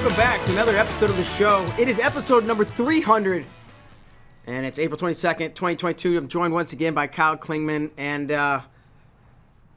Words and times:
Welcome 0.00 0.16
back 0.16 0.42
to 0.46 0.52
another 0.52 0.78
episode 0.78 1.10
of 1.10 1.18
the 1.18 1.24
show. 1.24 1.70
It 1.78 1.86
is 1.86 1.98
episode 1.98 2.46
number 2.46 2.64
300, 2.64 3.44
and 4.46 4.64
it's 4.64 4.78
April 4.78 4.98
22nd, 4.98 5.54
2022. 5.54 6.16
I'm 6.16 6.26
joined 6.26 6.54
once 6.54 6.72
again 6.72 6.94
by 6.94 7.06
Kyle 7.06 7.36
Klingman, 7.36 7.90
and 7.98 8.32
uh, 8.32 8.62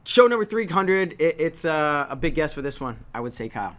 show 0.04 0.26
number 0.26 0.46
300. 0.46 1.16
It, 1.18 1.36
it's 1.38 1.66
uh, 1.66 2.06
a 2.08 2.16
big 2.16 2.34
guess 2.34 2.54
for 2.54 2.62
this 2.62 2.80
one, 2.80 3.04
I 3.12 3.20
would 3.20 3.34
say, 3.34 3.50
Kyle. 3.50 3.76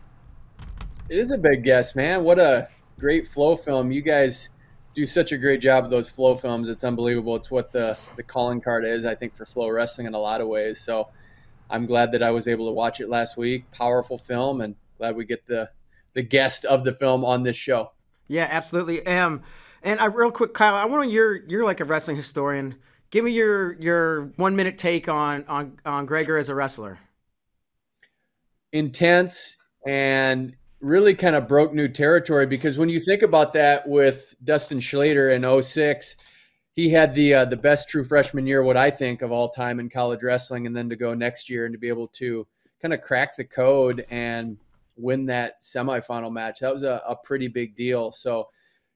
It 1.10 1.18
is 1.18 1.32
a 1.32 1.38
big 1.40 1.64
guess, 1.64 1.96
man. 1.96 2.24
What 2.24 2.38
a 2.38 2.70
great 3.00 3.28
FloFilm. 3.28 3.92
You 3.92 4.04
guys 4.04 4.52
do 4.94 5.08
such 5.08 5.32
a 5.32 5.40
great 5.40 5.62
job 5.62 5.84
of 5.84 5.90
those 5.90 6.12
FloFilms. 6.12 6.70
It's 6.70 6.84
unbelievable. 6.84 7.36
It's 7.36 7.50
what 7.50 7.72
the, 7.72 7.98
the 8.18 8.24
calling 8.24 8.62
card 8.62 8.86
is, 8.86 9.04
I 9.04 9.16
think, 9.16 9.36
for 9.36 9.46
FloWrestling 9.46 10.06
in 10.06 10.14
a 10.14 10.20
lot 10.20 10.42
of 10.42 10.48
ways. 10.48 10.80
So 10.80 11.08
I'm 11.72 11.88
glad 11.88 12.12
that 12.12 12.22
I 12.22 12.30
was 12.30 12.48
able 12.48 12.68
to 12.68 12.72
watch 12.72 13.02
it 13.02 13.10
last 13.10 13.36
week. 13.36 13.72
Powerful 13.72 14.20
film, 14.20 14.62
and 14.62 14.76
glad 15.00 15.16
we 15.16 15.26
get 15.26 15.48
the 15.48 15.72
the 16.16 16.24
guest 16.24 16.66
of 16.66 16.84
the 16.84 16.94
film 16.94 17.24
on 17.24 17.44
this 17.44 17.56
show. 17.56 17.92
Yeah, 18.28 18.48
absolutely. 18.50 19.06
Um, 19.06 19.44
and 19.84 20.00
I 20.00 20.06
real 20.06 20.32
quick, 20.32 20.56
Kyle, 20.56 20.74
I 20.74 20.86
want 20.86 21.08
to 21.08 21.14
you're 21.14 21.36
you're 21.48 21.64
like 21.64 21.80
a 21.80 21.86
wrestling 21.86 22.18
historian. 22.18 22.76
Give 23.12 23.24
me 23.24 23.32
your 23.32 23.74
your 23.80 24.26
one 24.38 24.56
minute 24.56 24.80
take 24.80 25.08
on 25.08 25.46
on 25.48 25.78
on 25.86 26.08
Gregor 26.08 26.38
as 26.38 26.50
a 26.50 26.56
wrestler. 26.56 26.98
Intense 28.74 29.58
and 29.86 30.56
really 30.82 31.14
kind 31.14 31.36
of 31.36 31.48
broke 31.48 31.74
new 31.74 31.88
territory 31.88 32.46
because 32.46 32.78
when 32.78 32.90
you 32.90 33.00
think 33.00 33.22
about 33.22 33.54
that 33.54 33.88
with 33.88 34.36
Dustin 34.44 34.80
Schlatter 34.80 35.34
in 35.34 35.64
06, 35.64 36.16
he 36.74 36.90
had 36.90 37.14
the 37.14 37.34
uh, 37.34 37.46
the 37.46 37.56
best 37.56 37.88
true 37.88 38.04
freshman 38.04 38.48
year, 38.48 38.64
what 38.64 38.78
I 38.78 38.90
think 38.90 39.22
of 39.22 39.32
all 39.32 39.50
time 39.50 39.80
in 39.80 39.90
college 39.90 40.24
wrestling, 40.24 40.66
and 40.66 40.76
then 40.76 40.90
to 40.90 40.96
go 40.96 41.14
next 41.14 41.50
year 41.50 41.66
and 41.66 41.74
to 41.74 41.80
be 41.80 41.88
able 41.90 42.08
to 42.10 42.48
kind 42.82 42.94
of 42.94 43.02
crack 43.02 43.36
the 43.36 43.46
code 43.46 44.06
and 44.10 44.58
win 44.96 45.26
that 45.28 45.62
semifinal 45.62 46.32
match. 46.32 46.60
That 46.60 46.74
was 46.74 46.84
a, 46.84 47.02
a 47.08 47.16
pretty 47.16 47.48
big 47.48 47.76
deal. 47.76 48.12
So 48.12 48.50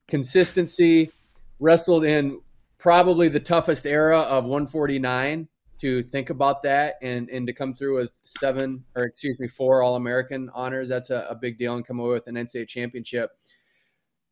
consistency, 0.07 1.11
wrestled 1.59 2.05
in 2.05 2.39
probably 2.77 3.27
the 3.29 3.39
toughest 3.39 3.85
era 3.85 4.19
of 4.19 4.45
149 4.45 5.47
to 5.81 6.03
think 6.03 6.29
about 6.29 6.63
that 6.63 6.95
and, 7.01 7.29
and 7.29 7.47
to 7.47 7.53
come 7.53 7.73
through 7.73 7.97
with 7.97 8.11
seven 8.23 8.83
or 8.95 9.03
excuse 9.03 9.39
me, 9.39 9.47
four 9.47 9.81
all 9.81 9.95
American 9.95 10.49
honors. 10.53 10.89
That's 10.89 11.09
a, 11.09 11.27
a 11.29 11.35
big 11.35 11.57
deal 11.57 11.75
and 11.75 11.85
come 11.85 11.99
away 11.99 12.11
with 12.11 12.27
an 12.27 12.35
NCAA 12.35 12.67
championship. 12.67 13.31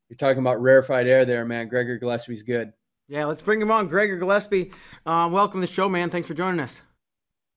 You're 0.09 0.17
talking 0.17 0.39
about 0.39 0.61
rarefied 0.61 1.07
air 1.07 1.25
there, 1.25 1.45
man. 1.45 1.67
Gregor 1.67 1.97
Gillespie's 1.97 2.43
good. 2.43 2.73
Yeah, 3.09 3.25
let's 3.25 3.41
bring 3.41 3.61
him 3.61 3.71
on. 3.71 3.87
Gregor 3.87 4.17
Gillespie, 4.17 4.71
uh, 5.05 5.29
welcome 5.31 5.61
to 5.61 5.67
the 5.67 5.73
show, 5.73 5.87
man. 5.87 6.09
Thanks 6.09 6.27
for 6.27 6.33
joining 6.33 6.59
us. 6.59 6.81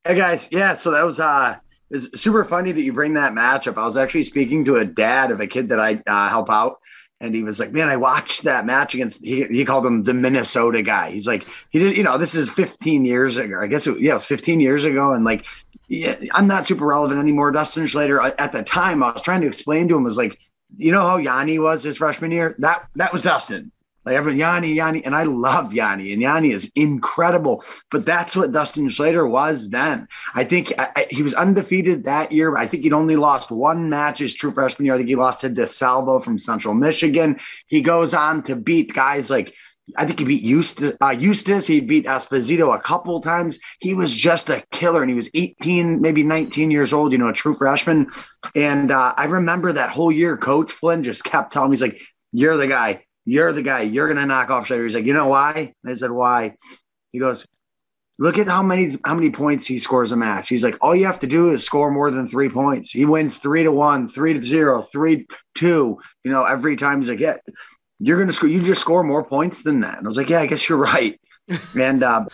Hey 0.05 0.15
guys, 0.15 0.49
yeah. 0.51 0.75
So 0.75 0.93
that 0.93 1.05
was 1.05 1.21
uh, 1.21 1.57
it's 1.91 2.21
super 2.21 2.45
funny 2.45 2.73
that 2.73 2.83
you 2.83 2.93
bring 2.93 3.15
that 3.15 3.35
match 3.35 3.67
up. 3.67 3.77
I 3.77 3.85
was 3.85 3.97
actually 3.97 4.23
speaking 4.23 4.65
to 4.67 4.77
a 4.77 4.85
dad 4.85 5.31
of 5.31 5.41
a 5.41 5.47
kid 5.47 5.69
that 5.71 5.81
I 5.81 6.03
uh, 6.07 6.29
help 6.29 6.51
out, 6.51 6.81
and 7.21 7.35
he 7.35 7.43
was 7.43 7.59
like, 7.59 7.73
"Man, 7.73 7.89
I 7.89 7.97
watched 7.97 8.45
that 8.45 8.65
match 8.65 8.95
against." 8.95 9.25
He, 9.25 9.45
he 9.45 9.65
called 9.65 9.85
him 9.85 10.05
the 10.05 10.15
Minnesota 10.15 10.83
guy. 10.83 11.11
He's 11.11 11.27
like, 11.27 11.47
he 11.71 11.79
did, 11.79 11.97
you 11.97 12.03
know, 12.03 12.17
this 12.17 12.35
is 12.35 12.49
15 12.49 13.05
years 13.05 13.37
ago. 13.37 13.61
I 13.61 13.67
guess 13.67 13.87
it, 13.87 14.01
yeah, 14.01 14.13
it 14.13 14.15
was 14.15 14.27
15 14.27 14.61
years 14.61 14.85
ago, 14.85 15.13
and 15.13 15.25
like, 15.25 15.47
yeah, 15.89 16.15
I'm 16.35 16.47
not 16.47 16.67
super 16.67 16.87
relevant 16.87 17.21
anymore. 17.21 17.51
Dustin 17.51 17.85
Schlatter 17.85 18.35
at 18.39 18.53
the 18.53 18.63
time, 18.63 19.03
I 19.03 19.13
was 19.13 19.23
trying 19.23 19.41
to 19.41 19.49
explain 19.49 19.89
to 19.89 19.97
him 19.97 20.05
was 20.05 20.17
like, 20.17 20.39
you 20.77 20.93
know 20.93 21.03
how 21.03 21.19
Yianni 21.19 21.61
was 21.61 21.83
his 21.83 21.97
freshman 21.97 22.31
year? 22.31 22.55
That 22.59 22.87
that 22.95 23.13
was 23.13 23.23
Dustin. 23.23 23.73
Like 24.05 24.17
everyone, 24.17 24.41
Yianni, 24.41 24.75
Yianni, 24.77 25.03
and 25.05 25.15
I 25.15 25.25
love 25.25 25.73
Yianni, 25.73 26.13
and 26.13 26.23
Yianni 26.23 26.53
is 26.53 26.73
incredible. 26.75 27.63
But 27.91 28.07
that's 28.07 28.35
what 28.35 28.53
Dustin 28.53 28.89
Schlatter 28.89 29.29
was 29.29 29.69
then. 29.69 30.09
I 30.35 30.45
think 30.45 30.73
I, 30.79 30.91
I, 30.97 31.07
he 31.11 31.23
was 31.23 31.35
undefeated 31.35 32.05
that 32.05 32.33
year. 32.33 32.57
I 32.57 32.67
think 32.67 32.83
he'd 32.83 32.95
only 32.95 33.17
lost 33.17 33.51
one 33.51 33.91
match 33.91 34.21
his 34.21 34.35
true 34.35 34.53
freshman 34.53 34.87
year. 34.87 34.95
I 34.95 34.99
think 34.99 35.09
he 35.09 35.17
lost 35.17 35.43
to 35.43 35.51
DeSalvo 35.51 36.25
from 36.25 36.39
Central 36.39 36.73
Michigan. 36.73 37.39
He 37.67 37.83
goes 37.83 38.15
on 38.15 38.43
to 38.45 38.57
beat 38.57 38.95
guys 38.95 39.29
like 39.29 39.55
I 39.97 40.07
think 40.07 40.21
he 40.21 40.25
beat 40.25 40.43
Eustace, 40.43 40.95
uh, 41.01 41.11
Eustace. 41.19 41.67
He 41.67 41.81
beat 41.81 42.07
Esposito 42.07 42.75
a 42.75 42.81
couple 42.81 43.21
times. 43.21 43.59
He 43.81 43.95
was 43.95 44.15
just 44.15 44.49
a 44.49 44.63
killer, 44.71 45.03
and 45.03 45.11
he 45.11 45.17
was 45.17 45.29
18, 45.35 46.01
maybe 46.01 46.23
19 46.23 46.71
years 46.71 46.93
old. 46.93 47.13
You 47.13 47.19
know, 47.19 47.29
a 47.29 47.33
true 47.33 47.55
freshman. 47.55 48.09
And 48.55 48.93
uh, 48.93 49.15
I 49.17 49.25
remember 49.25 49.73
that 49.73 49.91
whole 49.91 50.13
year, 50.13 50.37
Coach 50.37 50.71
Flynn 50.73 51.03
just 51.03 51.25
kept 51.25 51.53
telling 51.53 51.71
me, 51.71 51.75
"He's 51.75 51.83
like, 51.83 52.01
you're 52.33 52.57
the 52.57 52.69
guy 52.69 53.05
you're 53.31 53.53
the 53.53 53.63
guy. 53.63 53.83
You're 53.83 54.09
gonna 54.09 54.27
knock 54.27 54.51
off 54.51 54.67
Schlatter. 54.67 54.83
He's 54.83 54.95
like, 54.97 55.07
you 55.07 55.15
know 55.15 55.29
why? 55.29 55.73
I 55.87 55.95
said, 55.95 56.11
why? 56.11 56.57
He 57.13 57.21
goes, 57.21 57.47
look 58.19 58.39
at 58.39 58.49
how 58.49 58.61
many 58.61 58.99
how 59.05 59.15
many 59.15 59.31
points 59.31 59.67
he 59.67 59.79
scores 59.79 60.11
a 60.11 60.17
match. 60.17 60.49
He's 60.49 60.65
like, 60.65 60.77
all 60.81 60.97
you 60.97 61.07
have 61.07 61.21
to 61.21 61.29
do 61.29 61.51
is 61.53 61.65
score 61.65 61.93
more 61.93 62.11
than 62.11 62.27
three 62.27 62.49
points. 62.49 62.91
He 62.91 63.05
wins 63.05 63.39
three 63.39 63.63
to 63.63 63.71
one, 63.71 64.09
three 64.09 64.33
to 64.33 64.43
zero, 64.43 64.83
three 64.83 65.29
two. 65.55 66.01
You 66.25 66.33
know, 66.33 66.45
every 66.45 66.75
time 66.75 66.99
he's 67.01 67.09
like, 67.09 67.21
yeah, 67.21 67.37
you're 68.01 68.19
gonna 68.19 68.33
score. 68.33 68.49
You 68.49 68.63
just 68.63 68.81
score 68.81 69.05
more 69.05 69.23
points 69.23 69.63
than 69.63 69.79
that. 69.81 69.99
And 69.99 70.07
I 70.07 70.09
was 70.09 70.17
like, 70.17 70.29
yeah, 70.29 70.41
I 70.41 70.47
guess 70.47 70.69
you're 70.69 70.79
right. 70.79 71.21
and 71.79 72.03
uh, 72.03 72.27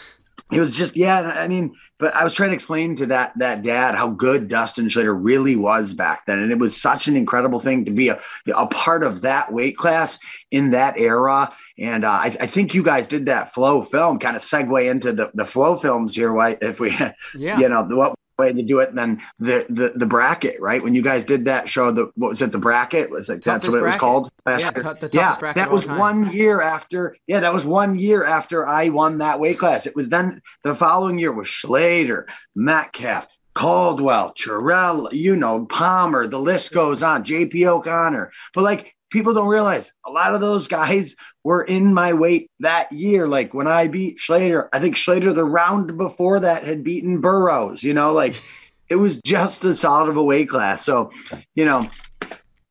it 0.53 0.61
was 0.61 0.77
just 0.77 0.97
yeah 0.97 1.21
i 1.21 1.49
mean 1.49 1.75
but 1.99 2.15
i 2.15 2.23
was 2.23 2.35
trying 2.35 2.51
to 2.51 2.55
explain 2.55 2.95
to 2.95 3.07
that 3.07 3.33
that 3.39 3.63
dad 3.63 3.95
how 3.95 4.09
good 4.09 4.49
dustin 4.49 4.87
schlatter 4.87 5.17
really 5.19 5.57
was 5.57 5.95
back 5.95 6.27
then. 6.27 6.39
And 6.39 6.53
it 6.53 6.59
was 6.59 6.81
such 6.81 7.09
an 7.09 7.17
incredible 7.17 7.61
thing 7.61 7.85
to 7.85 7.91
be 7.91 8.09
a, 8.09 8.21
a 8.55 8.67
part 8.69 9.03
of 9.03 9.23
that 9.23 9.53
weight 9.53 9.77
class 9.77 10.19
in 10.51 10.71
that 10.71 10.99
era. 10.99 11.53
And 11.79 12.05
uh, 12.05 12.11
I, 12.11 12.37
I, 12.41 12.47
think 12.47 12.75
you 12.75 12.83
guys 12.83 13.07
did 13.07 13.27
that 13.27 13.53
FloFilm 13.55 14.21
kind 14.21 14.37
of 14.37 14.43
segue 14.43 14.89
into 14.89 15.13
the, 15.13 15.31
the 15.35 15.45
FloFilms 15.45 16.15
here 16.15 16.31
right 16.31 16.59
if 16.61 16.81
we 16.81 16.91
yeah. 17.35 17.59
you 17.59 17.69
know 17.69 17.83
what 17.85 18.15
way 18.39 18.53
to 18.53 18.63
do 18.63 18.81
it 18.81 18.95
than 18.95 19.23
the, 19.39 19.67
the 19.69 19.93
the 19.95 20.07
bracket, 20.07 20.61
right? 20.61 20.83
When 20.83 20.95
you 20.95 21.03
guys 21.03 21.25
did 21.25 21.47
that 21.47 21.69
show, 21.69 21.91
the 21.91 22.11
what 22.17 22.29
was 22.29 22.43
it? 22.43 22.53
The 22.53 22.59
bracket 22.59 23.11
was 23.11 23.29
like 23.29 23.43
that's 23.43 23.69
what 23.69 23.79
it 23.79 23.83
was 23.83 23.97
called 23.97 24.31
last 24.45 24.63
yeah, 24.63 24.71
year. 24.75 24.95
T- 24.95 25.09
yeah, 25.13 25.53
that 25.55 25.71
was 25.71 25.87
one 25.87 26.33
year 26.33 26.61
after. 26.61 27.17
Yeah, 27.27 27.41
that 27.41 27.55
was 27.55 27.65
one 27.65 27.99
year 27.99 28.25
after 28.25 28.67
I 28.67 28.89
won 28.91 29.19
that 29.19 29.41
weight 29.41 29.59
class. 29.59 29.87
It 29.87 29.97
was 29.97 30.09
then 30.09 30.43
the 30.63 30.75
following 30.75 31.19
year 31.19 31.33
was 31.33 31.47
Schlatter, 31.47 32.25
Metcalf, 32.55 33.27
Caldwell, 33.55 34.35
Churell, 34.35 35.13
you 35.13 35.37
know, 35.37 35.65
Palmer. 35.67 36.27
The 36.27 36.39
list 36.39 36.73
goes 36.73 37.03
on. 37.03 37.25
J.P. 37.25 37.67
O'Connor, 37.67 38.33
but 38.55 38.65
like 38.65 38.96
people 39.11 39.33
don't 39.35 39.49
realize 39.49 39.93
a 40.05 40.11
lot 40.11 40.35
of 40.35 40.41
those 40.41 40.69
guys 40.69 41.15
were 41.45 41.63
in 41.63 41.95
my 41.95 42.13
weight 42.13 42.51
that 42.61 42.91
year. 42.93 43.29
Like 43.29 43.55
when 43.55 43.67
I 43.67 43.87
beat 43.87 44.19
Schlatter, 44.19 44.69
I 44.73 44.81
think 44.81 44.97
Schlatter 44.97 45.35
the 45.35 45.45
round 45.45 45.97
before 45.97 46.41
that 46.41 46.65
had 46.65 46.83
beaten 46.83 47.21
Burroughs, 47.21 47.83
you 47.83 47.95
know, 47.95 48.13
like 48.13 48.41
it 48.89 48.97
was 48.97 49.21
just 49.23 49.65
as 49.65 49.81
solid 49.81 50.09
of 50.09 50.17
a 50.17 50.23
weight 50.23 50.49
class. 50.49 50.85
So, 50.85 51.11
you 51.55 51.65
know, 51.65 51.89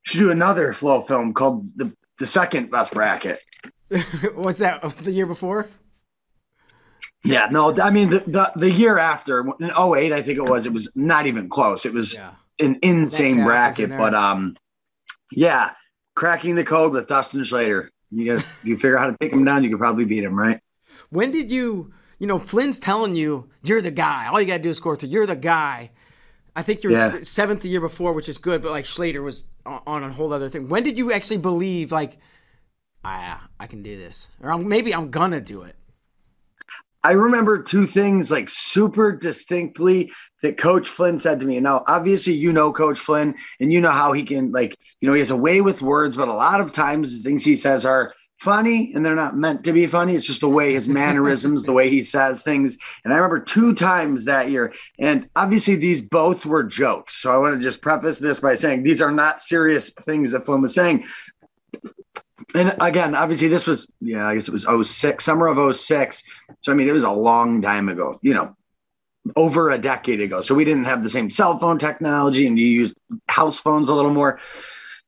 should 0.03 0.19
do 0.19 0.31
another 0.31 0.73
FloFilm 0.73 1.33
called 1.33 1.67
the 1.75 1.91
the 2.17 2.25
second 2.25 2.71
best 2.71 2.93
bracket. 2.93 3.39
Was 4.35 4.59
that 4.59 4.81
the 4.97 5.11
year 5.11 5.25
before? 5.25 5.67
Yeah, 7.25 7.47
no, 7.51 7.75
I 7.77 7.89
mean 7.89 8.09
the 8.09 8.19
the, 8.19 8.51
the 8.55 8.71
year 8.71 8.97
after 8.97 9.39
in 9.59 9.71
08, 9.71 10.13
I 10.13 10.21
think 10.21 10.37
it 10.37 10.43
was, 10.43 10.65
it 10.65 10.73
was 10.73 10.91
not 10.95 11.25
even 11.25 11.49
close. 11.49 11.85
It 11.85 11.91
was 11.93 12.13
Yeah. 12.13 12.31
an 12.59 12.77
insane 12.83 13.43
bracket. 13.43 13.89
But 13.89 14.13
um 14.13 14.55
yeah, 15.31 15.71
cracking 16.15 16.55
the 16.55 16.63
code 16.63 16.91
with 16.93 17.07
Dustin 17.07 17.41
Schlatter. 17.41 17.89
You 18.11 18.35
got 18.37 18.45
you 18.63 18.75
figure 18.77 18.97
out 18.97 19.01
how 19.01 19.11
to 19.11 19.17
take 19.19 19.33
him 19.33 19.43
down, 19.43 19.63
you 19.63 19.69
could 19.69 19.79
probably 19.79 20.05
beat 20.05 20.23
him, 20.23 20.37
right? 20.37 20.59
When 21.09 21.31
did 21.31 21.51
you, 21.51 21.93
you 22.19 22.27
know, 22.27 22.39
Flynn's 22.39 22.79
telling 22.79 23.15
you 23.15 23.49
you're 23.63 23.81
the 23.81 23.91
guy. 23.91 24.27
All 24.27 24.39
you 24.39 24.47
got 24.47 24.57
to 24.57 24.63
do 24.63 24.69
is 24.69 24.77
score 24.77 24.95
three. 24.95 25.09
You're 25.09 25.25
the 25.25 25.35
guy. 25.35 25.91
I 26.55 26.61
think 26.63 26.83
you're 26.83 26.93
Yeah. 26.93 27.19
seventh 27.23 27.61
the 27.61 27.69
year 27.69 27.81
before, 27.81 28.13
which 28.13 28.29
is 28.29 28.37
good, 28.37 28.61
but 28.61 28.71
like 28.71 28.85
Schlatter 28.85 29.21
was 29.21 29.45
on, 29.65 30.03
a 30.03 30.13
whole 30.13 30.31
other 30.31 30.47
thing. 30.47 30.69
When 30.69 30.83
did 30.83 30.97
you 30.97 31.11
actually 31.11 31.37
believe, 31.37 31.91
like, 31.91 32.17
ah, 33.03 33.47
I 33.59 33.67
can 33.67 33.83
do 33.83 33.97
this? 33.97 34.27
Or 34.41 34.51
I'm, 34.51 34.67
maybe 34.67 34.93
I'm 34.93 35.11
going 35.11 35.31
to 35.31 35.41
do 35.41 35.63
it? 35.63 35.75
I 37.05 37.11
remember 37.11 37.61
two 37.61 37.85
things 37.85 38.31
like 38.31 38.49
super 38.49 39.11
distinctly 39.11 40.11
that 40.41 40.57
Coach 40.57 40.87
Flynn 40.87 41.19
said 41.19 41.39
to 41.39 41.45
me. 41.45 41.59
Now, 41.59 41.83
obviously, 41.87 42.33
you 42.33 42.51
know 42.51 42.73
Coach 42.73 42.97
Flynn, 42.97 43.35
and 43.59 43.71
you 43.71 43.79
know 43.79 43.91
how 43.91 44.11
he 44.11 44.23
can 44.23 44.51
like, 44.51 44.75
you 45.01 45.07
know, 45.07 45.13
he 45.13 45.19
has 45.19 45.29
a 45.29 45.35
way 45.35 45.61
with 45.61 45.83
words, 45.83 46.17
but 46.17 46.29
a 46.29 46.33
lot 46.33 46.61
of 46.61 46.71
times 46.71 47.15
the 47.15 47.21
things 47.21 47.45
he 47.45 47.57
says 47.57 47.85
are 47.85 48.11
funny 48.39 48.91
and 48.93 49.05
they're 49.05 49.15
not 49.15 49.37
meant 49.37 49.63
to 49.65 49.71
be 49.71 49.85
funny. 49.85 50.15
It's 50.15 50.25
just 50.25 50.41
the 50.41 50.49
way 50.49 50.73
his 50.73 50.87
mannerisms, 50.87 51.63
the 51.63 51.73
way 51.73 51.89
he 51.89 52.01
says 52.01 52.41
things. 52.41 52.75
And 53.03 53.13
I 53.13 53.17
remember 53.17 53.39
two 53.39 53.73
times 53.73 54.25
that 54.25 54.49
year, 54.49 54.73
and 54.99 55.29
obviously 55.35 55.75
these 55.75 56.01
both 56.01 56.45
were 56.45 56.63
jokes. 56.63 57.21
So 57.21 57.31
I 57.31 57.37
want 57.37 57.55
to 57.55 57.61
just 57.61 57.81
preface 57.81 58.19
this 58.19 58.39
by 58.39 58.55
saying 58.55 58.83
these 58.83 59.01
are 59.01 59.11
not 59.11 59.41
serious 59.41 59.91
things 59.91 60.31
that 60.31 60.45
Flynn 60.45 60.61
was 60.61 60.73
saying. 60.73 61.05
And 62.53 62.75
again, 62.79 63.15
obviously, 63.15 63.47
this 63.47 63.65
was, 63.65 63.87
yeah, 64.01 64.27
I 64.27 64.35
guess 64.35 64.47
it 64.47 64.51
was 64.51 64.65
06, 64.89 65.23
summer 65.23 65.47
of 65.47 65.75
06. 65.75 66.23
So, 66.61 66.71
I 66.71 66.75
mean, 66.75 66.87
it 66.87 66.93
was 66.93 67.03
a 67.03 67.11
long 67.11 67.61
time 67.61 67.89
ago, 67.89 68.19
you 68.21 68.33
know, 68.33 68.55
over 69.35 69.71
a 69.71 69.77
decade 69.77 70.21
ago. 70.21 70.41
So, 70.41 70.53
we 70.55 70.65
didn't 70.65 70.85
have 70.85 71.03
the 71.03 71.09
same 71.09 71.29
cell 71.29 71.57
phone 71.59 71.79
technology 71.79 72.47
and 72.47 72.57
you 72.59 72.67
used 72.67 72.95
house 73.27 73.59
phones 73.59 73.89
a 73.89 73.93
little 73.93 74.13
more. 74.13 74.39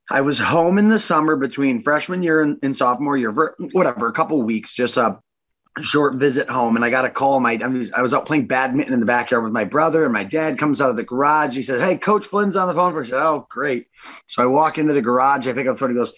I 0.10 0.22
was 0.22 0.40
home 0.40 0.78
in 0.78 0.88
the 0.88 1.00
summer 1.00 1.36
between 1.36 1.82
freshman 1.82 2.24
year 2.24 2.42
and, 2.42 2.58
and 2.64 2.76
sophomore 2.76 3.18
year, 3.18 3.32
ver- 3.32 3.56
whatever, 3.74 4.08
a 4.08 4.14
couple 4.14 4.42
weeks, 4.42 4.74
just 4.74 4.96
a 4.96 5.20
short 5.82 6.16
visit 6.16 6.50
home. 6.50 6.76
And 6.76 6.86
I 6.86 6.90
got 6.90 7.06
a 7.06 7.10
call. 7.10 7.40
My 7.40 7.60
I 7.62 7.68
was, 7.68 7.92
I 7.92 8.02
was 8.02 8.14
out 8.14 8.26
playing 8.26 8.48
badminton 8.48 8.94
in 8.94 9.00
the 9.00 9.06
backyard 9.06 9.44
with 9.44 9.54
my 9.54 9.66
brother, 9.66 10.06
and 10.06 10.14
my 10.14 10.24
dad 10.24 10.58
comes 10.58 10.82
out 10.82 10.90
of 10.90 10.96
the 10.96 11.04
garage. 11.04 11.56
He 11.56 11.62
says, 11.62 11.82
Hey, 11.82 11.98
Coach 11.98 12.26
Flynn's 12.26 12.56
on 12.58 12.68
the 12.68 12.74
phone 12.74 12.94
for. 12.94 13.02
I 13.02 13.06
said, 13.06 13.22
Oh, 13.22 13.48
great. 13.50 13.88
So 14.28 14.42
I 14.42 14.46
walk 14.46 14.78
into 14.78 14.94
the 14.94 15.02
garage. 15.02 15.48
I 15.48 15.54
pick 15.54 15.68
up 15.68 15.76
the 15.76 15.80
phone. 15.80 15.90
He 15.90 15.96
goes, 15.96 16.14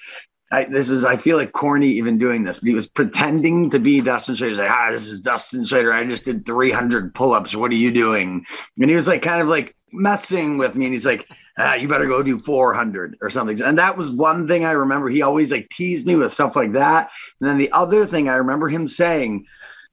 I, 0.51 0.63
this 0.65 0.89
is 0.89 1.03
I 1.03 1.15
feel 1.15 1.37
like 1.37 1.51
corny 1.51 1.89
even 1.89 2.17
doing 2.17 2.43
this, 2.43 2.59
but 2.59 2.67
he 2.67 2.73
was 2.73 2.87
pretending 2.87 3.69
to 3.69 3.79
be 3.79 4.01
Dustin 4.01 4.35
Schlatter. 4.35 4.49
He's 4.49 4.59
like, 4.59 4.71
ah, 4.71 4.89
this 4.91 5.07
is 5.07 5.21
Dustin 5.21 5.63
Schlatter. 5.63 5.93
I 5.93 6.03
just 6.05 6.25
did 6.25 6.45
300 6.45 7.13
pull-ups. 7.13 7.55
What 7.55 7.71
are 7.71 7.75
you 7.75 7.91
doing? 7.91 8.45
And 8.79 8.89
he 8.89 8.95
was 8.95 9.07
like, 9.07 9.21
kind 9.21 9.41
of 9.41 9.47
like 9.47 9.75
messing 9.91 10.57
with 10.57 10.75
me. 10.75 10.85
And 10.85 10.93
he's 10.93 11.05
like, 11.05 11.27
ah, 11.59 11.75
you 11.75 11.87
better 11.87 12.07
go 12.07 12.23
do 12.23 12.39
400 12.39 13.17
or 13.21 13.29
something. 13.29 13.61
And 13.61 13.77
that 13.77 13.95
was 13.95 14.09
one 14.09 14.47
thing 14.47 14.65
I 14.65 14.71
remember. 14.71 15.09
He 15.09 15.21
always 15.21 15.51
like 15.51 15.69
teased 15.69 16.07
me 16.07 16.15
with 16.15 16.33
stuff 16.33 16.55
like 16.55 16.73
that. 16.73 17.11
And 17.39 17.49
then 17.49 17.57
the 17.57 17.71
other 17.71 18.05
thing 18.05 18.27
I 18.27 18.35
remember 18.35 18.69
him 18.69 18.87
saying, 18.87 19.45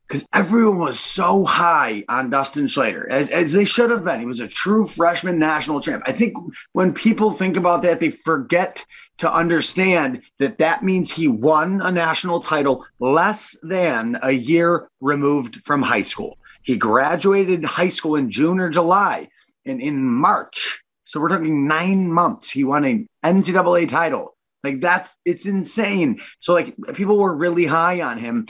because 0.06 0.26
everyone 0.32 0.78
was 0.78 1.00
so 1.00 1.44
high 1.44 2.04
on 2.08 2.30
Dustin 2.30 2.66
Schlatter, 2.66 3.08
as, 3.08 3.28
as 3.30 3.52
they 3.52 3.64
should 3.64 3.90
have 3.90 4.04
been. 4.04 4.20
He 4.20 4.26
was 4.26 4.40
a 4.40 4.48
true 4.48 4.86
freshman 4.86 5.38
national 5.38 5.80
champ. 5.80 6.02
I 6.06 6.12
think 6.12 6.34
when 6.72 6.92
people 6.92 7.32
think 7.32 7.56
about 7.56 7.82
that, 7.82 8.00
they 8.00 8.10
forget 8.10 8.84
to 9.18 9.32
understand 9.32 10.22
that 10.38 10.58
that 10.58 10.84
means 10.84 11.10
he 11.10 11.28
won 11.28 11.80
a 11.82 11.90
national 11.90 12.40
title 12.40 12.84
less 13.00 13.56
than 13.62 14.18
a 14.22 14.32
year 14.32 14.88
removed 15.00 15.62
from 15.64 15.82
high 15.82 16.02
school. 16.02 16.38
He 16.62 16.76
graduated 16.76 17.64
high 17.64 17.88
school 17.88 18.16
in 18.16 18.30
June 18.30 18.60
or 18.60 18.68
July, 18.68 19.28
and 19.64 19.80
in 19.80 20.04
March, 20.04 20.82
so 21.06 21.20
we're 21.20 21.28
talking 21.28 21.68
nine 21.68 22.10
months, 22.12 22.50
he 22.50 22.64
won 22.64 22.84
an 22.84 23.08
NCAA 23.24 23.88
title. 23.88 24.36
Like 24.64 24.80
that's 24.80 25.16
it's 25.24 25.46
insane. 25.46 26.20
So 26.40 26.52
like 26.52 26.74
people 26.94 27.16
were 27.16 27.34
really 27.34 27.64
high 27.64 28.00
on 28.00 28.18
him. 28.18 28.46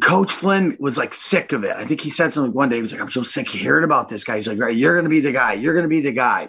Coach 0.00 0.32
Flynn 0.32 0.76
was 0.80 0.96
like 0.96 1.12
sick 1.12 1.52
of 1.52 1.64
it. 1.64 1.76
I 1.76 1.82
think 1.82 2.00
he 2.00 2.10
said 2.10 2.32
something 2.32 2.52
one 2.52 2.68
day. 2.68 2.76
He 2.76 2.82
was 2.82 2.92
like, 2.92 3.00
I'm 3.00 3.10
so 3.10 3.22
sick 3.22 3.48
of 3.48 3.60
hearing 3.60 3.84
about 3.84 4.08
this 4.08 4.24
guy. 4.24 4.36
He's 4.36 4.48
like, 4.48 4.58
right, 4.58 4.74
you're 4.74 4.94
going 4.94 5.04
to 5.04 5.10
be 5.10 5.20
the 5.20 5.32
guy. 5.32 5.52
You're 5.54 5.74
going 5.74 5.84
to 5.84 5.88
be 5.88 6.00
the 6.00 6.12
guy. 6.12 6.48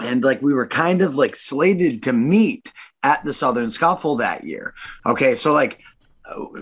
And 0.00 0.22
like 0.22 0.40
we 0.42 0.54
were 0.54 0.66
kind 0.66 1.02
of 1.02 1.16
like 1.16 1.34
slated 1.34 2.04
to 2.04 2.12
meet 2.12 2.72
at 3.02 3.24
the 3.24 3.32
Southern 3.32 3.70
Scuffle 3.70 4.16
that 4.16 4.44
year. 4.44 4.74
Okay. 5.06 5.34
So 5.34 5.52
like 5.52 5.80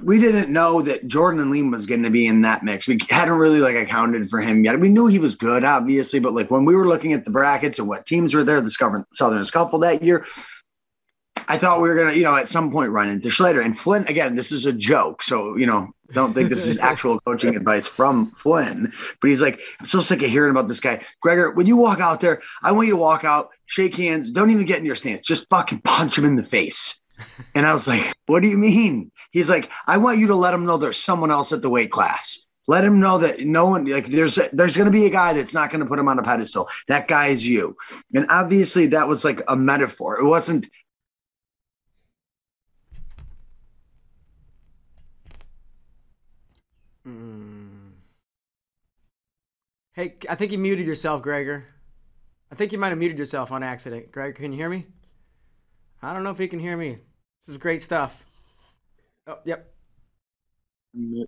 we 0.02 0.18
didn't 0.18 0.50
know 0.50 0.80
that 0.82 1.06
Jordan 1.08 1.40
and 1.40 1.52
Liam 1.52 1.72
was 1.72 1.86
going 1.86 2.04
to 2.04 2.10
be 2.10 2.26
in 2.26 2.42
that 2.42 2.62
mix. 2.62 2.86
We 2.86 2.98
hadn't 3.10 3.34
really 3.34 3.58
like 3.58 3.74
accounted 3.74 4.30
for 4.30 4.40
him 4.40 4.64
yet. 4.64 4.78
We 4.78 4.88
knew 4.88 5.06
he 5.06 5.18
was 5.18 5.34
good, 5.34 5.64
obviously, 5.64 6.20
but 6.20 6.34
like 6.34 6.50
when 6.50 6.64
we 6.64 6.76
were 6.76 6.86
looking 6.86 7.12
at 7.12 7.24
the 7.24 7.30
brackets 7.30 7.78
and 7.78 7.88
what 7.88 8.06
teams 8.06 8.32
were 8.32 8.44
there, 8.44 8.60
the 8.60 9.04
Southern 9.12 9.44
Scuffle 9.44 9.80
that 9.80 10.02
year, 10.02 10.24
I 11.48 11.58
thought 11.58 11.80
we 11.80 11.88
were 11.88 11.94
gonna, 11.94 12.14
you 12.14 12.24
know, 12.24 12.34
at 12.34 12.48
some 12.48 12.70
point 12.70 12.90
run 12.90 13.08
into 13.08 13.28
Schlatter 13.28 13.64
and 13.64 13.78
Flynn. 13.78 14.06
Again, 14.08 14.34
this 14.34 14.52
is 14.52 14.66
a 14.66 14.72
joke, 14.72 15.22
so 15.22 15.56
you 15.56 15.66
know, 15.66 15.88
don't 16.12 16.34
think 16.34 16.48
this 16.48 16.66
is 16.66 16.78
actual 16.92 17.20
coaching 17.20 17.54
advice 17.56 17.86
from 17.86 18.32
Flynn. 18.32 18.92
But 19.20 19.28
he's 19.28 19.42
like, 19.42 19.60
I'm 19.80 19.86
so 19.86 20.00
sick 20.00 20.22
of 20.22 20.30
hearing 20.30 20.50
about 20.50 20.68
this 20.68 20.80
guy, 20.80 21.02
Gregor. 21.20 21.52
When 21.52 21.66
you 21.66 21.76
walk 21.76 22.00
out 22.00 22.20
there, 22.20 22.42
I 22.62 22.72
want 22.72 22.88
you 22.88 22.94
to 22.94 23.00
walk 23.00 23.24
out, 23.24 23.50
shake 23.66 23.94
hands, 23.96 24.30
don't 24.30 24.50
even 24.50 24.66
get 24.66 24.78
in 24.78 24.86
your 24.86 24.94
stance, 24.94 25.26
just 25.26 25.48
fucking 25.48 25.80
punch 25.80 26.18
him 26.18 26.24
in 26.24 26.36
the 26.36 26.42
face. 26.42 27.00
And 27.54 27.66
I 27.66 27.72
was 27.72 27.88
like, 27.88 28.12
What 28.26 28.42
do 28.42 28.48
you 28.48 28.58
mean? 28.58 29.10
He's 29.30 29.50
like, 29.50 29.70
I 29.86 29.98
want 29.98 30.18
you 30.18 30.28
to 30.28 30.34
let 30.34 30.54
him 30.54 30.66
know 30.66 30.76
there's 30.76 30.98
someone 30.98 31.30
else 31.30 31.52
at 31.52 31.62
the 31.62 31.70
weight 31.70 31.90
class. 31.90 32.46
Let 32.68 32.84
him 32.84 32.98
know 32.98 33.18
that 33.18 33.40
no 33.40 33.66
one 33.66 33.84
like 33.84 34.06
there's 34.06 34.38
there's 34.52 34.76
going 34.76 34.86
to 34.86 34.92
be 34.92 35.06
a 35.06 35.10
guy 35.10 35.32
that's 35.34 35.54
not 35.54 35.70
going 35.70 35.80
to 35.80 35.86
put 35.86 36.00
him 36.00 36.08
on 36.08 36.18
a 36.18 36.22
pedestal. 36.22 36.68
That 36.88 37.06
guy 37.06 37.28
is 37.28 37.46
you. 37.46 37.76
And 38.12 38.26
obviously 38.28 38.86
that 38.88 39.06
was 39.06 39.24
like 39.24 39.40
a 39.46 39.54
metaphor. 39.54 40.18
It 40.18 40.24
wasn't 40.24 40.68
Hey, 49.96 50.16
I 50.28 50.34
think 50.34 50.52
you 50.52 50.58
muted 50.58 50.86
yourself, 50.86 51.22
Gregor. 51.22 51.64
I 52.52 52.54
think 52.54 52.70
you 52.70 52.76
might 52.76 52.90
have 52.90 52.98
muted 52.98 53.18
yourself 53.18 53.50
on 53.50 53.62
accident. 53.62 54.12
Greg, 54.12 54.34
can 54.34 54.52
you 54.52 54.58
hear 54.58 54.68
me? 54.68 54.84
I 56.02 56.12
don't 56.12 56.22
know 56.22 56.30
if 56.30 56.36
he 56.38 56.48
can 56.48 56.58
hear 56.58 56.76
me. 56.76 56.98
This 57.46 57.54
is 57.54 57.56
great 57.56 57.80
stuff. 57.80 58.22
Oh, 59.26 59.38
yep. 59.46 59.72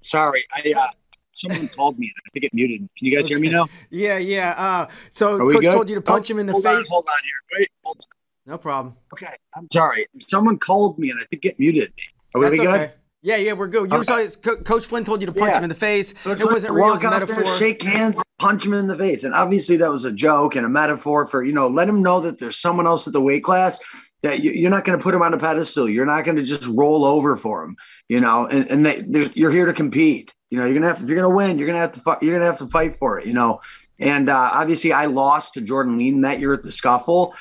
Sorry, 0.02 0.44
I 0.54 0.75
uh, 0.76 0.87
someone 1.32 1.66
called 1.68 1.98
me 1.98 2.08
and 2.08 2.22
I 2.26 2.28
think 2.30 2.44
it 2.44 2.52
muted. 2.52 2.80
Can 2.96 3.06
you 3.06 3.16
guys 3.16 3.28
hear 3.28 3.38
me 3.38 3.48
now? 3.48 3.68
Yeah, 3.90 4.18
yeah. 4.18 4.50
Uh, 4.50 4.88
so 5.12 5.38
coach 5.38 5.62
good? 5.62 5.72
told 5.72 5.88
you 5.88 5.94
to 5.94 6.02
punch 6.02 6.30
Oh, 6.30 6.34
him 6.34 6.40
in 6.40 6.46
the 6.46 6.52
hold 6.52 6.64
face. 6.64 6.76
On, 6.76 6.84
hold 6.90 7.08
on 7.08 7.25
here. 7.25 7.58
Wait, 7.60 7.70
hold 7.82 7.96
on. 8.00 8.52
No 8.52 8.58
problem. 8.58 8.94
Okay, 9.14 9.34
I'm 9.56 9.66
sorry. 9.72 10.06
Someone 10.20 10.58
called 10.58 10.98
me 10.98 11.10
and 11.10 11.18
I 11.18 11.25
think 11.30 11.46
it 11.46 11.58
muted 11.58 11.90
me. 11.96 12.02
Are 12.34 12.50
we 12.50 12.58
good? 12.58 12.66
okay. 12.68 12.92
Yeah, 13.22 13.37
yeah, 13.37 13.52
we're 13.52 13.66
good. 13.66 13.90
You 13.90 13.98
Okay. 13.98 14.28
saw 14.28 14.40
Co- 14.40 14.56
Coach 14.58 14.87
Flynn 14.87 15.04
told 15.04 15.20
you 15.20 15.26
to 15.26 15.32
punch 15.32 15.50
Yeah. 15.50 15.58
him 15.58 15.64
in 15.64 15.68
the 15.68 15.75
face. 15.75 16.14
Let's 16.25 16.40
it 16.40 16.46
wasn't 16.46 16.72
real. 16.75 16.87
It 16.90 16.94
was 16.94 17.04
out 17.04 17.10
there, 17.26 17.26
metaphor. 17.37 17.56
shake 17.56 17.82
hands, 17.82 18.20
punch 18.38 18.64
him 18.64 18.75
in 18.75 18.87
the 18.87 18.96
face, 18.96 19.25
and 19.25 19.34
obviously 19.34 19.76
that 19.78 19.90
was 19.90 20.04
a 20.04 20.12
joke 20.12 20.54
and 20.54 20.64
a 20.64 20.68
metaphor 20.68 21.26
for 21.26 21.42
you 21.42 21.52
know 21.52 21.66
let 21.66 21.88
him 21.88 22.00
know 22.02 22.20
that 22.20 22.38
there's 22.38 22.58
someone 22.58 22.87
else 22.87 23.06
at 23.08 23.12
the 23.12 23.20
weight 23.20 23.42
class 23.42 23.80
that 24.22 24.42
you, 24.42 24.52
you're 24.52 24.70
not 24.70 24.84
going 24.84 24.96
to 24.98 25.02
put 25.02 25.14
him 25.14 25.22
on 25.22 25.32
a 25.34 25.38
pedestal. 25.38 25.88
You're 25.88 26.06
not 26.06 26.25
going 26.25 26.37
to 26.37 26.42
just 26.42 26.66
roll 26.68 27.04
over 27.04 27.37
for 27.37 27.62
him, 27.64 27.76
you 28.08 28.20
know. 28.20 28.46
And 28.46 28.70
and 28.70 28.87
they, 28.87 29.02
there's, 29.06 29.30
you're 29.34 29.50
here 29.50 29.66
to 29.66 29.72
compete. 29.72 30.32
You 30.50 30.58
know, 30.58 30.64
you're 30.64 30.75
gonna 30.75 30.87
have 30.87 31.02
if 31.02 31.08
you're 31.08 31.20
gonna 31.20 31.34
win, 31.34 31.58
you're 31.58 31.66
gonna 31.66 31.80
have 31.80 31.92
to 31.92 32.00
fi- 32.00 32.18
you're 32.22 32.34
gonna 32.34 32.46
have 32.50 32.58
to 32.58 32.68
fight 32.68 32.96
for 32.96 33.18
it. 33.18 33.26
You 33.26 33.32
know, 33.32 33.60
and 33.98 34.30
uh, 34.30 34.50
obviously 34.52 34.92
I 34.92 35.06
lost 35.06 35.54
to 35.54 35.60
Jordan 35.60 35.98
Leen 35.98 36.22
that 36.22 36.38
year 36.38 36.52
at 36.52 36.62
the 36.62 36.70
scuffle. 36.72 37.34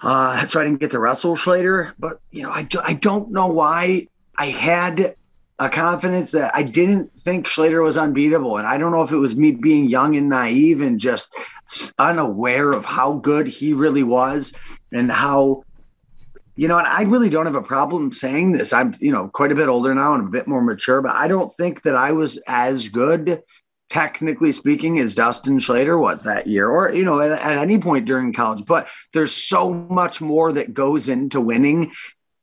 Uh, 0.00 0.46
so 0.46 0.60
I 0.60 0.64
didn't 0.64 0.78
get 0.80 0.92
to 0.92 1.00
wrestle 1.00 1.34
Schlatter, 1.36 1.92
but 1.98 2.20
you 2.30 2.42
know 2.44 2.50
I, 2.52 2.62
do, 2.62 2.80
I 2.84 2.92
don't 2.92 3.32
know 3.32 3.46
why 3.48 4.06
I 4.38 4.46
had 4.46 5.16
a 5.58 5.70
confidence 5.70 6.32
that 6.32 6.54
I 6.54 6.62
didn't 6.62 7.12
think 7.20 7.46
Schlatter 7.46 7.82
was 7.82 7.96
unbeatable. 7.96 8.58
And 8.58 8.66
I 8.66 8.76
don't 8.76 8.92
know 8.92 9.02
if 9.02 9.10
it 9.10 9.16
was 9.16 9.36
me 9.36 9.52
being 9.52 9.88
young 9.88 10.16
and 10.16 10.28
naive 10.28 10.82
and 10.82 11.00
just 11.00 11.34
unaware 11.98 12.72
of 12.72 12.84
how 12.84 13.14
good 13.14 13.46
he 13.46 13.72
really 13.72 14.02
was 14.02 14.52
and 14.92 15.10
how, 15.10 15.64
you 16.56 16.68
know, 16.68 16.78
and 16.78 16.86
I 16.86 17.02
really 17.02 17.30
don't 17.30 17.46
have 17.46 17.56
a 17.56 17.62
problem 17.62 18.12
saying 18.12 18.52
this. 18.52 18.72
I'm, 18.72 18.94
you 19.00 19.12
know, 19.12 19.28
quite 19.28 19.52
a 19.52 19.54
bit 19.54 19.68
older 19.68 19.94
now 19.94 20.14
and 20.14 20.28
a 20.28 20.30
bit 20.30 20.46
more 20.46 20.62
mature, 20.62 21.00
but 21.00 21.14
I 21.14 21.26
don't 21.26 21.54
think 21.54 21.82
that 21.82 21.96
I 21.96 22.12
was 22.12 22.36
as 22.46 22.88
good, 22.88 23.42
technically 23.88 24.52
speaking, 24.52 24.98
as 24.98 25.14
Dustin 25.14 25.58
Schlatter 25.58 25.98
was 25.98 26.22
that 26.24 26.46
year 26.46 26.68
or, 26.68 26.92
you 26.92 27.04
know, 27.04 27.20
at, 27.20 27.30
at 27.30 27.56
any 27.56 27.78
point 27.78 28.04
during 28.04 28.34
college. 28.34 28.66
But 28.66 28.88
there's 29.14 29.32
so 29.32 29.72
much 29.72 30.20
more 30.20 30.52
that 30.52 30.74
goes 30.74 31.08
into 31.08 31.40
winning 31.40 31.92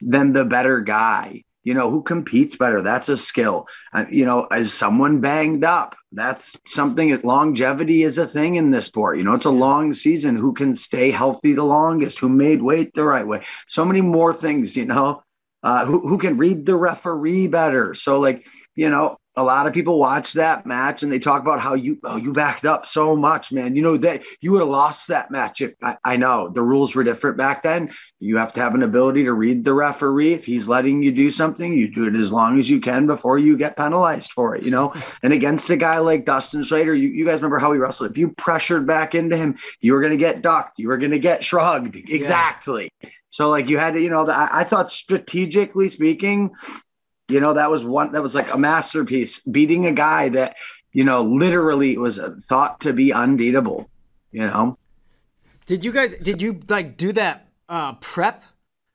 than 0.01 0.33
the 0.33 0.45
better 0.45 0.81
guy? 0.81 1.43
You 1.63 1.73
know, 1.73 1.89
who 1.89 2.03
competes 2.03 2.55
better? 2.55 2.81
That's 2.81 3.09
a 3.09 3.17
skill. 3.17 3.67
Uh, 3.93 4.05
you 4.09 4.25
know, 4.25 4.47
is 4.51 4.73
someone 4.73 5.21
banged 5.21 5.63
up? 5.63 5.95
That's 6.11 6.57
something 6.67 7.11
that 7.11 7.25
longevity 7.25 8.03
is 8.03 8.17
a 8.17 8.27
thing 8.27 8.55
in 8.55 8.71
this 8.71 8.85
sport. 8.85 9.17
You 9.17 9.23
know, 9.23 9.33
it's 9.33 9.45
a 9.45 9.51
long 9.51 9.93
season. 9.93 10.35
Who 10.35 10.53
can 10.53 10.75
stay 10.75 11.09
healthy 11.09 11.53
the 11.53 11.63
longest? 11.63 12.19
Who 12.19 12.29
made 12.29 12.61
weight 12.61 12.93
the 12.93 13.03
right 13.03 13.25
way? 13.25 13.43
So 13.67 13.85
many 13.85 14.01
more 14.01 14.33
things, 14.33 14.75
you 14.75 14.85
know, 14.85 15.23
uh, 15.63 15.85
who, 15.85 16.07
who 16.07 16.17
can 16.17 16.37
read 16.37 16.65
the 16.65 16.75
referee 16.75 17.47
better. 17.47 17.93
So, 17.93 18.19
like, 18.19 18.45
you 18.75 18.89
know, 18.89 19.17
a 19.35 19.43
lot 19.43 19.65
of 19.65 19.73
people 19.73 19.97
watch 19.97 20.33
that 20.33 20.65
match 20.65 21.01
and 21.01 21.11
they 21.11 21.17
talk 21.17 21.41
about 21.41 21.59
how 21.59 21.73
you 21.73 21.97
oh 22.03 22.17
you 22.17 22.31
backed 22.31 22.65
up 22.65 22.85
so 22.85 23.15
much 23.15 23.51
man. 23.51 23.75
You 23.75 23.81
know 23.81 23.97
that 23.97 24.23
you 24.41 24.51
would 24.51 24.61
have 24.61 24.69
lost 24.69 25.07
that 25.07 25.31
match 25.31 25.61
if 25.61 25.73
I, 25.81 25.97
I, 26.03 26.17
know 26.17 26.49
the 26.49 26.61
rules 26.61 26.93
were 26.93 27.03
different 27.03 27.37
back 27.37 27.63
then. 27.63 27.91
You 28.19 28.37
have 28.37 28.53
to 28.53 28.59
have 28.59 28.75
an 28.75 28.83
ability 28.83 29.23
to 29.25 29.33
read 29.33 29.63
the 29.63 29.73
referee. 29.73 30.33
If 30.33 30.45
he's 30.45 30.67
letting 30.67 31.01
you 31.01 31.11
do 31.11 31.31
something 31.31 31.73
you 31.73 31.87
do 31.87 32.05
it 32.05 32.15
as 32.15 32.31
long 32.31 32.59
as 32.59 32.69
you 32.69 32.79
can 32.79 33.07
before 33.07 33.39
you 33.39 33.57
get 33.57 33.75
penalized 33.75 34.31
for 34.31 34.55
it 34.55 34.63
you 34.63 34.71
know? 34.71 34.93
And 35.23 35.31
against 35.31 35.69
a 35.69 35.77
guy 35.77 35.99
like 35.99 36.25
dustin 36.25 36.61
schlatter 36.61 36.99
you, 36.99 37.07
you 37.07 37.25
guys 37.25 37.39
remember 37.39 37.59
how 37.59 37.71
he 37.71 37.79
wrestled. 37.79 38.11
If 38.11 38.17
you 38.17 38.31
pressured 38.33 38.85
back 38.85 39.15
into 39.15 39.37
him 39.37 39.57
you 39.79 39.93
were 39.93 40.01
going 40.01 40.11
to 40.11 40.17
get 40.17 40.41
ducked 40.41 40.79
you 40.79 40.89
were 40.89 40.97
going 40.97 41.11
to 41.11 41.19
get 41.19 41.43
shrugged. 41.43 41.95
Exactly. 41.95 42.91
Yeah. 43.01 43.09
so 43.29 43.49
like 43.49 43.69
you 43.69 43.77
had 43.77 43.93
to 43.93 44.01
you 44.01 44.09
know 44.09 44.25
the, 44.25 44.35
I, 44.35 44.61
I 44.61 44.63
thought 44.63 44.91
strategically 44.91 45.89
speaking 45.89 46.51
you 47.29 47.39
know, 47.39 47.53
that 47.53 47.71
was 47.71 47.85
one 47.85 48.11
that 48.11 48.21
was 48.21 48.35
like 48.35 48.53
a 48.53 48.57
masterpiece, 48.57 49.39
beating 49.41 49.85
a 49.85 49.91
guy 49.91 50.29
that, 50.29 50.55
you 50.91 51.03
know, 51.03 51.23
literally 51.23 51.97
was 51.97 52.19
thought 52.47 52.81
to 52.81 52.93
be 52.93 53.13
unbeatable, 53.13 53.89
you 54.31 54.45
know. 54.45 54.77
Did 55.65 55.85
you 55.85 55.91
guys 55.91 56.13
did 56.15 56.41
you 56.41 56.59
like 56.67 56.97
do 56.97 57.11
that 57.13 57.47
uh 57.69 57.93
prep? 57.93 58.43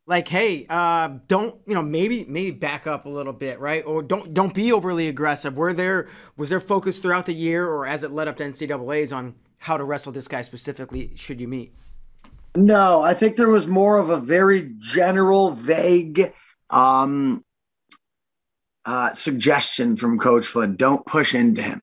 Like, 0.06 0.26
hey, 0.28 0.64
uh, 0.70 1.18
don't 1.26 1.56
you 1.66 1.74
know? 1.74 1.82
Maybe, 1.82 2.24
maybe 2.26 2.50
back 2.50 2.86
up 2.86 3.04
a 3.04 3.10
little 3.10 3.34
bit, 3.34 3.60
right? 3.60 3.84
Or 3.84 4.02
don't 4.02 4.32
don't 4.32 4.54
be 4.54 4.72
overly 4.72 5.06
aggressive. 5.08 5.56
Were 5.56 5.74
there 5.74 6.08
was 6.36 6.48
there 6.48 6.60
focus 6.60 6.98
throughout 6.98 7.26
the 7.26 7.34
year, 7.34 7.66
or 7.66 7.86
as 7.86 8.04
it 8.04 8.10
led 8.10 8.26
up 8.26 8.38
to 8.38 8.44
NCAA's 8.44 9.12
on 9.12 9.34
how 9.58 9.76
to 9.76 9.84
wrestle 9.84 10.12
this 10.12 10.26
guy 10.26 10.40
specifically? 10.40 11.12
Should 11.14 11.42
you 11.42 11.48
meet? 11.48 11.74
No, 12.56 13.02
I 13.02 13.12
think 13.12 13.36
there 13.36 13.50
was 13.50 13.66
more 13.66 13.98
of 13.98 14.08
a 14.08 14.18
very 14.18 14.72
general, 14.78 15.50
vague 15.50 16.32
um, 16.70 17.44
uh, 18.88 19.12
suggestion 19.12 19.98
from 19.98 20.18
Coach 20.18 20.46
Flynn 20.46 20.74
don't 20.74 21.04
push 21.04 21.34
into 21.34 21.60
him. 21.60 21.82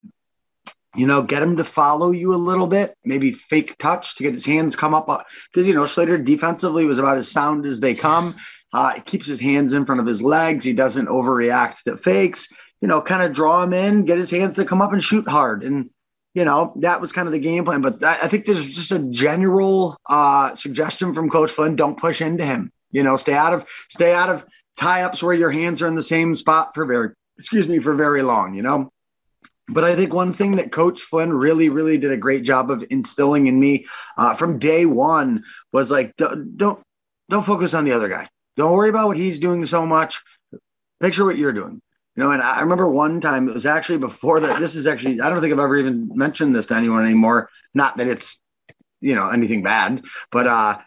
You 0.95 1.05
know, 1.05 1.21
get 1.21 1.43
him 1.43 1.57
to 1.57 1.63
follow 1.63 2.09
you 2.09 2.33
a 2.33 2.35
little 2.49 2.65
bit, 2.65 2.95
maybe 3.05 3.31
fake 3.31 3.77
touch 3.77 4.15
to 4.15 4.23
get 4.23 4.31
his 4.31 4.45
hands 4.45 4.75
come 4.75 4.95
up. 4.95 5.05
Because, 5.51 5.67
you 5.67 5.75
know, 5.75 5.83
Schlatter 5.83 6.23
defensively 6.23 6.83
was 6.83 6.97
about 6.97 7.17
as 7.17 7.29
sound 7.31 7.67
as 7.67 7.79
they 7.79 7.93
come. 7.93 8.35
Uh, 8.73 8.93
he 8.93 9.01
keeps 9.01 9.27
his 9.27 9.39
hands 9.39 9.75
in 9.75 9.85
front 9.85 10.01
of 10.01 10.07
his 10.07 10.23
legs. 10.23 10.63
He 10.63 10.73
doesn't 10.73 11.05
overreact 11.05 11.83
to 11.83 11.95
fakes. 11.95 12.47
You 12.81 12.87
know, 12.87 13.01
kind 13.01 13.21
of 13.21 13.33
draw 13.33 13.61
him 13.61 13.73
in, 13.73 14.05
get 14.05 14.17
his 14.17 14.31
hands 14.31 14.55
to 14.55 14.65
come 14.65 14.81
up 14.81 14.91
and 14.91 15.03
shoot 15.03 15.27
hard. 15.27 15.63
And, 15.63 15.91
you 16.33 16.43
know, 16.43 16.73
that 16.77 17.01
was 17.01 17.11
kind 17.11 17.27
of 17.27 17.33
the 17.33 17.39
game 17.39 17.65
plan. 17.65 17.81
But 17.81 18.03
I 18.03 18.27
think 18.27 18.45
there's 18.45 18.65
just 18.73 18.91
a 18.91 18.99
general 18.99 19.95
uh, 20.09 20.55
suggestion 20.55 21.13
from 21.13 21.29
Coach 21.29 21.51
Flynn: 21.51 21.75
don't 21.75 21.99
push 21.99 22.19
into 22.19 22.45
him. 22.45 22.71
You 22.91 23.03
know, 23.03 23.15
stay 23.15 23.33
out 23.33 23.53
of 23.53 23.67
stay 23.89 24.11
out 24.11 24.29
of 24.29 24.43
tie 24.75 25.03
ups 25.03 25.23
where 25.23 25.33
your 25.33 25.51
hands 25.51 25.81
are 25.81 25.87
in 25.87 25.95
the 25.95 26.03
same 26.03 26.35
spot 26.35 26.73
for 26.73 26.85
very, 26.85 27.09
excuse 27.37 27.67
me, 27.67 27.79
for 27.79 27.93
very 27.93 28.21
long, 28.21 28.53
you 28.53 28.61
know? 28.61 28.91
But 29.67 29.83
I 29.83 29.95
think 29.95 30.13
one 30.13 30.31
thing 30.31 30.51
that 30.57 30.71
Coach 30.71 31.01
Flynn 31.01 31.33
really, 31.33 31.69
really 31.69 31.97
did 31.97 32.11
a 32.11 32.17
great 32.17 32.43
job 32.43 32.69
of 32.69 32.85
instilling 32.89 33.47
in 33.47 33.59
me 33.59 33.85
uh, 34.17 34.35
from 34.35 34.59
day 34.59 34.85
one 34.85 35.43
was 35.71 35.89
like, 35.89 36.15
don't, 36.17 36.55
don't, 36.55 36.83
don't 37.29 37.45
focus 37.45 37.73
on 37.73 37.83
the 37.83 37.93
other 37.93 38.07
guy. 38.07 38.29
Don't 38.57 38.73
worry 38.73 38.89
about 38.89 39.07
what 39.07 39.17
he's 39.17 39.39
doing 39.39 39.65
so 39.65 39.85
much. 39.85 40.21
Picture 40.99 41.25
what 41.25 41.37
you're 41.37 41.51
doing. 41.51 41.81
You 42.15 42.23
know, 42.23 42.31
and 42.31 42.41
I 42.41 42.61
remember 42.61 42.87
one 42.87 43.19
time 43.19 43.49
it 43.49 43.53
was 43.53 43.65
actually 43.65 43.97
before 43.97 44.39
that. 44.41 44.59
This 44.59 44.75
is 44.75 44.87
actually, 44.87 45.19
I 45.19 45.29
don't 45.29 45.41
think 45.41 45.51
I've 45.51 45.59
ever 45.59 45.77
even 45.77 46.09
mentioned 46.15 46.55
this 46.55 46.67
to 46.67 46.75
anyone 46.75 47.03
anymore. 47.03 47.49
Not 47.73 47.97
that 47.97 48.07
it's, 48.07 48.39
you 49.01 49.15
know, 49.15 49.29
anything 49.29 49.63
bad, 49.63 50.05
but 50.31 50.47
uh, 50.47 50.77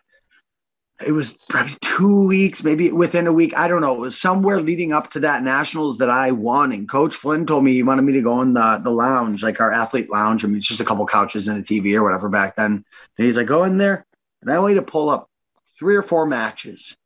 it 1.07 1.13
was 1.13 1.39
probably 1.49 1.75
two 1.81 2.27
weeks, 2.27 2.65
maybe 2.65 2.91
within 2.91 3.29
a 3.29 3.33
week. 3.33 3.57
I 3.57 3.69
don't 3.69 3.81
know. 3.81 3.95
It 3.95 4.01
was 4.01 4.21
somewhere 4.21 4.61
leading 4.61 4.93
up 4.93 5.11
to 5.13 5.21
that 5.21 5.45
nationals 5.45 5.99
that 5.99 6.11
I 6.11 6.33
won. 6.33 6.73
And 6.73 6.89
Coach 6.89 7.15
Flynn 7.15 7.47
told 7.47 7.63
me 7.63 7.73
he 7.73 7.85
wanted 7.85 8.03
me 8.03 8.15
to 8.15 8.23
go 8.23 8.43
in 8.43 8.53
the 8.53 8.81
the 8.83 8.91
lounge, 8.91 9.43
like 9.43 9.61
our 9.61 9.73
athlete 9.73 10.11
lounge. 10.11 10.45
I 10.45 10.49
mean, 10.49 10.57
it's 10.57 10.67
just 10.67 10.81
a 10.81 10.85
couple 10.85 11.07
couches 11.07 11.47
and 11.47 11.61
a 11.61 11.63
TV 11.63 11.95
or 11.95 12.03
whatever 12.03 12.29
back 12.29 12.57
then. 12.57 12.85
And 13.17 13.27
he's 13.27 13.37
like, 13.37 13.47
go 13.47 13.65
in 13.65 13.79
there. 13.79 14.07
And 14.43 14.51
I 14.51 14.59
want 14.59 14.75
you 14.75 14.81
to 14.81 14.87
pull 14.87 15.09
up 15.09 15.31
three 15.79 15.97
or 15.97 16.03
four 16.03 16.27
matches. 16.27 16.97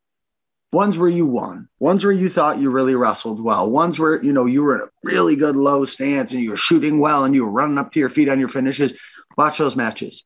Ones 0.73 0.97
where 0.97 1.11
you 1.11 1.27
won, 1.27 1.69
ones 1.81 2.03
where 2.03 2.15
you 2.15 2.31
thought 2.31 2.59
you 2.59 2.71
really 2.71 2.95
wrestled 2.95 3.43
well, 3.43 3.69
ones 3.69 3.99
where 3.99 4.25
you 4.25 4.33
know 4.33 4.47
you 4.47 4.63
were 4.63 4.77
in 4.77 4.81
a 4.81 4.91
really 5.05 5.37
good 5.37 5.55
low 5.55 5.85
stance 5.85 6.33
and 6.33 6.41
you 6.41 6.49
were 6.49 6.57
shooting 6.57 6.99
well 6.99 7.25
and 7.25 7.35
you 7.35 7.45
were 7.45 7.51
running 7.51 7.77
up 7.77 7.93
to 7.93 8.01
your 8.01 8.09
feet 8.09 8.31
on 8.31 8.41
your 8.41 8.49
finishes. 8.49 8.95
Watch 9.37 9.59
those 9.59 9.77
matches. 9.77 10.25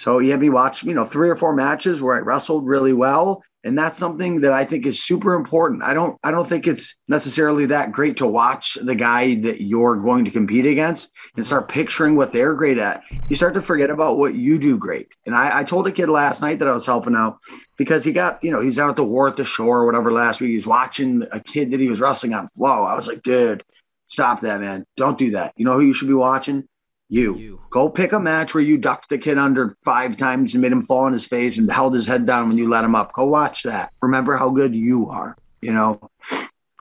So 0.00 0.18
he 0.18 0.30
had 0.30 0.40
me 0.40 0.48
watch, 0.48 0.82
you 0.82 0.94
know, 0.94 1.04
three 1.04 1.28
or 1.28 1.36
four 1.36 1.54
matches 1.54 2.00
where 2.00 2.16
I 2.16 2.20
wrestled 2.20 2.66
really 2.66 2.94
well. 2.94 3.42
And 3.64 3.78
that's 3.78 3.98
something 3.98 4.40
that 4.40 4.52
I 4.54 4.64
think 4.64 4.86
is 4.86 5.02
super 5.02 5.34
important. 5.34 5.82
I 5.82 5.92
don't 5.92 6.16
I 6.24 6.30
don't 6.30 6.48
think 6.48 6.66
it's 6.66 6.96
necessarily 7.06 7.66
that 7.66 7.92
great 7.92 8.16
to 8.16 8.26
watch 8.26 8.78
the 8.80 8.94
guy 8.94 9.34
that 9.34 9.60
you're 9.60 9.96
going 9.96 10.24
to 10.24 10.30
compete 10.30 10.64
against 10.64 11.10
and 11.36 11.44
start 11.44 11.68
picturing 11.68 12.16
what 12.16 12.32
they're 12.32 12.54
great 12.54 12.78
at. 12.78 13.02
You 13.28 13.36
start 13.36 13.52
to 13.52 13.60
forget 13.60 13.90
about 13.90 14.16
what 14.16 14.34
you 14.34 14.58
do 14.58 14.78
great. 14.78 15.08
And 15.26 15.36
I, 15.36 15.58
I 15.58 15.64
told 15.64 15.86
a 15.86 15.92
kid 15.92 16.08
last 16.08 16.40
night 16.40 16.60
that 16.60 16.68
I 16.68 16.72
was 16.72 16.86
helping 16.86 17.14
out 17.14 17.36
because 17.76 18.02
he 18.02 18.12
got, 18.12 18.42
you 18.42 18.50
know, 18.50 18.62
he's 18.62 18.78
out 18.78 18.88
at 18.88 18.96
the 18.96 19.04
war 19.04 19.28
at 19.28 19.36
the 19.36 19.44
shore 19.44 19.80
or 19.80 19.84
whatever 19.84 20.10
last 20.10 20.40
week. 20.40 20.52
He's 20.52 20.66
watching 20.66 21.24
a 21.30 21.40
kid 21.40 21.72
that 21.72 21.80
he 21.80 21.88
was 21.88 22.00
wrestling 22.00 22.32
on. 22.32 22.48
Whoa, 22.54 22.84
I 22.84 22.94
was 22.94 23.06
like, 23.06 23.22
dude, 23.22 23.62
stop 24.06 24.40
that, 24.40 24.62
man. 24.62 24.86
Don't 24.96 25.18
do 25.18 25.32
that. 25.32 25.52
You 25.56 25.66
know 25.66 25.74
who 25.74 25.82
you 25.82 25.92
should 25.92 26.08
be 26.08 26.14
watching? 26.14 26.66
You. 27.10 27.36
you. 27.36 27.60
Go 27.70 27.90
pick 27.90 28.12
a 28.12 28.20
match 28.20 28.54
where 28.54 28.62
you 28.62 28.78
ducked 28.78 29.08
the 29.08 29.18
kid 29.18 29.36
under 29.36 29.76
five 29.84 30.16
times 30.16 30.54
and 30.54 30.62
made 30.62 30.72
him 30.72 30.84
fall 30.84 31.00
on 31.00 31.12
his 31.12 31.26
face 31.26 31.58
and 31.58 31.70
held 31.70 31.92
his 31.92 32.06
head 32.06 32.24
down 32.24 32.48
when 32.48 32.56
you 32.56 32.68
let 32.68 32.84
him 32.84 32.94
up. 32.94 33.12
Go 33.12 33.26
watch 33.26 33.64
that. 33.64 33.92
Remember 34.00 34.36
how 34.36 34.48
good 34.48 34.74
you 34.74 35.10
are, 35.10 35.36
you 35.60 35.72
know? 35.72 36.00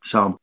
So, 0.03 0.39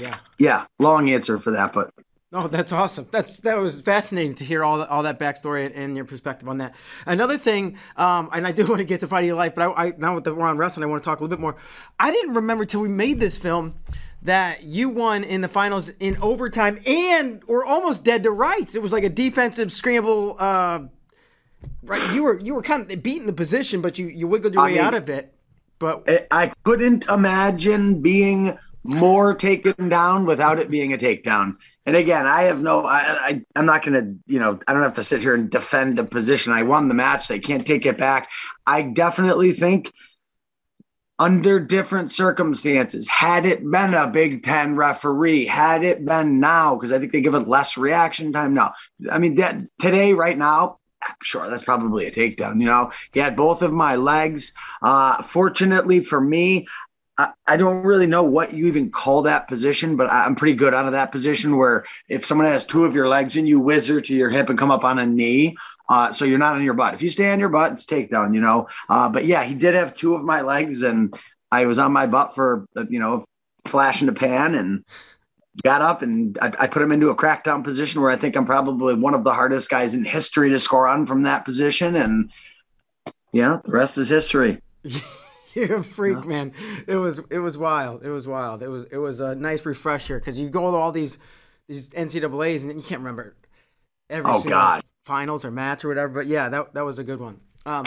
yeah. 0.00 0.16
Yeah. 0.38 0.66
Long 0.78 1.10
answer 1.10 1.38
for 1.38 1.52
that, 1.52 1.72
but. 1.72 1.92
Oh, 2.30 2.46
that's 2.46 2.72
awesome. 2.72 3.08
That's 3.10 3.40
that 3.40 3.56
was 3.56 3.80
fascinating 3.80 4.34
to 4.36 4.44
hear 4.44 4.62
all 4.62 4.82
all 4.82 5.02
that 5.04 5.18
backstory 5.18 5.64
and, 5.64 5.74
and, 5.74 5.96
your 5.96 6.04
perspective 6.04 6.46
on 6.46 6.58
that. 6.58 6.74
Another 7.06 7.38
thing, 7.38 7.78
um, 7.96 8.28
and 8.34 8.46
I 8.46 8.52
do 8.52 8.66
want 8.68 8.78
to 8.80 8.84
get 8.84 9.00
to 9.00 9.06
fight 9.06 9.20
of 9.20 9.26
your 9.26 9.36
life, 9.36 9.54
but 9.54 9.70
I, 9.70 9.86
I 9.86 9.92
now 9.96 10.20
that 10.20 10.34
we're 10.34 10.46
on 10.46 10.58
wrestling, 10.58 10.84
I 10.84 10.88
want 10.88 11.02
to 11.02 11.08
talk 11.08 11.20
a 11.20 11.22
little 11.22 11.34
bit 11.34 11.40
more. 11.40 11.56
I 11.98 12.10
didn't 12.10 12.34
remember 12.34 12.66
till 12.66 12.80
we 12.80 12.88
made 12.88 13.18
this 13.18 13.38
film 13.38 13.76
that 14.22 14.62
you 14.62 14.90
won 14.90 15.24
in 15.24 15.40
the 15.40 15.48
finals 15.48 15.90
in 16.00 16.18
overtime 16.18 16.80
and 16.84 17.42
were 17.44 17.64
almost 17.64 18.04
dead 18.04 18.24
to 18.24 18.30
rights. 18.30 18.74
It 18.74 18.82
was 18.82 18.92
like 18.92 19.04
a 19.04 19.08
defensive 19.08 19.72
scramble. 19.72 20.36
Uh, 20.38 20.80
right, 21.82 22.14
you 22.14 22.24
were 22.24 22.38
you 22.38 22.54
were 22.54 22.62
kind 22.62 22.92
of 22.92 23.02
beating 23.02 23.26
the 23.26 23.32
position, 23.32 23.80
but 23.80 23.98
you 23.98 24.06
you 24.08 24.26
wiggled 24.26 24.52
your 24.52 24.64
I 24.64 24.66
way 24.66 24.72
mean, 24.72 24.82
out 24.82 24.92
of 24.92 25.08
it. 25.08 25.32
But 25.78 26.26
I 26.30 26.52
couldn't 26.64 27.06
imagine 27.06 28.02
being 28.02 28.58
more 28.84 29.34
taken 29.34 29.88
down 29.88 30.24
without 30.24 30.58
it 30.58 30.70
being 30.70 30.92
a 30.92 30.98
takedown. 30.98 31.56
And 31.84 31.96
again, 31.96 32.26
I 32.26 32.44
have 32.44 32.60
no, 32.60 32.84
I, 32.84 33.00
I 33.00 33.44
I'm 33.56 33.66
not 33.66 33.84
going 33.84 33.94
to, 33.94 34.32
you 34.32 34.38
know, 34.38 34.58
I 34.66 34.72
don't 34.72 34.82
have 34.82 34.94
to 34.94 35.04
sit 35.04 35.20
here 35.20 35.34
and 35.34 35.50
defend 35.50 35.98
a 35.98 36.04
position. 36.04 36.52
I 36.52 36.62
won 36.62 36.88
the 36.88 36.94
match. 36.94 37.28
They 37.28 37.38
can't 37.38 37.66
take 37.66 37.86
it 37.86 37.98
back. 37.98 38.30
I 38.66 38.82
definitely 38.82 39.52
think 39.52 39.92
under 41.18 41.58
different 41.58 42.12
circumstances, 42.12 43.08
had 43.08 43.44
it 43.44 43.68
been 43.68 43.94
a 43.94 44.06
Big 44.06 44.44
Ten 44.44 44.76
referee, 44.76 45.46
had 45.46 45.82
it 45.82 46.04
been 46.04 46.38
now, 46.38 46.76
because 46.76 46.92
I 46.92 46.98
think 46.98 47.12
they 47.12 47.20
give 47.20 47.34
it 47.34 47.48
less 47.48 47.76
reaction 47.76 48.32
time 48.32 48.54
now. 48.54 48.74
I 49.10 49.18
mean, 49.18 49.34
that 49.36 49.60
today, 49.80 50.12
right 50.12 50.38
now, 50.38 50.78
sure, 51.22 51.48
that's 51.50 51.64
probably 51.64 52.06
a 52.06 52.12
takedown. 52.12 52.60
You 52.60 52.66
know, 52.66 52.92
he 53.12 53.20
had 53.20 53.36
both 53.36 53.62
of 53.62 53.72
my 53.72 53.96
legs. 53.96 54.52
Uh, 54.80 55.22
fortunately 55.22 56.04
for 56.04 56.20
me, 56.20 56.68
I, 57.18 57.56
don't 57.56 57.82
really 57.82 58.06
know 58.06 58.22
what 58.22 58.54
you 58.54 58.66
even 58.66 58.90
call 58.90 59.22
that 59.22 59.48
position, 59.48 59.96
but 59.96 60.10
I'm 60.10 60.36
pretty 60.36 60.54
good 60.54 60.72
out 60.72 60.86
of 60.86 60.92
that 60.92 61.10
position 61.10 61.56
where 61.56 61.84
if 62.08 62.24
someone 62.24 62.46
has 62.46 62.64
two 62.64 62.84
of 62.84 62.94
your 62.94 63.08
legs 63.08 63.36
and 63.36 63.48
you 63.48 63.58
whizzer 63.58 64.00
to 64.00 64.14
your 64.14 64.30
hip 64.30 64.48
and 64.48 64.58
come 64.58 64.70
up 64.70 64.84
on 64.84 65.00
a 65.00 65.06
knee, 65.06 65.56
uh, 65.88 66.12
so 66.12 66.24
you're 66.24 66.38
not 66.38 66.54
on 66.54 66.62
your 66.62 66.74
butt. 66.74 66.94
If 66.94 67.02
you 67.02 67.10
stay 67.10 67.30
on 67.30 67.40
your 67.40 67.48
butt, 67.48 67.72
it's 67.72 67.86
takedown, 67.86 68.34
you 68.34 68.40
know. 68.40 68.68
Uh, 68.88 69.08
but 69.08 69.24
yeah, 69.24 69.42
he 69.42 69.56
did 69.56 69.74
have 69.74 69.94
two 69.94 70.14
of 70.14 70.22
my 70.22 70.42
legs, 70.42 70.82
and 70.82 71.12
I 71.50 71.66
was 71.66 71.80
on 71.80 71.92
my 71.92 72.06
butt 72.06 72.36
for 72.36 72.66
uh, 72.76 72.84
you 72.88 73.00
know 73.00 73.24
flash 73.66 74.00
in 74.00 74.06
the 74.06 74.12
pan 74.12 74.54
and 74.54 74.84
got 75.64 75.82
up 75.82 76.02
and 76.02 76.38
I, 76.40 76.52
I, 76.60 76.66
put 76.68 76.80
him 76.82 76.92
into 76.92 77.10
a 77.10 77.16
crackdown 77.16 77.64
position 77.64 78.00
where 78.00 78.10
I 78.10 78.16
think 78.16 78.36
I'm 78.36 78.46
probably 78.46 78.94
one 78.94 79.12
of 79.12 79.24
the 79.24 79.34
hardest 79.34 79.68
guys 79.68 79.92
in 79.92 80.04
history 80.04 80.50
to 80.50 80.58
score 80.58 80.86
on 80.86 81.04
from 81.04 81.24
that 81.24 81.44
position, 81.44 81.96
and 81.96 82.30
yeah, 83.32 83.58
the 83.64 83.72
rest 83.72 83.98
is 83.98 84.08
history. 84.08 84.62
You're 85.54 85.78
a 85.78 85.84
freak, 85.84 86.18
yeah. 86.20 86.26
man. 86.26 86.52
It 86.86 86.96
was 86.96 87.20
it 87.30 87.38
was 87.38 87.56
wild. 87.56 88.04
It 88.04 88.10
was 88.10 88.26
wild. 88.26 88.62
It 88.62 88.68
was 88.68 88.84
it 88.90 88.98
was 88.98 89.20
a 89.20 89.34
nice 89.34 89.64
refresher 89.64 90.18
because 90.18 90.38
you 90.38 90.48
go 90.48 90.70
to 90.70 90.76
all 90.76 90.92
these 90.92 91.18
these 91.68 91.88
NCAA's 91.90 92.64
and 92.64 92.74
you 92.74 92.82
can't 92.82 93.00
remember 93.00 93.34
every 94.10 94.30
oh, 94.32 94.42
God. 94.42 94.82
finals 95.04 95.44
or 95.44 95.50
match 95.50 95.84
or 95.84 95.88
whatever. 95.88 96.08
But 96.08 96.26
yeah, 96.26 96.48
that 96.48 96.74
that 96.74 96.84
was 96.84 96.98
a 96.98 97.04
good 97.04 97.20
one. 97.20 97.40
Um, 97.66 97.84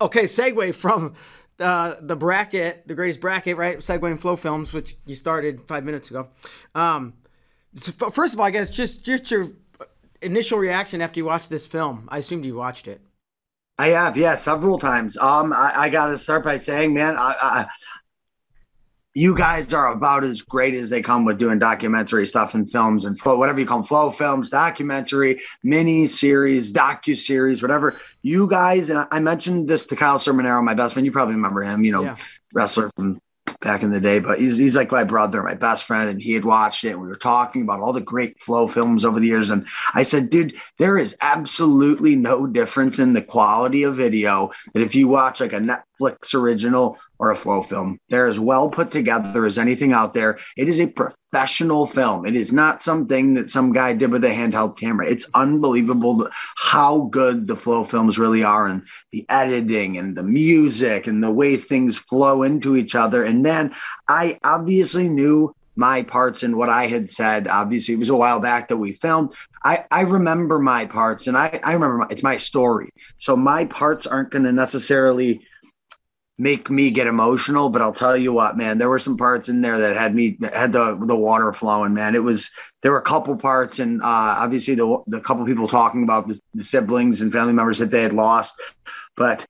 okay, 0.00 0.24
segue 0.24 0.74
from 0.74 1.14
uh, 1.58 1.94
the 2.00 2.16
bracket, 2.16 2.86
the 2.86 2.94
greatest 2.94 3.20
bracket, 3.20 3.56
right? 3.56 3.78
Segue 3.78 4.20
Flow 4.20 4.36
Films, 4.36 4.72
which 4.72 4.96
you 5.06 5.14
started 5.14 5.62
five 5.62 5.84
minutes 5.84 6.10
ago. 6.10 6.28
Um, 6.74 7.14
so 7.74 8.10
first 8.10 8.34
of 8.34 8.40
all, 8.40 8.46
I 8.46 8.50
guess 8.50 8.70
just 8.70 9.04
just 9.04 9.30
your 9.30 9.48
initial 10.22 10.58
reaction 10.58 11.00
after 11.00 11.20
you 11.20 11.24
watched 11.24 11.50
this 11.50 11.66
film. 11.66 12.08
I 12.10 12.18
assumed 12.18 12.44
you 12.44 12.54
watched 12.54 12.88
it. 12.88 13.00
I 13.78 13.88
have, 13.88 14.16
yeah, 14.16 14.36
several 14.36 14.78
times. 14.78 15.16
Um, 15.18 15.52
I, 15.52 15.72
I 15.76 15.88
got 15.90 16.06
to 16.06 16.16
start 16.16 16.44
by 16.44 16.56
saying, 16.56 16.94
man, 16.94 17.16
I, 17.18 17.34
I, 17.40 17.66
you 19.16 19.34
guys 19.34 19.72
are 19.72 19.92
about 19.92 20.24
as 20.24 20.42
great 20.42 20.74
as 20.74 20.90
they 20.90 21.00
come 21.00 21.24
with 21.24 21.38
doing 21.38 21.58
documentary 21.58 22.26
stuff 22.26 22.54
and 22.54 22.70
films 22.70 23.06
and 23.06 23.18
flow, 23.18 23.38
whatever 23.38 23.58
you 23.58 23.66
call 23.66 23.82
them, 23.82 23.86
FloFilms, 23.86 24.50
documentary, 24.50 25.40
mini 25.62 26.06
series, 26.06 26.70
docu 26.70 27.16
series, 27.16 27.62
whatever. 27.62 27.96
You 28.22 28.46
guys, 28.46 28.90
and 28.90 29.06
I 29.10 29.20
mentioned 29.20 29.68
this 29.68 29.86
to 29.86 29.96
Kyle 29.96 30.18
Sermonero, 30.18 30.62
my 30.62 30.74
best 30.74 30.92
friend. 30.92 31.06
You 31.06 31.12
probably 31.12 31.34
remember 31.34 31.62
him, 31.62 31.82
you 31.82 31.92
know, 31.92 32.04
yeah. 32.04 32.16
wrestler 32.52 32.90
from 32.94 33.20
back 33.60 33.82
in 33.82 33.90
the 33.90 34.00
day, 34.00 34.18
but 34.18 34.38
he's 34.38 34.56
he's 34.56 34.76
like 34.76 34.90
my 34.90 35.04
brother, 35.04 35.42
my 35.42 35.54
best 35.54 35.84
friend, 35.84 36.10
and 36.10 36.20
he 36.20 36.34
had 36.34 36.44
watched 36.44 36.84
it. 36.84 36.90
And 36.90 37.00
we 37.00 37.08
were 37.08 37.16
talking 37.16 37.62
about 37.62 37.80
all 37.80 37.92
the 37.92 38.00
great 38.00 38.38
FloFilms 38.38 39.04
over 39.04 39.20
the 39.20 39.26
years, 39.26 39.50
and 39.50 39.66
I 39.94 40.02
said, 40.02 40.30
dude, 40.30 40.56
there 40.78 40.98
is 40.98 41.16
absolutely 41.20 42.16
no 42.16 42.46
difference 42.46 42.98
in 42.98 43.12
the 43.12 43.22
quality 43.22 43.82
of 43.82 43.96
video 43.96 44.50
that 44.74 44.82
if 44.82 44.94
you 44.94 45.08
watch 45.08 45.40
like 45.40 45.52
a 45.52 45.60
Netflix 45.60 46.34
original 46.34 46.98
or 47.18 47.32
a 47.32 47.36
FloFilm. 47.36 47.98
They're 48.08 48.26
as 48.26 48.38
well 48.38 48.68
put 48.68 48.90
together 48.90 49.46
as 49.46 49.58
anything 49.58 49.92
out 49.92 50.14
there. 50.14 50.38
It 50.56 50.68
is 50.68 50.80
a 50.80 50.86
professional 50.86 51.86
film. 51.86 52.26
It 52.26 52.36
is 52.36 52.52
not 52.52 52.82
something 52.82 53.34
that 53.34 53.50
some 53.50 53.72
guy 53.72 53.92
did 53.92 54.10
with 54.10 54.24
a 54.24 54.28
handheld 54.28 54.78
camera. 54.78 55.08
It's 55.08 55.28
unbelievable 55.34 56.28
how 56.56 57.08
good 57.10 57.46
the 57.46 57.56
FloFilms 57.56 58.18
really 58.18 58.42
are 58.42 58.66
and 58.66 58.82
the 59.12 59.26
editing 59.28 59.98
and 59.98 60.16
the 60.16 60.22
music 60.22 61.06
and 61.06 61.22
the 61.22 61.30
way 61.30 61.56
things 61.56 61.96
flow 61.96 62.42
into 62.42 62.76
each 62.76 62.94
other. 62.94 63.24
And 63.24 63.44
then 63.44 63.74
I 64.08 64.38
obviously 64.44 65.08
knew 65.08 65.54
my 65.76 66.02
parts 66.02 66.42
and 66.42 66.56
what 66.56 66.70
I 66.70 66.86
had 66.86 67.08
said. 67.08 67.46
Obviously, 67.46 67.94
it 67.94 67.98
was 67.98 68.08
a 68.08 68.16
while 68.16 68.40
back 68.40 68.68
that 68.68 68.78
we 68.78 68.92
filmed. 68.92 69.34
I, 69.62 69.84
I 69.90 70.02
remember 70.02 70.58
my 70.58 70.86
parts 70.86 71.26
and 71.26 71.36
I, 71.36 71.60
I 71.62 71.74
remember 71.74 71.98
my, 71.98 72.06
it's 72.10 72.22
my 72.22 72.38
story. 72.38 72.90
So 73.18 73.36
my 73.36 73.66
parts 73.66 74.06
aren't 74.06 74.30
going 74.30 74.44
to 74.44 74.52
necessarily 74.52 75.46
make 76.38 76.68
me 76.68 76.90
get 76.90 77.06
emotional, 77.06 77.70
but 77.70 77.80
I'll 77.80 77.94
tell 77.94 78.16
you 78.16 78.32
what, 78.32 78.56
man, 78.56 78.78
there 78.78 78.90
were 78.90 78.98
some 78.98 79.16
parts 79.16 79.48
in 79.48 79.62
there 79.62 79.78
that 79.78 79.96
had 79.96 80.14
me 80.14 80.36
had 80.52 80.72
the 80.72 80.96
the 80.96 81.16
water 81.16 81.52
flowing, 81.52 81.94
man. 81.94 82.14
It 82.14 82.22
was 82.22 82.50
there 82.82 82.92
were 82.92 82.98
a 82.98 83.02
couple 83.02 83.36
parts, 83.36 83.78
and 83.78 84.02
uh, 84.02 84.04
obviously 84.38 84.74
the 84.74 85.02
the 85.06 85.20
couple 85.20 85.46
people 85.46 85.68
talking 85.68 86.02
about 86.02 86.26
the, 86.26 86.38
the 86.54 86.62
siblings 86.64 87.20
and 87.20 87.32
family 87.32 87.54
members 87.54 87.78
that 87.78 87.90
they 87.90 88.02
had 88.02 88.12
lost, 88.12 88.60
but 89.16 89.46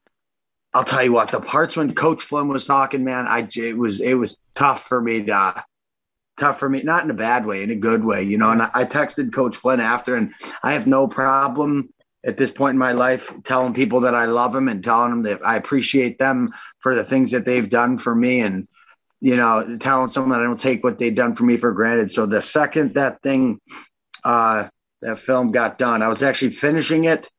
I'll 0.75 0.85
tell 0.85 1.02
you 1.02 1.12
what, 1.12 1.31
the 1.31 1.40
parts 1.40 1.76
when 1.76 1.95
Coach 1.95 2.23
Flynn 2.23 2.49
was 2.49 2.66
talking, 2.66 3.02
man, 3.02 3.26
I 3.26 3.49
it 3.57 3.76
was 3.76 4.00
it 4.00 4.14
was 4.14 4.37
tough 4.55 4.85
for 4.85 5.00
me 5.00 5.23
to. 5.25 5.64
Tough 6.38 6.59
for 6.59 6.69
me, 6.69 6.83
not 6.83 7.02
in 7.02 7.11
a 7.11 7.14
bad 7.14 7.47
way, 7.47 7.62
in 7.62 7.71
a 7.71 7.75
good 7.75 8.05
way, 8.05 8.23
you 8.23 8.37
know. 8.37 8.50
And 8.50 8.61
I 8.61 8.85
texted 8.85 9.33
Coach 9.33 9.57
Flynn 9.57 9.81
after, 9.81 10.16
and 10.16 10.35
I 10.62 10.75
have 10.75 10.87
no 10.87 11.09
problem 11.09 11.88
at 12.26 12.37
this 12.37 12.50
point 12.50 12.75
in 12.75 12.78
my 12.78 12.92
life 12.92 13.33
telling 13.45 13.73
people 13.73 14.00
that 14.00 14.14
I 14.14 14.25
love 14.25 14.52
them 14.52 14.68
and 14.68 14.83
telling 14.83 15.11
them 15.11 15.23
that 15.23 15.47
I 15.47 15.56
appreciate 15.56 16.18
them 16.18 16.52
for 16.80 16.95
the 16.95 17.04
things 17.04 17.30
that 17.30 17.45
they've 17.45 17.68
done 17.68 17.99
for 17.99 18.14
me 18.14 18.40
and 18.40 18.66
you 19.21 19.37
know 19.37 19.78
telling 19.78 20.11
someone 20.11 20.33
that 20.33 20.40
I 20.40 20.45
don't 20.45 20.61
take 20.61 20.83
what 20.85 20.99
they've 20.99 21.14
done 21.14 21.35
for 21.35 21.45
me 21.45 21.56
for 21.56 21.73
granted. 21.73 22.12
So 22.12 22.26
the 22.26 22.42
second 22.42 22.95
that 22.95 23.23
thing 23.23 23.61
uh 24.25 24.68
that 25.02 25.18
film 25.18 25.52
got 25.52 25.78
done, 25.78 26.02
I 26.02 26.09
was 26.09 26.23
actually 26.23 26.50
finishing 26.50 27.04
it. 27.04 27.30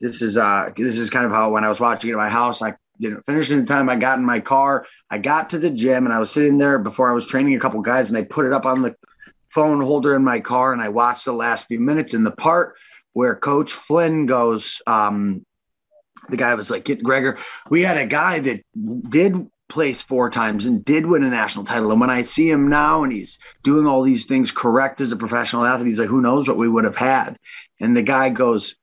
This 0.00 0.22
is 0.22 0.38
uh 0.38 0.70
this 0.76 0.96
is 0.96 1.10
kind 1.10 1.26
of 1.26 1.32
how 1.32 1.50
when 1.50 1.64
I 1.64 1.68
was 1.68 1.80
watching 1.80 2.10
it 2.10 2.14
at 2.14 2.18
my 2.18 2.30
house, 2.30 2.62
I 2.62 2.76
you 2.98 3.10
know, 3.10 3.20
finishing 3.26 3.58
the 3.58 3.64
time 3.64 3.88
I 3.88 3.96
got 3.96 4.18
in 4.18 4.24
my 4.24 4.40
car, 4.40 4.86
I 5.10 5.16
got 5.16 5.50
to 5.50 5.58
the 5.58 5.70
gym 5.70 6.04
and 6.04 6.14
I 6.14 6.20
was 6.20 6.30
sitting 6.30 6.58
there 6.58 6.78
before 6.78 7.10
I 7.10 7.14
was 7.14 7.26
training 7.26 7.56
a 7.56 7.58
couple 7.58 7.80
guys 7.80 8.10
and 8.10 8.18
I 8.18 8.22
put 8.22 8.44
it 8.44 8.52
up 8.52 8.66
on 8.66 8.82
the 8.82 8.94
phone 9.48 9.80
holder 9.80 10.14
in 10.14 10.22
my 10.22 10.38
car 10.38 10.74
and 10.74 10.82
I 10.82 10.90
watched 10.90 11.24
the 11.24 11.32
last 11.32 11.66
few 11.66 11.80
minutes 11.80 12.14
and 12.14 12.24
the 12.24 12.30
part 12.30 12.76
where 13.12 13.36
Coach 13.36 13.72
Flynn 13.72 14.26
goes, 14.26 14.80
um, 14.86 15.44
the 16.28 16.36
guy 16.36 16.54
was 16.54 16.70
like, 16.70 16.84
Get 16.84 17.02
Gregor, 17.02 17.38
we 17.70 17.82
had 17.82 17.98
a 17.98 18.06
guy 18.06 18.40
that 18.40 18.62
did 19.08 19.48
place 19.68 20.02
four 20.02 20.28
times 20.28 20.66
and 20.66 20.84
did 20.84 21.06
win 21.06 21.22
a 21.22 21.30
national 21.30 21.64
title. 21.64 21.90
And 21.92 22.00
when 22.00 22.10
I 22.10 22.22
see 22.22 22.50
him 22.50 22.68
now 22.68 23.04
and 23.04 23.12
he's 23.12 23.38
doing 23.62 23.86
all 23.86 24.02
these 24.02 24.26
things 24.26 24.50
correct 24.50 25.00
as 25.00 25.12
a 25.12 25.16
professional 25.16 25.64
athlete, 25.64 25.86
he's 25.86 26.00
like, 26.00 26.08
who 26.08 26.20
knows 26.20 26.48
what 26.48 26.58
we 26.58 26.68
would 26.68 26.84
have 26.84 26.96
had? 26.96 27.38
And 27.80 27.96
the 27.96 28.02
guy 28.02 28.28
goes, 28.28 28.76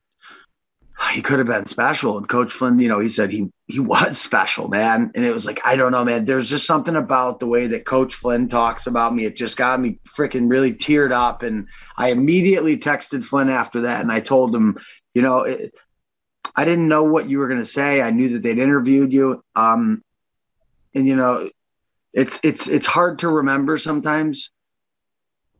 he 1.13 1.21
could 1.21 1.39
have 1.39 1.47
been 1.47 1.65
special. 1.65 2.17
And 2.17 2.27
Coach 2.27 2.51
Flynn, 2.51 2.79
you 2.79 2.88
know, 2.88 2.99
he 2.99 3.10
said 3.10 3.31
he 3.31 3.51
he 3.67 3.79
was 3.79 4.17
special, 4.21 4.67
man. 4.67 5.12
And 5.15 5.25
it 5.25 5.31
was 5.31 5.45
like, 5.45 5.60
I 5.65 5.75
don't 5.75 5.91
know, 5.91 6.03
man. 6.03 6.25
There's 6.25 6.49
just 6.49 6.65
something 6.65 6.95
about 6.95 7.39
the 7.39 7.47
way 7.47 7.67
that 7.67 7.86
Coach 7.86 8.15
Flynn 8.15 8.49
talks 8.49 8.88
about 8.88 9.13
me. 9.13 9.25
It 9.25 9.36
just 9.36 9.57
got 9.57 9.79
me 9.79 9.99
freaking 10.07 10.49
really 10.49 10.73
teared 10.73 11.12
up. 11.12 11.43
And 11.43 11.67
I 11.95 12.10
immediately 12.10 12.77
texted 12.77 13.23
Flynn 13.23 13.49
after 13.49 13.81
that, 13.81 14.01
and 14.01 14.12
I 14.12 14.19
told 14.19 14.55
him, 14.55 14.77
you 15.13 15.21
know, 15.21 15.41
it, 15.41 15.73
I 16.55 16.65
didn't 16.65 16.88
know 16.88 17.03
what 17.03 17.29
you 17.29 17.38
were 17.39 17.47
going 17.47 17.60
to 17.60 17.65
say. 17.65 18.01
I 18.01 18.12
knew 18.12 18.29
that 18.29 18.41
they'd 18.41 18.57
interviewed 18.57 19.13
you, 19.13 19.43
um, 19.55 20.03
and 20.95 21.07
you 21.07 21.15
know, 21.15 21.49
it's 22.13 22.39
it's 22.41 22.67
it's 22.67 22.88
hard 22.88 23.19
to 23.19 23.29
remember 23.29 23.77
sometimes, 23.77 24.51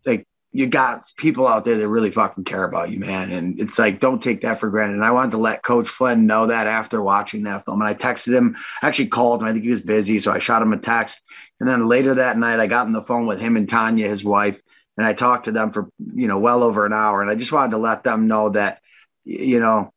like 0.08 0.26
you 0.58 0.66
got 0.66 1.14
people 1.18 1.46
out 1.46 1.66
there 1.66 1.78
that 1.78 1.88
really 1.88 2.10
fucking 2.10 2.44
care 2.44 2.64
about 2.64 2.90
you, 2.90 3.00
man. 3.00 3.32
And 3.32 3.62
it's 3.62 3.78
like, 3.78 4.00
don't 4.00 4.24
take 4.24 4.42
that 4.42 4.60
for 4.60 4.72
granted. 4.72 4.96
And 4.96 5.06
I 5.06 5.12
wanted 5.12 5.30
to 5.30 5.38
let 5.38 5.62
Coach 5.62 5.88
Flynn 5.88 6.26
know 6.26 6.48
that 6.48 6.66
after 6.66 7.00
watching 7.00 7.44
that 7.44 7.64
film. 7.64 7.80
And 7.80 7.88
I 7.88 7.94
texted 7.94 8.34
him, 8.34 8.58
actually 8.82 9.10
called 9.10 9.44
him. 9.44 9.48
I 9.48 9.52
think 9.52 9.66
he 9.66 9.70
was 9.70 9.82
busy. 9.82 10.18
So 10.18 10.32
I 10.32 10.40
shot 10.40 10.64
him 10.64 10.74
a 10.74 10.78
text. 10.80 11.22
And 11.60 11.70
then 11.70 11.88
later 11.88 12.16
that 12.16 12.40
night, 12.40 12.60
I 12.60 12.66
got 12.66 12.88
on 12.88 12.92
the 12.92 13.04
phone 13.04 13.28
with 13.28 13.40
him 13.40 13.56
and 13.56 13.70
Tanya, 13.70 14.08
his 14.08 14.24
wife, 14.24 14.60
and 14.98 15.06
I 15.06 15.14
talked 15.14 15.46
to 15.46 15.52
them 15.52 15.70
for, 15.70 15.92
you 16.16 16.28
know, 16.28 16.40
well 16.40 16.64
over 16.64 16.88
an 16.88 16.94
hour. 16.94 17.22
And 17.22 17.30
I 17.30 17.36
just 17.36 17.52
wanted 17.52 17.74
to 17.74 17.78
let 17.78 18.04
them 18.04 18.28
know 18.28 18.50
that, 18.50 18.82
you 19.26 19.60
know, 19.60 19.94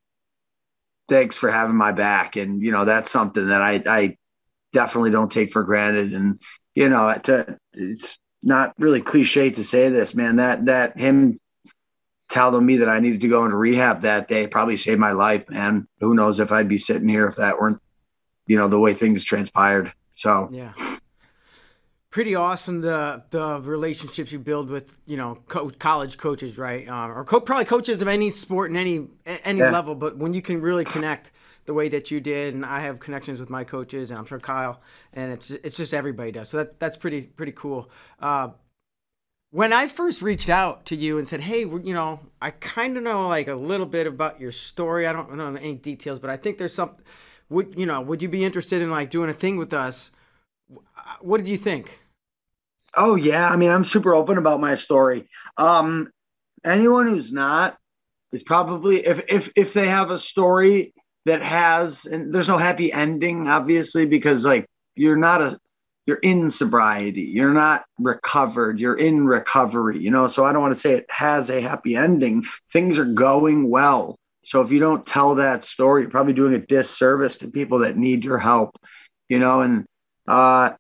thanks 1.09 1.37
for 1.37 1.51
having 1.51 1.77
my 1.77 1.93
back. 1.93 2.37
And, 2.37 2.63
you 2.63 2.71
know, 2.71 2.85
that's 2.85 3.11
something 3.11 3.49
that 3.49 3.63
I, 3.63 3.83
I 3.87 4.19
definitely 4.75 5.11
don't 5.11 5.33
take 5.33 5.55
for 5.55 5.63
granted. 5.63 6.13
And, 6.13 6.39
you 6.75 6.91
know, 6.91 7.19
to, 7.25 7.57
it's, 7.73 8.19
not 8.43 8.75
really 8.79 9.01
cliche 9.01 9.51
to 9.51 9.65
say 9.65 9.89
this, 9.89 10.15
man. 10.15 10.37
That 10.37 10.67
that 10.67 10.99
him 10.99 11.39
telling 12.31 12.65
me 12.65 12.79
that 12.79 12.89
I 12.89 13.01
needed 13.01 13.21
to 13.23 13.29
go 13.29 13.45
into 13.45 13.57
rehab 13.57 14.03
that 14.03 14.29
day 14.29 14.47
probably 14.47 14.77
saved 14.77 15.01
my 15.01 15.13
life, 15.13 15.49
man. 15.51 15.89
Who 16.01 16.15
knows 16.15 16.41
if 16.41 16.53
I'd 16.53 16.69
be 16.69 16.79
sitting 16.79 17.09
here 17.09 17.27
if 17.27 17.37
that 17.37 17.61
weren't, 17.61 17.81
you 18.47 18.57
know, 18.57 18.69
the 18.69 18.79
way 18.79 18.95
things 18.95 19.25
transpired. 19.25 19.93
So 20.17 20.49
yeah, 20.53 20.73
pretty 22.11 22.35
awesome 22.35 22.81
the 22.81 23.25
the 23.31 23.61
relationships 23.61 24.33
you 24.33 24.39
build 24.39 24.69
with 24.69 24.97
you 25.07 25.17
know 25.17 25.39
co- 25.49 25.71
college 25.71 26.19
coaches, 26.19 26.59
right? 26.59 26.89
Um, 26.89 27.11
or 27.13 27.25
co- 27.25 27.41
probably 27.41 27.65
coaches 27.65 28.03
of 28.03 28.09
any 28.09 28.31
sport 28.31 28.71
in 28.71 28.77
any 28.77 29.09
any 29.25 29.61
yeah. 29.61 29.71
level, 29.71 29.95
but 29.95 30.17
when 30.17 30.35
you 30.35 30.43
can 30.43 30.61
really 30.61 30.85
connect 30.85 31.31
the 31.71 31.75
way 31.75 31.89
that 31.89 32.11
you 32.11 32.21
did, 32.21 32.53
and 32.53 32.67
I 32.67 32.81
have 32.81 32.99
connections 32.99 33.39
with 33.39 33.49
my 33.49 33.63
coaches, 33.63 34.11
and 34.11 34.19
I'm 34.19 34.25
sure 34.25 34.41
Kyle, 34.41 34.81
and 35.13 35.33
it's 35.33 35.53
it's 35.53 35.77
just 35.77 35.95
everybody 35.95 36.33
does. 36.33 36.49
So 36.49 36.57
that 36.57 36.81
that's 36.81 36.97
pretty 36.97 37.23
pretty 37.23 37.53
cool. 37.53 37.89
Uh, 38.19 38.49
when 39.53 39.73
I 39.73 39.87
first 39.87 40.21
reached 40.21 40.49
out 40.49 40.85
to 40.87 40.97
you 40.97 41.17
and 41.17 41.29
said, 41.29 41.43
"Hey, 41.43 41.61
you 41.61 41.95
know, 41.95 42.19
I 42.43 42.51
kind 42.51 42.97
of 42.97 43.05
know 43.05 43.29
like 43.29 43.47
a 43.47 43.55
little 43.55 43.87
bit 43.87 44.09
about 44.09 44.41
your 44.41 44.51
story. 44.51 45.07
I 45.07 45.13
don't 45.13 45.33
know 45.37 45.55
any 45.55 45.75
details, 45.75 46.19
but 46.19 46.29
I 46.29 46.37
think 46.37 46.59
there's 46.59 46.75
some. 46.75 46.97
Would 47.51 47.79
you 47.79 47.87
know? 47.87 48.01
Would 48.01 48.21
you 48.21 48.29
be 48.29 48.45
interested 48.45 48.83
in 48.83 48.91
like 48.91 49.09
doing 49.09 49.31
a 49.31 49.33
thing 49.33 49.57
with 49.57 49.73
us? 49.73 50.11
What 51.21 51.37
did 51.39 51.47
you 51.47 51.57
think? 51.57 52.01
Oh 52.97 53.15
yeah, 53.15 53.49
I 53.49 53.55
mean, 53.55 53.71
I'm 53.71 53.85
super 53.85 54.13
open 54.13 54.39
about 54.39 54.59
my 54.59 54.75
story. 54.75 55.29
Um, 55.57 56.11
anyone 56.65 57.07
who's 57.07 57.31
not 57.31 57.79
is 58.33 58.43
probably 58.43 59.07
if 59.07 59.33
if 59.33 59.53
if 59.55 59.73
they 59.73 59.87
have 59.87 60.11
a 60.11 60.19
story 60.19 60.95
that 61.27 61.43
has 61.43 62.07
and 62.07 62.33
there's 62.33 62.49
no 62.49 62.59
happy 62.59 62.93
ending 62.93 63.49
obviously 63.49 64.07
because 64.07 64.45
like 64.45 64.67
you're 64.97 65.17
not 65.17 65.43
a 65.43 65.59
you're 66.07 66.17
in 66.19 66.51
sobriety. 66.51 67.23
You're 67.23 67.53
not 67.53 67.85
recovered. 67.99 68.81
You're 68.81 68.97
in 68.97 69.27
recovery 69.27 69.99
you 69.99 70.11
know? 70.11 70.27
So 70.27 70.45
i 70.45 70.53
don't 70.53 70.63
want 70.63 70.75
to 70.75 70.81
say 70.81 70.93
it 70.95 71.07
has 71.11 71.51
a 71.51 71.61
happy 71.61 71.97
ending. 71.97 72.45
Things 72.73 72.99
are 72.99 73.05
going 73.05 73.69
well. 73.69 74.19
So 74.45 74.61
if 74.63 74.73
you 74.73 74.81
don't 74.81 75.07
tell 75.07 75.35
that 75.37 75.65
story 75.65 76.03
you're 76.03 76.11
probably 76.11 76.33
doing 76.33 76.55
a 76.55 76.59
disservice 76.59 77.37
to 77.39 77.49
people 77.49 77.81
that 77.81 77.97
need 77.97 78.25
your 78.25 78.39
help 78.39 78.77
you 79.29 79.39
know? 79.39 79.61
And 79.61 79.85
uh 80.27 80.73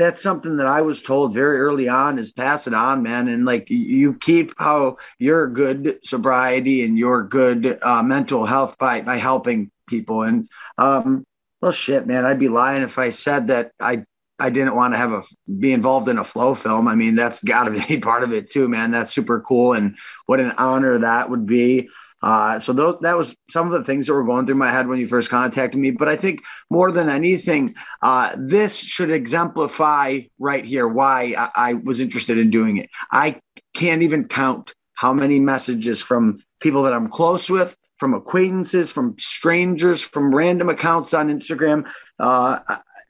that's 0.00 0.22
something 0.22 0.56
that 0.56 0.66
I 0.66 0.80
was 0.80 1.02
told 1.02 1.34
very 1.34 1.60
early 1.60 1.86
on 1.86 2.18
is 2.18 2.32
pass 2.32 2.66
it 2.66 2.72
on, 2.72 3.02
man. 3.02 3.28
And 3.28 3.44
like 3.44 3.68
you 3.68 4.14
keep 4.14 4.54
how 4.56 4.96
your 5.18 5.46
good 5.46 6.00
sobriety 6.02 6.84
and 6.84 6.98
your 6.98 7.22
good 7.22 7.78
uh, 7.82 8.02
mental 8.02 8.46
health 8.46 8.78
by 8.78 9.02
by 9.02 9.18
helping 9.18 9.70
people. 9.86 10.22
And 10.22 10.48
um, 10.78 11.26
well, 11.60 11.72
shit, 11.72 12.06
man, 12.06 12.24
I'd 12.24 12.38
be 12.38 12.48
lying 12.48 12.82
if 12.82 12.98
I 12.98 13.10
said 13.10 13.48
that 13.48 13.72
I 13.78 14.04
I 14.38 14.48
didn't 14.48 14.74
want 14.74 14.94
to 14.94 14.98
have 14.98 15.12
a 15.12 15.22
be 15.58 15.74
involved 15.74 16.08
in 16.08 16.16
a 16.16 16.24
FloFilm. 16.24 16.88
I 16.88 16.94
mean, 16.94 17.14
that's 17.14 17.44
got 17.44 17.64
to 17.64 17.70
be 17.88 17.98
part 17.98 18.22
of 18.22 18.32
it 18.32 18.50
too, 18.50 18.68
man. 18.68 18.90
That's 18.92 19.12
super 19.12 19.40
cool, 19.42 19.74
and 19.74 19.98
what 20.24 20.40
an 20.40 20.52
honor 20.52 20.96
that 20.98 21.28
would 21.28 21.44
be. 21.44 21.90
Uh, 22.22 22.58
so 22.58 22.72
those, 22.72 22.98
that 23.00 23.16
was 23.16 23.34
some 23.48 23.66
of 23.66 23.72
the 23.72 23.84
things 23.84 24.06
that 24.06 24.14
were 24.14 24.24
going 24.24 24.46
through 24.46 24.54
my 24.56 24.70
head 24.70 24.88
when 24.88 24.98
you 24.98 25.08
first 25.08 25.30
contacted 25.30 25.80
me. 25.80 25.90
But 25.90 26.08
I 26.08 26.16
think 26.16 26.42
more 26.68 26.92
than 26.92 27.08
anything, 27.08 27.74
uh, 28.02 28.34
this 28.38 28.78
should 28.78 29.10
exemplify 29.10 30.20
right 30.38 30.64
here 30.64 30.86
why 30.86 31.34
I, 31.36 31.70
I 31.70 31.74
was 31.74 32.00
interested 32.00 32.38
in 32.38 32.50
doing 32.50 32.76
it. 32.76 32.90
I 33.10 33.40
can't 33.74 34.02
even 34.02 34.28
count 34.28 34.74
how 34.94 35.12
many 35.12 35.40
messages 35.40 36.02
from 36.02 36.40
people 36.60 36.82
that 36.82 36.92
I'm 36.92 37.08
close 37.08 37.48
with, 37.48 37.74
from 37.96 38.14
acquaintances, 38.14 38.90
from 38.90 39.14
strangers, 39.18 40.02
from 40.02 40.34
random 40.34 40.68
accounts 40.68 41.14
on 41.14 41.28
Instagram, 41.28 41.90
uh, 42.18 42.58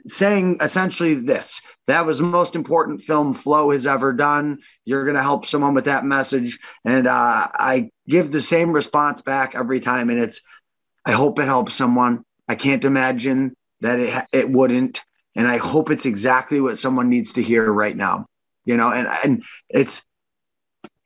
saying 0.06 0.58
essentially 0.60 1.14
this 1.14 1.60
that 1.90 2.06
was 2.06 2.18
the 2.18 2.24
most 2.24 2.54
important 2.54 3.02
film 3.02 3.34
Flo 3.34 3.72
has 3.72 3.84
ever 3.84 4.12
done. 4.12 4.60
You're 4.84 5.04
going 5.04 5.16
to 5.16 5.22
help 5.22 5.46
someone 5.46 5.74
with 5.74 5.86
that 5.86 6.04
message. 6.04 6.58
And 6.84 7.08
uh, 7.08 7.48
I 7.52 7.90
give 8.08 8.30
the 8.30 8.40
same 8.40 8.70
response 8.70 9.22
back 9.22 9.56
every 9.56 9.80
time. 9.80 10.08
And 10.08 10.20
it's, 10.20 10.40
I 11.04 11.12
hope 11.12 11.40
it 11.40 11.46
helps 11.46 11.74
someone. 11.74 12.22
I 12.46 12.54
can't 12.54 12.84
imagine 12.84 13.56
that 13.80 13.98
it, 13.98 14.24
it 14.32 14.50
wouldn't. 14.50 15.02
And 15.34 15.48
I 15.48 15.56
hope 15.56 15.90
it's 15.90 16.06
exactly 16.06 16.60
what 16.60 16.78
someone 16.78 17.08
needs 17.08 17.32
to 17.32 17.42
hear 17.42 17.72
right 17.72 17.96
now. 17.96 18.26
You 18.64 18.76
know, 18.76 18.92
and, 18.92 19.08
and 19.24 19.42
it's, 19.68 20.02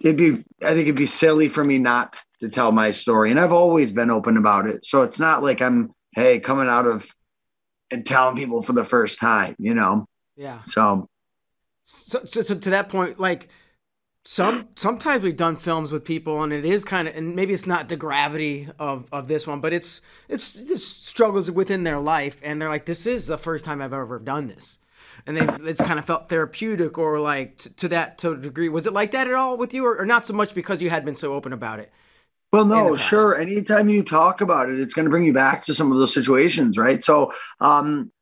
it'd 0.00 0.16
be, 0.16 0.44
I 0.62 0.74
think 0.74 0.80
it'd 0.80 0.96
be 0.96 1.06
silly 1.06 1.48
for 1.48 1.64
me 1.64 1.78
not 1.78 2.20
to 2.40 2.50
tell 2.50 2.72
my 2.72 2.90
story. 2.90 3.30
And 3.30 3.40
I've 3.40 3.54
always 3.54 3.90
been 3.90 4.10
open 4.10 4.36
about 4.36 4.66
it. 4.66 4.84
So 4.84 5.02
it's 5.02 5.18
not 5.18 5.42
like 5.42 5.62
I'm, 5.62 5.94
hey, 6.12 6.40
coming 6.40 6.68
out 6.68 6.86
of 6.86 7.08
and 7.94 8.04
telling 8.04 8.36
people 8.36 8.62
for 8.62 8.72
the 8.72 8.84
first 8.84 9.20
time, 9.20 9.54
you 9.58 9.72
know? 9.72 10.06
Yeah. 10.36 10.62
So, 10.64 11.08
so, 11.84 12.24
so, 12.24 12.42
so 12.42 12.54
to 12.56 12.70
that 12.70 12.88
point, 12.88 13.20
like 13.20 13.48
some 14.24 14.68
sometimes 14.74 15.22
we've 15.22 15.36
done 15.36 15.56
films 15.56 15.92
with 15.92 16.04
people 16.04 16.42
and 16.42 16.52
it 16.52 16.64
is 16.64 16.82
kind 16.84 17.06
of 17.06 17.14
and 17.14 17.36
maybe 17.36 17.52
it's 17.52 17.66
not 17.66 17.88
the 17.88 17.96
gravity 17.96 18.68
of 18.78 19.08
of 19.12 19.28
this 19.28 19.46
one, 19.46 19.60
but 19.60 19.72
it's 19.72 20.00
it's 20.28 20.66
just 20.66 21.06
struggles 21.06 21.50
within 21.50 21.84
their 21.84 22.00
life 22.00 22.40
and 22.42 22.60
they're 22.60 22.68
like, 22.68 22.86
this 22.86 23.06
is 23.06 23.26
the 23.26 23.38
first 23.38 23.64
time 23.64 23.80
I've 23.80 23.92
ever 23.92 24.18
done 24.18 24.48
this. 24.48 24.78
And 25.26 25.36
they 25.36 25.70
it's 25.70 25.80
kind 25.80 25.98
of 25.98 26.04
felt 26.04 26.28
therapeutic 26.28 26.98
or 26.98 27.20
like 27.20 27.58
to, 27.58 27.70
to 27.70 27.88
that 27.88 28.18
to 28.18 28.32
a 28.32 28.36
degree. 28.36 28.68
Was 28.68 28.86
it 28.86 28.92
like 28.92 29.12
that 29.12 29.28
at 29.28 29.34
all 29.34 29.56
with 29.56 29.72
you 29.72 29.86
or, 29.86 29.96
or 29.98 30.06
not 30.06 30.26
so 30.26 30.34
much 30.34 30.52
because 30.54 30.82
you 30.82 30.90
had 30.90 31.04
been 31.04 31.14
so 31.14 31.32
open 31.34 31.52
about 31.52 31.78
it? 31.78 31.92
Well, 32.54 32.66
no, 32.66 32.94
sure. 32.94 33.36
Anytime 33.36 33.88
you 33.88 34.04
talk 34.04 34.40
about 34.40 34.70
it, 34.70 34.78
it's 34.78 34.94
going 34.94 35.06
to 35.06 35.10
bring 35.10 35.24
you 35.24 35.32
back 35.32 35.64
to 35.64 35.74
some 35.74 35.90
of 35.90 35.98
those 35.98 36.14
situations, 36.14 36.78
right? 36.78 37.02
So, 37.02 37.32
um, 37.60 38.12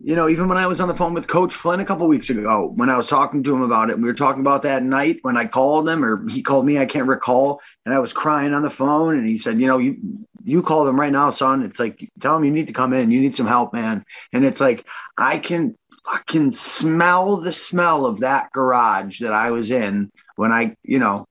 you 0.00 0.16
know, 0.16 0.28
even 0.28 0.48
when 0.48 0.58
I 0.58 0.66
was 0.66 0.80
on 0.80 0.88
the 0.88 0.96
phone 0.96 1.14
with 1.14 1.28
Coach 1.28 1.54
Flynn 1.54 1.78
a 1.78 1.84
couple 1.84 2.08
weeks 2.08 2.28
ago, 2.28 2.72
when 2.74 2.90
I 2.90 2.96
was 2.96 3.06
talking 3.06 3.44
to 3.44 3.54
him 3.54 3.62
about 3.62 3.88
it, 3.90 3.96
we 3.96 4.02
were 4.02 4.14
talking 4.14 4.40
about 4.40 4.62
that 4.62 4.82
night 4.82 5.18
when 5.22 5.36
I 5.36 5.44
called 5.44 5.88
him 5.88 6.04
or 6.04 6.28
he 6.28 6.42
called 6.42 6.66
me, 6.66 6.76
I 6.78 6.86
can't 6.86 7.06
recall, 7.06 7.60
and 7.86 7.94
I 7.94 8.00
was 8.00 8.12
crying 8.12 8.52
on 8.52 8.62
the 8.62 8.70
phone, 8.70 9.16
and 9.16 9.28
he 9.28 9.38
said, 9.38 9.60
you 9.60 9.68
know, 9.68 9.78
you 9.78 9.96
you 10.42 10.60
call 10.60 10.84
them 10.84 10.98
right 10.98 11.12
now, 11.12 11.30
son. 11.30 11.62
It's 11.62 11.78
like 11.78 12.04
tell 12.18 12.34
them 12.34 12.44
you 12.44 12.50
need 12.50 12.66
to 12.66 12.72
come 12.72 12.92
in, 12.92 13.12
you 13.12 13.20
need 13.20 13.36
some 13.36 13.46
help, 13.46 13.72
man. 13.72 14.04
And 14.32 14.44
it's 14.44 14.60
like 14.60 14.86
I 15.16 15.38
can 15.38 15.76
fucking 16.04 16.50
smell 16.50 17.36
the 17.36 17.52
smell 17.52 18.06
of 18.06 18.20
that 18.20 18.50
garage 18.50 19.20
that 19.20 19.32
I 19.32 19.52
was 19.52 19.70
in 19.70 20.10
when 20.34 20.50
I, 20.50 20.74
you 20.82 20.98
know, 20.98 21.28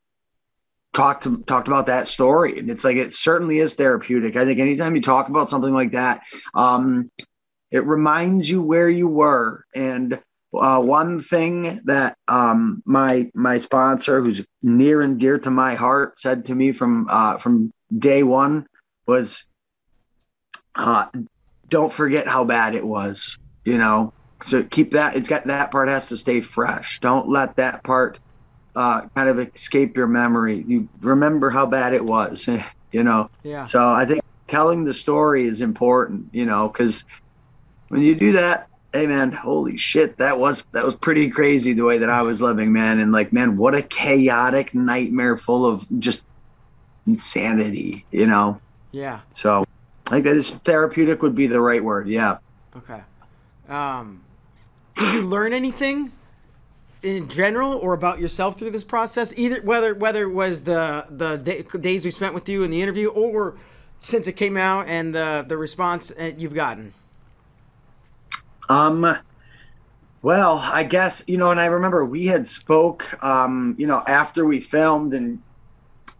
talked 0.93 1.27
talked 1.47 1.67
about 1.67 1.87
that 1.87 2.07
story 2.07 2.57
and 2.57 2.71
it's 2.71 2.83
like 2.83 2.97
it 2.97 3.13
certainly 3.13 3.59
is 3.59 3.75
therapeutic. 3.75 4.35
I 4.35 4.45
think 4.45 4.59
anytime 4.59 4.95
you 4.95 5.01
talk 5.01 5.29
about 5.29 5.49
something 5.49 5.73
like 5.73 5.91
that 5.91 6.23
um, 6.53 7.11
it 7.71 7.85
reminds 7.85 8.49
you 8.49 8.61
where 8.61 8.89
you 8.89 9.07
were. 9.07 9.65
And 9.75 10.19
uh, 10.57 10.81
one 10.81 11.21
thing 11.21 11.81
that 11.85 12.17
um, 12.27 12.81
my 12.85 13.29
my 13.33 13.57
sponsor 13.57 14.21
who's 14.21 14.45
near 14.63 15.01
and 15.01 15.19
dear 15.19 15.37
to 15.39 15.51
my 15.51 15.75
heart 15.75 16.19
said 16.19 16.45
to 16.45 16.55
me 16.55 16.71
from 16.71 17.07
uh, 17.09 17.37
from 17.37 17.71
day 17.95 18.23
one 18.23 18.65
was 19.05 19.45
uh, 20.75 21.05
don't 21.69 21.91
forget 21.91 22.27
how 22.27 22.43
bad 22.43 22.75
it 22.75 22.85
was 22.85 23.37
you 23.67 23.77
know? 23.77 24.13
So 24.43 24.63
keep 24.63 24.91
that 24.91 25.15
it's 25.15 25.27
got 25.27 25.47
that 25.47 25.71
part 25.71 25.89
has 25.89 26.09
to 26.09 26.17
stay 26.17 26.41
fresh. 26.41 26.99
Don't 27.01 27.27
let 27.27 27.57
that 27.57 27.83
part 27.83 28.19
uh, 28.77 29.01
kind 29.15 29.27
of 29.27 29.39
escape 29.39 29.97
your 29.97 30.05
memory. 30.05 30.63
You 30.67 30.87
remember 31.01 31.49
how 31.49 31.65
bad 31.65 31.93
it 31.93 32.05
was, 32.05 32.47
you 32.91 33.03
know. 33.03 33.27
Yeah. 33.43 33.63
So 33.63 33.89
I 33.89 34.05
think 34.05 34.21
telling 34.45 34.83
the 34.83 34.93
story 34.93 35.47
is 35.47 35.61
important, 35.61 36.27
you 36.31 36.45
know, 36.45 36.69
because 36.69 37.03
when 37.87 38.03
you 38.03 38.13
do 38.13 38.33
that, 38.33 38.69
hey 38.93 39.07
man, 39.07 39.31
holy 39.31 39.77
shit, 39.77 40.15
that 40.17 40.39
was 40.39 40.63
that 40.73 40.85
was 40.85 40.93
pretty 40.93 41.27
crazy 41.31 41.73
the 41.73 41.81
way 41.81 41.97
that 41.97 42.11
I 42.11 42.21
was 42.21 42.39
living, 42.39 42.71
man. 42.71 42.99
And 42.99 43.11
like, 43.11 43.33
man, 43.33 43.57
what 43.57 43.73
a 43.73 43.81
chaotic 43.81 44.75
nightmare 44.75 45.37
full 45.37 45.65
of 45.65 45.83
just 45.97 46.23
insanity, 47.07 48.05
you 48.11 48.27
know. 48.27 48.61
Yeah. 48.91 49.21
So 49.31 49.65
I 50.05 50.09
think 50.11 50.25
that 50.25 50.35
is 50.35 50.51
therapeutic 50.51 51.23
would 51.23 51.35
be 51.35 51.47
the 51.47 51.59
right 51.59 51.83
word. 51.83 52.07
Yeah. 52.07 52.37
Okay. 52.75 53.01
Um, 53.67 54.21
did 54.95 55.15
you 55.15 55.21
learn 55.23 55.51
anything 55.51 56.11
in 57.03 57.27
general 57.29 57.73
or 57.73 57.93
about 57.93 58.19
yourself 58.19 58.57
through 58.57 58.71
this 58.71 58.83
process? 58.83 59.33
Either 59.35 59.61
whether 59.61 59.93
whether 59.93 60.23
it 60.23 60.33
was 60.33 60.63
the 60.63 61.05
the 61.09 61.37
day, 61.37 61.63
days 61.79 62.05
we 62.05 62.11
spent 62.11 62.33
with 62.33 62.47
you 62.49 62.63
in 62.63 62.71
the 62.71 62.81
interview 62.81 63.09
or 63.09 63.57
since 63.99 64.27
it 64.27 64.33
came 64.33 64.57
out 64.57 64.87
and 64.87 65.13
the 65.13 65.45
the 65.47 65.57
response 65.57 66.11
you've 66.37 66.53
gotten? 66.53 66.93
Um 68.69 69.17
well 70.23 70.57
i 70.73 70.83
guess 70.83 71.23
you 71.27 71.37
know 71.37 71.51
and 71.51 71.59
i 71.59 71.65
remember 71.65 72.03
we 72.03 72.25
had 72.25 72.45
spoke 72.45 73.23
um 73.23 73.75
you 73.77 73.85
know 73.85 74.03
after 74.07 74.45
we 74.45 74.59
filmed 74.59 75.13
and 75.13 75.39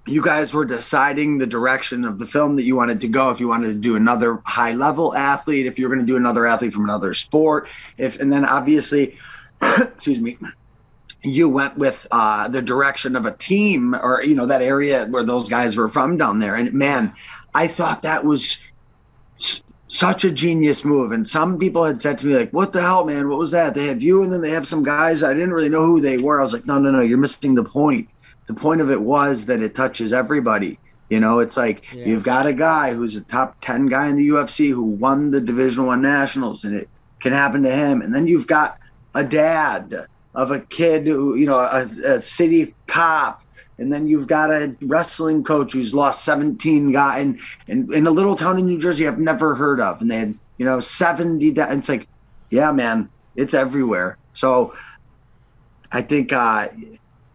you 0.08 0.22
guys 0.22 0.54
were 0.54 0.66
deciding 0.66 1.38
the 1.38 1.46
direction 1.46 2.06
of 2.06 2.18
the 2.18 2.26
film 2.26 2.56
that 2.56 2.64
you 2.64 2.76
wanted 2.76 3.02
to 3.02 3.08
go. 3.10 3.30
If 3.30 3.42
you 3.42 3.50
wanted 3.50 3.68
to 3.68 3.74
do 3.74 3.98
another 3.98 4.42
high 4.46 4.72
level 4.72 5.14
athlete 5.16 5.66
if 5.66 5.78
you're 5.78 5.90
going 5.90 6.00
to 6.00 6.06
do 6.06 6.16
another 6.16 6.48
athlete 6.48 6.74
from 6.74 6.86
another 6.86 7.14
sport 7.14 7.68
if 7.98 8.20
and 8.20 8.32
then 8.32 8.46
obviously 8.46 9.18
excuse 9.62 10.20
me 10.20 10.38
you 11.24 11.50
went 11.50 11.78
with 11.78 12.08
uh, 12.12 12.48
the 12.48 12.62
direction 12.62 13.16
of 13.16 13.26
a 13.26 13.32
team 13.32 13.96
or 13.96 14.24
you 14.24 14.36
know 14.36 14.46
that 14.46 14.62
area 14.62 15.06
where 15.08 15.24
those 15.24 15.50
guys 15.50 15.76
were 15.76 15.90
from 15.90 16.18
down 16.18 16.40
there. 16.40 16.56
And 16.56 16.74
man 16.74 17.14
i 17.54 17.68
thought 17.68 18.04
that 18.04 18.24
was 18.24 18.58
s- 19.40 19.64
such 19.88 20.24
a 20.24 20.32
genius 20.32 20.86
move. 20.86 21.12
And 21.12 21.28
some 21.28 21.58
people 21.58 21.84
had 21.84 22.02
said 22.02 22.18
to 22.20 22.28
me 22.28 22.36
like 22.36 22.52
what 22.52 22.72
the 22.72 22.82
hell 22.82 23.06
man? 23.06 23.30
What 23.30 23.40
was 23.40 23.52
that? 23.52 23.74
They 23.74 23.88
have 23.88 24.02
you 24.02 24.24
and 24.24 24.32
then 24.32 24.42
they 24.42 24.52
have 24.52 24.68
some 24.68 24.84
guys. 24.84 25.24
I 25.24 25.34
didn't 25.34 25.54
really 25.54 25.70
know 25.70 25.86
who 25.86 26.02
they 26.02 26.18
were. 26.18 26.40
I 26.40 26.44
was 26.44 26.54
like 26.54 26.66
no 26.66 26.80
no 26.80 26.92
no 26.92 27.02
you're 27.02 27.18
missing 27.18 27.56
the 27.56 27.64
point. 27.64 28.10
The 28.48 28.54
point 28.54 28.82
of 28.82 28.92
it 28.92 29.02
was 29.02 29.46
that 29.48 29.62
it 29.62 29.76
touches 29.76 30.14
everybody. 30.14 30.80
You 31.10 31.20
know 31.20 31.40
it's 31.40 31.58
like 31.58 31.92
yeah. 31.94 32.06
you've 32.06 32.24
got 32.24 32.46
a 32.46 32.54
guy 32.54 32.94
who's 32.94 33.16
a 33.16 33.24
top 33.24 33.58
10 33.62 33.88
guy 33.88 34.08
in 34.10 34.18
the 34.18 34.28
ufc 34.30 34.70
who 34.70 34.84
won 34.84 35.32
the 35.32 35.40
division 35.40 35.86
one 35.86 36.02
nationals 36.02 36.66
and 36.66 36.76
it 36.76 36.90
can 37.20 37.34
happen 37.34 37.64
to 37.64 37.72
him. 37.72 38.02
And 38.02 38.14
then 38.14 38.28
you've 38.28 38.48
got 38.48 38.78
a 39.16 39.24
dad 39.24 40.08
of 40.38 40.52
a 40.52 40.62
kid 40.62 41.06
who, 41.06 41.36
you 41.36 41.46
know, 41.46 41.60
a, 41.60 41.82
a 42.06 42.22
city 42.22 42.74
cop 42.88 43.44
and 43.80 43.94
then 43.94 44.08
you've 44.08 44.28
got 44.28 44.52
a 44.52 44.76
wrestling 44.82 45.44
coach 45.44 45.74
who's 45.74 45.94
lost 45.94 46.26
17 46.26 46.92
guys 46.92 47.22
in, 47.22 47.40
in, 47.68 47.94
in, 47.94 48.08
a 48.08 48.12
little 48.12 48.36
town 48.36 48.58
in 48.58 48.66
New 48.66 48.80
Jersey 48.80 49.08
I've 49.08 49.20
never 49.20 49.56
heard 49.56 49.80
of. 49.80 50.02
And 50.02 50.10
they 50.10 50.18
had, 50.18 50.40
you 50.58 50.66
know, 50.66 50.80
70. 50.80 51.52
Da- 51.52 51.72
it's 51.72 51.90
like, 51.90 52.08
yeah, 52.50 52.72
man, 52.72 53.10
it's 53.36 53.54
everywhere. 53.54 54.18
So 54.34 54.76
I 55.92 56.02
think, 56.02 56.34
uh, 56.34 56.70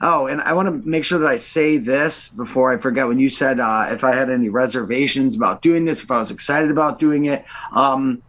oh, 0.01 0.27
and 0.27 0.41
I 0.41 0.53
want 0.53 0.67
to 0.67 0.89
make 0.89 1.05
sure 1.05 1.21
that 1.21 1.29
I 1.29 1.37
say 1.37 1.77
this 1.79 2.29
before 2.29 2.73
I 2.73 2.79
forget 2.79 3.07
when 3.07 3.21
you 3.21 3.29
said 3.29 3.61
uh, 3.61 3.89
if 3.91 4.03
I 4.03 4.13
had 4.13 4.29
any 4.29 4.49
reservations 4.49 5.37
about 5.37 5.63
doing 5.63 5.85
this, 5.85 6.03
if 6.03 6.11
I 6.11 6.19
was 6.19 6.33
excited 6.33 6.73
about 6.73 6.99
doing 6.99 7.27
it. 7.27 7.45
Um, 7.73 8.21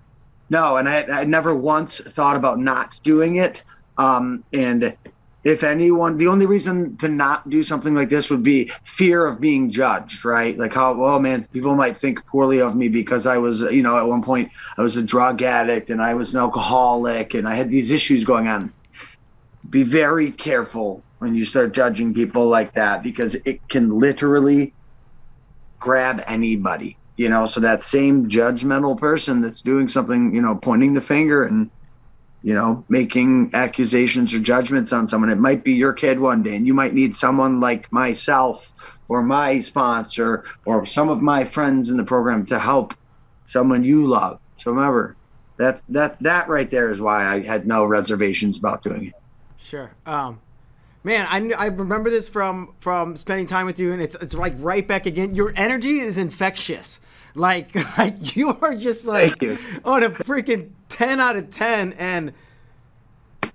no, 0.51 0.77
and 0.77 0.87
I, 0.87 1.21
I 1.21 1.23
never 1.23 1.55
once 1.55 1.97
thought 1.99 2.35
about 2.35 2.59
not 2.59 2.99
doing 3.01 3.37
it. 3.37 3.63
Um, 3.97 4.43
and 4.51 4.97
if 5.43 5.63
anyone, 5.63 6.17
the 6.17 6.27
only 6.27 6.45
reason 6.45 6.95
to 6.97 7.09
not 7.09 7.49
do 7.49 7.63
something 7.63 7.93
like 7.93 8.09
this 8.09 8.29
would 8.29 8.43
be 8.43 8.71
fear 8.85 9.25
of 9.25 9.41
being 9.41 9.69
judged, 9.69 10.23
right? 10.23 10.57
Like 10.57 10.73
how, 10.73 11.03
oh 11.03 11.19
man, 11.19 11.45
people 11.51 11.75
might 11.75 11.97
think 11.97 12.25
poorly 12.27 12.61
of 12.61 12.75
me 12.75 12.87
because 12.87 13.25
I 13.25 13.37
was, 13.37 13.61
you 13.61 13.83
know, 13.83 13.97
at 13.97 14.07
one 14.07 14.23
point 14.23 14.51
I 14.77 14.81
was 14.81 14.95
a 14.95 15.03
drug 15.03 15.41
addict 15.41 15.89
and 15.89 16.01
I 16.01 16.13
was 16.13 16.33
an 16.33 16.39
alcoholic 16.39 17.33
and 17.33 17.47
I 17.47 17.55
had 17.55 17.69
these 17.69 17.91
issues 17.91 18.23
going 18.23 18.47
on. 18.47 18.73
Be 19.69 19.83
very 19.83 20.31
careful 20.31 21.03
when 21.19 21.35
you 21.35 21.43
start 21.43 21.73
judging 21.73 22.13
people 22.13 22.47
like 22.47 22.73
that 22.73 23.03
because 23.03 23.35
it 23.45 23.59
can 23.69 23.99
literally 23.99 24.73
grab 25.79 26.23
anybody, 26.27 26.97
you 27.17 27.27
know. 27.27 27.45
So 27.45 27.59
that 27.61 27.83
same 27.83 28.29
judgmental 28.29 28.97
person 28.97 29.41
that's 29.41 29.61
doing 29.61 29.89
something, 29.89 30.33
you 30.33 30.41
know, 30.41 30.55
pointing 30.55 30.93
the 30.93 31.01
finger 31.01 31.43
and 31.43 31.69
you 32.43 32.53
know, 32.53 32.83
making 32.89 33.51
accusations 33.53 34.33
or 34.33 34.39
judgments 34.39 34.91
on 34.93 35.07
someone. 35.07 35.29
It 35.29 35.39
might 35.39 35.63
be 35.63 35.73
your 35.73 35.93
kid 35.93 36.19
one 36.19 36.43
day, 36.43 36.55
and 36.55 36.67
you 36.67 36.73
might 36.73 36.93
need 36.93 37.15
someone 37.15 37.59
like 37.59 37.91
myself 37.91 38.71
or 39.07 39.23
my 39.23 39.61
sponsor 39.61 40.43
or 40.65 40.85
some 40.85 41.09
of 41.09 41.21
my 41.21 41.45
friends 41.45 41.89
in 41.89 41.97
the 41.97 42.03
program 42.03 42.45
to 42.47 42.59
help 42.59 42.93
someone 43.45 43.83
you 43.83 44.07
love. 44.07 44.39
So 44.57 44.71
remember, 44.71 45.15
that 45.57 45.81
that 45.89 46.21
that 46.21 46.49
right 46.49 46.69
there 46.69 46.89
is 46.89 46.99
why 46.99 47.25
I 47.25 47.41
had 47.41 47.65
no 47.65 47.85
reservations 47.85 48.57
about 48.57 48.83
doing 48.83 49.07
it. 49.07 49.13
Sure. 49.57 49.91
Um, 50.05 50.39
Man, 51.05 51.27
I, 51.29 51.63
I 51.63 51.65
remember 51.65 52.09
this 52.09 52.29
from 52.29 52.75
from 52.79 53.17
spending 53.17 53.45
time 53.45 53.65
with 53.65 53.77
you, 53.77 53.91
and 53.91 54.01
it's 54.01 54.15
it's 54.15 54.33
like 54.33 54.53
right 54.57 54.87
back 54.87 55.05
again. 55.05 55.35
Your 55.35 55.51
energy 55.57 55.99
is 55.99 56.17
infectious. 56.17 56.99
Like 57.35 57.73
like 57.97 58.35
you 58.35 58.49
are 58.61 58.75
just 58.75 59.05
like 59.05 59.41
on 59.83 60.03
a 60.03 60.09
freaking 60.09 60.71
ten 60.89 61.19
out 61.19 61.35
of 61.35 61.49
ten, 61.49 61.93
and 61.93 62.33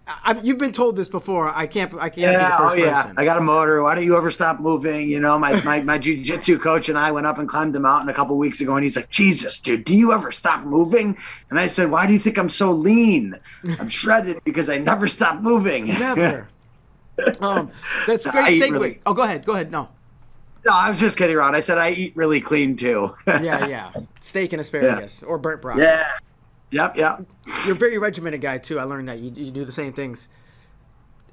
I, 0.07 0.41
you've 0.43 0.59
been 0.59 0.73
told 0.73 0.97
this 0.97 1.09
before. 1.09 1.49
I 1.49 1.67
can't. 1.67 1.93
I 1.95 2.09
can't. 2.09 2.33
Yeah. 2.33 2.57
oh 2.59 2.75
yeah. 2.75 3.03
person. 3.03 3.15
I 3.19 3.25
got 3.25 3.37
a 3.37 3.41
motor. 3.43 3.83
Why 3.83 3.95
don't 3.95 4.05
you 4.05 4.17
ever 4.17 4.31
stop 4.31 4.59
moving? 4.59 5.09
You 5.09 5.21
know, 5.21 5.39
my 5.39 5.61
my 5.63 5.83
my 5.83 5.99
jujitsu 5.99 6.61
coach 6.61 6.89
and 6.89 6.99
I 6.99 7.11
went 7.11 7.27
up 7.27 7.39
and 7.39 7.49
climbed 7.49 7.75
the 7.75 7.81
mountain 7.81 8.09
a 8.09 8.15
couple 8.15 8.37
weeks 8.37 8.61
ago, 8.61 8.75
and 8.75 8.83
he's 8.83 8.97
like, 8.97 9.11
"Jesus, 9.11 9.61
dude, 9.61 9.85
do 9.85 9.95
you 9.97 10.13
ever 10.13 10.33
stop 10.33 10.65
moving?" 10.65 11.17
And 11.51 11.61
I 11.61 11.67
said, 11.67 11.91
"Why 11.91 12.07
do 12.07 12.13
you 12.13 12.19
think 12.19 12.39
I'm 12.39 12.49
so 12.49 12.73
lean? 12.73 13.35
I'm 13.79 13.89
shredded 13.89 14.43
because 14.45 14.71
I 14.71 14.79
never 14.79 15.07
stop 15.07 15.41
moving." 15.41 15.87
Never. 15.87 16.49
um, 17.41 17.71
that's 18.07 18.25
a 18.27 18.31
great 18.31 18.63
segue. 18.63 18.71
really- 18.73 19.01
oh, 19.05 19.13
go 19.13 19.23
ahead. 19.23 19.45
Go 19.45 19.53
ahead. 19.53 19.71
No. 19.71 19.89
No, 20.67 20.73
I 20.73 20.91
was 20.91 21.01
just 21.01 21.17
kidding 21.17 21.37
around. 21.37 21.55
I 21.55 21.61
said 21.61 21.79
I 21.79 21.91
eat 21.91 22.17
really 22.17 22.41
clean 22.41 22.77
too. 22.77 23.15
Yeah, 23.27 23.67
yeah. 23.67 23.93
Steak 24.21 24.53
and 24.53 24.61
asparagus 24.61 25.23
or 25.23 25.39
burnt 25.39 25.63
broccoli. 25.63 25.85
yeah. 25.85 26.09
Yep. 26.71 26.97
Yep. 26.97 27.27
You're 27.65 27.77
a 27.77 27.79
very 27.79 27.97
regimented 27.99 28.43
guy 28.43 28.59
too. 28.59 28.79
I 28.79 28.83
learned 28.85 29.09
that 29.09 29.19
you, 29.21 29.31
you 29.35 29.51
do 29.51 29.65
the 29.65 29.73
same 29.73 29.93
things 29.95 30.29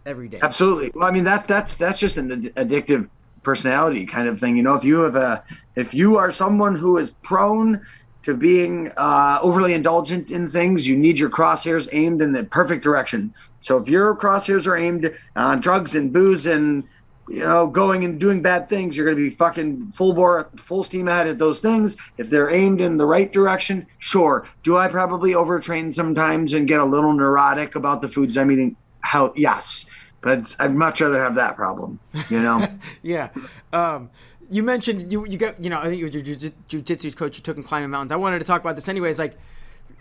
every 0.05 0.29
day. 0.29 0.39
Absolutely. 0.41 0.91
Well, 0.95 1.07
I 1.07 1.11
mean 1.11 1.25
that 1.25 1.47
that's 1.47 1.75
that's 1.75 1.99
just 1.99 2.17
an 2.17 2.49
addictive 2.55 3.09
personality 3.43 4.05
kind 4.05 4.27
of 4.27 4.39
thing. 4.39 4.55
You 4.55 4.63
know, 4.63 4.75
if 4.75 4.83
you 4.85 4.99
have 5.01 5.15
a 5.15 5.43
if 5.75 5.93
you 5.93 6.17
are 6.17 6.31
someone 6.31 6.75
who 6.75 6.97
is 6.97 7.11
prone 7.21 7.85
to 8.23 8.33
being 8.33 8.91
uh, 8.97 9.37
overly 9.41 9.73
indulgent 9.73 10.31
in 10.31 10.49
things, 10.49 10.87
you 10.87 10.95
need 10.97 11.19
your 11.19 11.29
crosshairs 11.29 11.87
aimed 11.91 12.21
in 12.21 12.31
the 12.31 12.43
perfect 12.43 12.83
direction. 12.83 13.33
So 13.61 13.77
if 13.77 13.87
your 13.89 14.15
crosshairs 14.15 14.67
are 14.67 14.77
aimed 14.77 15.13
on 15.35 15.59
drugs 15.59 15.95
and 15.95 16.11
booze 16.13 16.47
and 16.47 16.83
you 17.27 17.39
know 17.39 17.67
going 17.67 18.05
and 18.05 18.19
doing 18.19 18.41
bad 18.41 18.69
things, 18.69 18.95
you're 18.95 19.05
going 19.05 19.17
to 19.17 19.29
be 19.29 19.35
fucking 19.35 19.91
full 19.93 20.13
bore, 20.13 20.49
full 20.57 20.83
steam 20.83 21.07
ahead 21.07 21.27
at 21.27 21.39
those 21.39 21.59
things. 21.59 21.97
If 22.17 22.29
they're 22.29 22.49
aimed 22.49 22.81
in 22.81 22.97
the 22.97 23.05
right 23.05 23.31
direction, 23.31 23.87
sure. 23.99 24.47
Do 24.63 24.77
I 24.77 24.87
probably 24.87 25.33
overtrain 25.33 25.93
sometimes 25.93 26.53
and 26.53 26.67
get 26.67 26.79
a 26.79 26.85
little 26.85 27.13
neurotic 27.13 27.75
about 27.75 28.01
the 28.01 28.07
foods 28.07 28.37
I'm 28.37 28.51
eating? 28.51 28.75
How 29.01 29.33
yes, 29.35 29.85
but 30.21 30.55
I'd 30.59 30.73
much 30.73 31.01
rather 31.01 31.19
have 31.19 31.35
that 31.35 31.55
problem. 31.55 31.99
You 32.29 32.41
know. 32.41 32.67
Yeah. 33.03 33.29
Um, 33.71 34.09
you 34.49 34.63
mentioned 34.63 35.11
you 35.11 35.25
you 35.25 35.37
got 35.37 35.61
you 35.63 35.69
know 35.69 35.79
I 35.79 35.85
think 35.85 35.99
you 35.99 36.05
were 36.05 36.11
your 36.11 36.21
jiu- 36.21 36.51
jiu-jitsu 36.67 37.11
coach 37.13 37.37
you 37.37 37.43
took 37.43 37.57
in 37.57 37.63
climbing 37.63 37.89
mountains. 37.89 38.11
I 38.11 38.15
wanted 38.15 38.39
to 38.39 38.45
talk 38.45 38.61
about 38.61 38.75
this 38.75 38.87
anyways. 38.87 39.19
Like, 39.19 39.37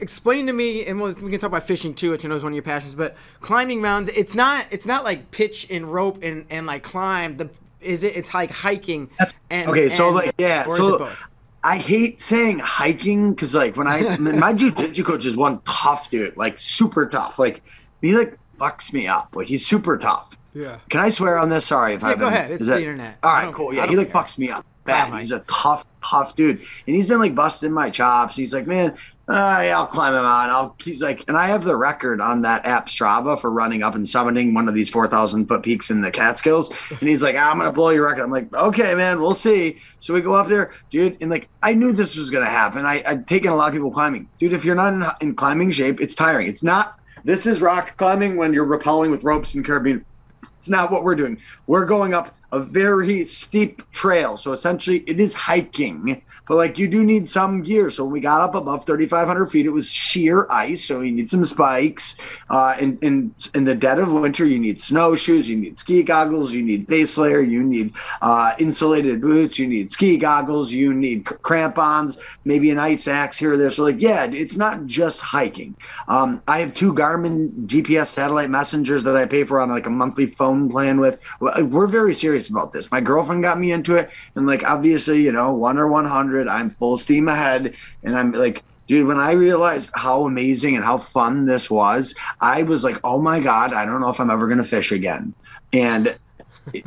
explain 0.00 0.46
to 0.46 0.52
me, 0.52 0.84
and 0.86 1.00
we'll, 1.00 1.12
we 1.14 1.30
can 1.30 1.38
talk 1.40 1.48
about 1.48 1.64
fishing 1.64 1.94
too, 1.94 2.10
which 2.10 2.24
I 2.24 2.28
know 2.28 2.36
is 2.36 2.42
one 2.42 2.52
of 2.52 2.56
your 2.56 2.62
passions. 2.62 2.94
But 2.94 3.16
climbing 3.40 3.80
mountains, 3.80 4.16
it's 4.16 4.34
not 4.34 4.66
it's 4.70 4.86
not 4.86 5.04
like 5.04 5.30
pitch 5.30 5.66
and 5.70 5.92
rope 5.92 6.22
and 6.22 6.46
and 6.50 6.66
like 6.66 6.82
climb. 6.82 7.36
The 7.36 7.50
is 7.80 8.02
it? 8.04 8.16
It's 8.16 8.32
like 8.34 8.50
hiking. 8.50 9.10
And 9.50 9.68
okay, 9.70 9.88
so 9.88 10.08
and- 10.08 10.16
like 10.16 10.34
yeah, 10.38 10.64
so? 10.64 11.10
I 11.62 11.78
hate 11.78 12.20
saying 12.20 12.58
hiking 12.58 13.32
because 13.32 13.54
like 13.54 13.76
when 13.76 13.86
I 13.86 14.00
my 14.18 14.52
jujitsu 14.52 15.04
coach 15.04 15.24
is 15.26 15.36
one 15.36 15.60
tough 15.66 16.10
dude, 16.10 16.36
like 16.36 16.60
super 16.60 17.06
tough. 17.06 17.38
Like 17.38 17.62
he 18.02 18.16
like 18.16 18.38
fucks 18.60 18.92
me 18.92 19.06
up. 19.06 19.34
Like 19.34 19.46
he's 19.46 19.66
super 19.66 19.96
tough. 19.96 20.36
Yeah. 20.54 20.78
Can 20.88 21.00
I 21.00 21.08
swear 21.08 21.38
on 21.38 21.48
this? 21.48 21.66
Sorry 21.66 21.94
if 21.94 22.02
Yeah, 22.02 22.08
I've 22.08 22.18
go 22.18 22.26
ahead. 22.28 22.50
It's 22.52 22.66
the 22.66 22.72
that- 22.72 22.80
internet. 22.80 23.18
All 23.22 23.30
I 23.30 23.46
right, 23.46 23.54
cool. 23.54 23.74
Yeah, 23.74 23.86
he 23.86 23.96
like 23.96 24.12
care. 24.12 24.22
fucks 24.22 24.38
me 24.38 24.50
up 24.50 24.64
bad. 24.84 25.18
He's 25.18 25.32
a 25.32 25.40
tough, 25.40 25.86
tough 26.02 26.36
dude, 26.36 26.58
and 26.86 26.94
he's 26.94 27.08
been 27.08 27.18
like 27.18 27.34
busting 27.34 27.72
my 27.72 27.88
chops. 27.90 28.36
He's 28.36 28.52
like, 28.52 28.66
man, 28.66 28.94
uh, 29.26 29.60
yeah, 29.64 29.78
I'll 29.78 29.86
climb 29.86 30.12
him 30.12 30.20
out. 30.20 30.50
I'll. 30.50 30.76
He's 30.82 31.02
like, 31.02 31.24
and 31.28 31.36
I 31.36 31.46
have 31.46 31.64
the 31.64 31.76
record 31.76 32.20
on 32.20 32.42
that 32.42 32.66
app 32.66 32.88
Strava 32.88 33.40
for 33.40 33.50
running 33.50 33.82
up 33.82 33.94
and 33.94 34.04
summiting 34.04 34.52
one 34.52 34.68
of 34.68 34.74
these 34.74 34.90
four 34.90 35.08
thousand 35.08 35.46
foot 35.46 35.62
peaks 35.62 35.90
in 35.90 36.02
the 36.02 36.10
Catskills. 36.10 36.70
And 36.90 37.08
he's 37.08 37.22
like, 37.22 37.34
I'm 37.34 37.56
gonna 37.56 37.72
blow 37.72 37.88
your 37.88 38.04
record. 38.04 38.22
I'm 38.22 38.30
like, 38.30 38.52
okay, 38.52 38.94
man, 38.94 39.20
we'll 39.20 39.32
see. 39.32 39.78
So 40.00 40.12
we 40.12 40.20
go 40.20 40.34
up 40.34 40.48
there, 40.48 40.72
dude, 40.90 41.16
and 41.22 41.30
like 41.30 41.48
I 41.62 41.72
knew 41.72 41.92
this 41.92 42.16
was 42.16 42.28
gonna 42.28 42.50
happen. 42.50 42.84
I, 42.84 43.02
I've 43.06 43.24
taken 43.24 43.50
a 43.50 43.56
lot 43.56 43.68
of 43.68 43.72
people 43.72 43.90
climbing, 43.90 44.28
dude. 44.38 44.52
If 44.52 44.62
you're 44.62 44.74
not 44.74 44.92
in, 44.92 45.28
in 45.28 45.34
climbing 45.34 45.70
shape, 45.70 46.02
it's 46.02 46.14
tiring. 46.14 46.46
It's 46.46 46.62
not. 46.62 46.98
This 47.24 47.46
is 47.46 47.62
rock 47.62 47.96
climbing 47.96 48.36
when 48.36 48.52
you're 48.52 48.66
rappelling 48.66 49.10
with 49.10 49.24
ropes 49.24 49.54
and 49.54 49.64
carabiner. 49.64 50.04
It's 50.58 50.68
not 50.68 50.90
what 50.90 51.02
we're 51.02 51.14
doing. 51.14 51.38
We're 51.66 51.86
going 51.86 52.12
up 52.12 52.34
a 52.54 52.60
very 52.60 53.24
steep 53.24 53.82
trail. 53.90 54.36
So 54.36 54.52
essentially, 54.52 54.98
it 55.08 55.18
is 55.18 55.34
hiking, 55.34 56.22
but 56.46 56.54
like 56.56 56.78
you 56.78 56.86
do 56.86 57.04
need 57.04 57.28
some 57.28 57.62
gear. 57.62 57.90
So 57.90 58.04
when 58.04 58.12
we 58.12 58.20
got 58.20 58.40
up 58.40 58.54
above 58.54 58.86
3,500 58.86 59.46
feet, 59.46 59.66
it 59.66 59.70
was 59.70 59.90
sheer 59.90 60.46
ice. 60.50 60.84
So 60.84 61.00
you 61.00 61.10
need 61.10 61.28
some 61.28 61.44
spikes. 61.44 62.14
Uh, 62.48 62.76
in, 62.78 62.96
in, 63.02 63.34
in 63.56 63.64
the 63.64 63.74
dead 63.74 63.98
of 63.98 64.12
winter, 64.12 64.46
you 64.46 64.60
need 64.60 64.80
snowshoes, 64.80 65.48
you 65.48 65.56
need 65.56 65.80
ski 65.80 66.04
goggles, 66.04 66.52
you 66.52 66.62
need 66.62 66.86
face 66.86 67.18
layer, 67.18 67.40
you 67.40 67.64
need 67.64 67.92
uh, 68.22 68.54
insulated 68.60 69.20
boots, 69.20 69.58
you 69.58 69.66
need 69.66 69.90
ski 69.90 70.16
goggles, 70.16 70.70
you 70.70 70.94
need 70.94 71.24
crampons, 71.24 72.18
maybe 72.44 72.70
an 72.70 72.78
ice 72.78 73.08
axe 73.08 73.36
here 73.36 73.54
or 73.54 73.56
there. 73.56 73.70
So, 73.70 73.82
like, 73.82 74.00
yeah, 74.00 74.26
it's 74.26 74.56
not 74.56 74.86
just 74.86 75.20
hiking. 75.20 75.74
Um, 76.06 76.40
I 76.46 76.60
have 76.60 76.72
two 76.72 76.94
Garmin 76.94 77.66
GPS 77.66 78.06
satellite 78.06 78.50
messengers 78.50 79.02
that 79.02 79.16
I 79.16 79.26
pay 79.26 79.42
for 79.42 79.60
on 79.60 79.70
like 79.70 79.86
a 79.86 79.90
monthly 79.90 80.26
phone 80.26 80.70
plan 80.70 81.00
with. 81.00 81.18
We're 81.40 81.88
very 81.88 82.14
serious 82.14 82.43
about 82.48 82.72
this. 82.72 82.90
My 82.90 83.00
girlfriend 83.00 83.42
got 83.42 83.58
me 83.58 83.72
into 83.72 83.96
it, 83.96 84.10
and 84.34 84.46
like 84.46 84.62
obviously, 84.64 85.22
you 85.22 85.32
know, 85.32 85.52
one 85.52 85.78
or 85.78 85.88
one 85.88 86.04
hundred, 86.04 86.48
I'm 86.48 86.70
full 86.70 86.98
steam 86.98 87.28
ahead, 87.28 87.74
and 88.02 88.16
I'm 88.18 88.32
like. 88.32 88.62
Dude, 88.86 89.06
when 89.06 89.18
I 89.18 89.32
realized 89.32 89.92
how 89.94 90.26
amazing 90.26 90.76
and 90.76 90.84
how 90.84 90.98
fun 90.98 91.46
this 91.46 91.70
was, 91.70 92.14
I 92.42 92.64
was 92.64 92.84
like, 92.84 93.00
"Oh 93.02 93.18
my 93.18 93.40
god, 93.40 93.72
I 93.72 93.86
don't 93.86 94.02
know 94.02 94.10
if 94.10 94.20
I'm 94.20 94.28
ever 94.28 94.46
gonna 94.46 94.62
fish 94.62 94.92
again." 94.92 95.32
And 95.72 96.18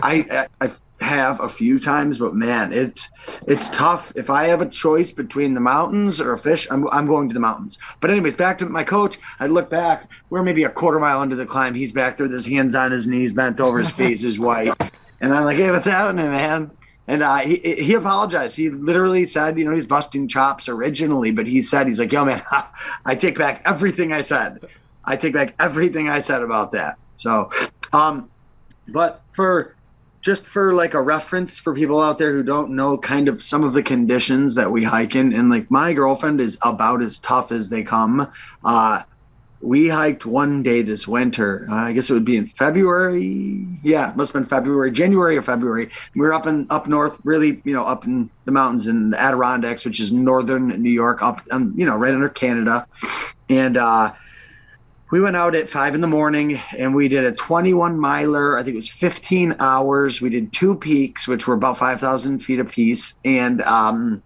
I, 0.03 0.47
I 0.61 0.67
I 0.67 0.71
have 1.03 1.39
a 1.39 1.49
few 1.49 1.79
times, 1.79 2.19
but 2.19 2.35
man, 2.35 2.71
it's 2.71 3.09
it's 3.47 3.69
tough. 3.69 4.13
If 4.15 4.29
I 4.29 4.45
have 4.45 4.61
a 4.61 4.69
choice 4.69 5.11
between 5.11 5.55
the 5.55 5.59
mountains 5.59 6.21
or 6.21 6.33
a 6.33 6.37
fish, 6.37 6.67
I'm 6.69 6.87
I'm 6.89 7.07
going 7.07 7.29
to 7.29 7.33
the 7.33 7.39
mountains. 7.39 7.79
But 7.99 8.11
anyways, 8.11 8.35
back 8.35 8.59
to 8.59 8.67
my 8.67 8.83
coach. 8.83 9.17
I 9.39 9.47
look 9.47 9.67
back. 9.67 10.07
We're 10.29 10.43
maybe 10.43 10.65
a 10.65 10.69
quarter 10.69 10.99
mile 10.99 11.23
into 11.23 11.35
the 11.35 11.47
climb. 11.47 11.73
He's 11.73 11.91
back 11.91 12.17
there 12.17 12.25
with 12.25 12.33
his 12.33 12.45
hands 12.45 12.75
on 12.75 12.91
his 12.91 13.07
knees, 13.07 13.33
bent 13.33 13.59
over, 13.59 13.79
his 13.79 13.89
face 13.89 14.23
is 14.23 14.37
white, 14.37 14.79
and 15.21 15.33
I'm 15.33 15.45
like, 15.45 15.57
"Hey, 15.57 15.71
what's 15.71 15.87
happening, 15.87 16.29
man?" 16.29 16.71
And 17.07 17.23
uh, 17.23 17.37
he 17.37 17.57
he 17.57 17.93
apologized. 17.93 18.55
He 18.55 18.69
literally 18.69 19.25
said, 19.25 19.57
you 19.57 19.65
know, 19.65 19.73
he's 19.73 19.85
busting 19.85 20.27
chops 20.27 20.67
originally, 20.67 21.31
but 21.31 21.47
he 21.47 21.61
said 21.61 21.87
he's 21.87 21.99
like, 21.99 22.11
"Yo, 22.11 22.25
man, 22.25 22.43
I 23.05 23.15
take 23.15 23.37
back 23.37 23.61
everything 23.65 24.11
I 24.11 24.21
said. 24.21 24.59
I 25.05 25.15
take 25.15 25.33
back 25.33 25.55
everything 25.59 26.09
I 26.09 26.19
said 26.19 26.41
about 26.41 26.71
that." 26.73 26.97
So, 27.15 27.49
um, 27.93 28.29
but 28.89 29.21
for 29.33 29.75
just 30.21 30.45
for 30.45 30.73
like 30.73 30.93
a 30.93 31.01
reference 31.01 31.57
for 31.57 31.73
people 31.73 32.01
out 32.01 32.17
there 32.17 32.33
who 32.33 32.43
don't 32.43 32.71
know 32.71 32.97
kind 32.97 33.29
of 33.29 33.41
some 33.41 33.63
of 33.63 33.73
the 33.73 33.83
conditions 33.83 34.55
that 34.55 34.69
we 34.69 34.83
hike 34.83 35.15
in 35.15 35.31
and 35.31 35.49
like 35.49 35.69
my 35.71 35.93
girlfriend 35.93 36.41
is 36.41 36.57
about 36.63 37.01
as 37.01 37.19
tough 37.19 37.51
as 37.51 37.69
they 37.69 37.83
come 37.83 38.29
uh 38.65 39.01
we 39.61 39.87
hiked 39.87 40.25
one 40.25 40.61
day 40.61 40.81
this 40.81 41.07
winter 41.07 41.67
uh, 41.69 41.75
i 41.75 41.93
guess 41.93 42.09
it 42.09 42.13
would 42.13 42.25
be 42.25 42.37
in 42.37 42.45
february 42.45 43.65
yeah 43.83 44.11
it 44.11 44.15
must 44.15 44.31
have 44.31 44.41
been 44.41 44.49
february 44.49 44.91
january 44.91 45.37
or 45.37 45.41
february 45.41 45.89
we 46.15 46.21
were 46.21 46.33
up 46.33 46.45
in 46.45 46.67
up 46.69 46.87
north 46.87 47.19
really 47.23 47.61
you 47.65 47.73
know 47.73 47.83
up 47.83 48.05
in 48.05 48.29
the 48.45 48.51
mountains 48.51 48.87
in 48.87 49.09
the 49.09 49.19
adirondacks 49.19 49.83
which 49.85 49.99
is 49.99 50.11
northern 50.11 50.67
new 50.67 50.89
york 50.89 51.21
up 51.21 51.41
um, 51.51 51.73
you 51.75 51.85
know 51.85 51.95
right 51.95 52.13
under 52.13 52.29
canada 52.29 52.85
and 53.49 53.77
uh 53.77 54.13
we 55.09 55.21
went 55.21 55.35
out 55.35 55.55
at 55.55 55.69
five 55.69 55.95
in 55.95 56.01
the 56.01 56.07
morning 56.07 56.59
and 56.77 56.93
we 56.93 57.07
did 57.07 57.23
a 57.23 57.31
21 57.31 57.97
miler. 57.97 58.57
I 58.57 58.63
think 58.63 58.73
it 58.73 58.77
was 58.77 58.89
15 58.89 59.55
hours. 59.59 60.21
We 60.21 60.29
did 60.29 60.51
two 60.51 60.75
peaks, 60.75 61.27
which 61.27 61.47
were 61.47 61.53
about 61.53 61.77
5,000 61.77 62.39
feet 62.39 62.59
apiece, 62.59 63.15
and 63.23 63.61
um, 63.61 64.21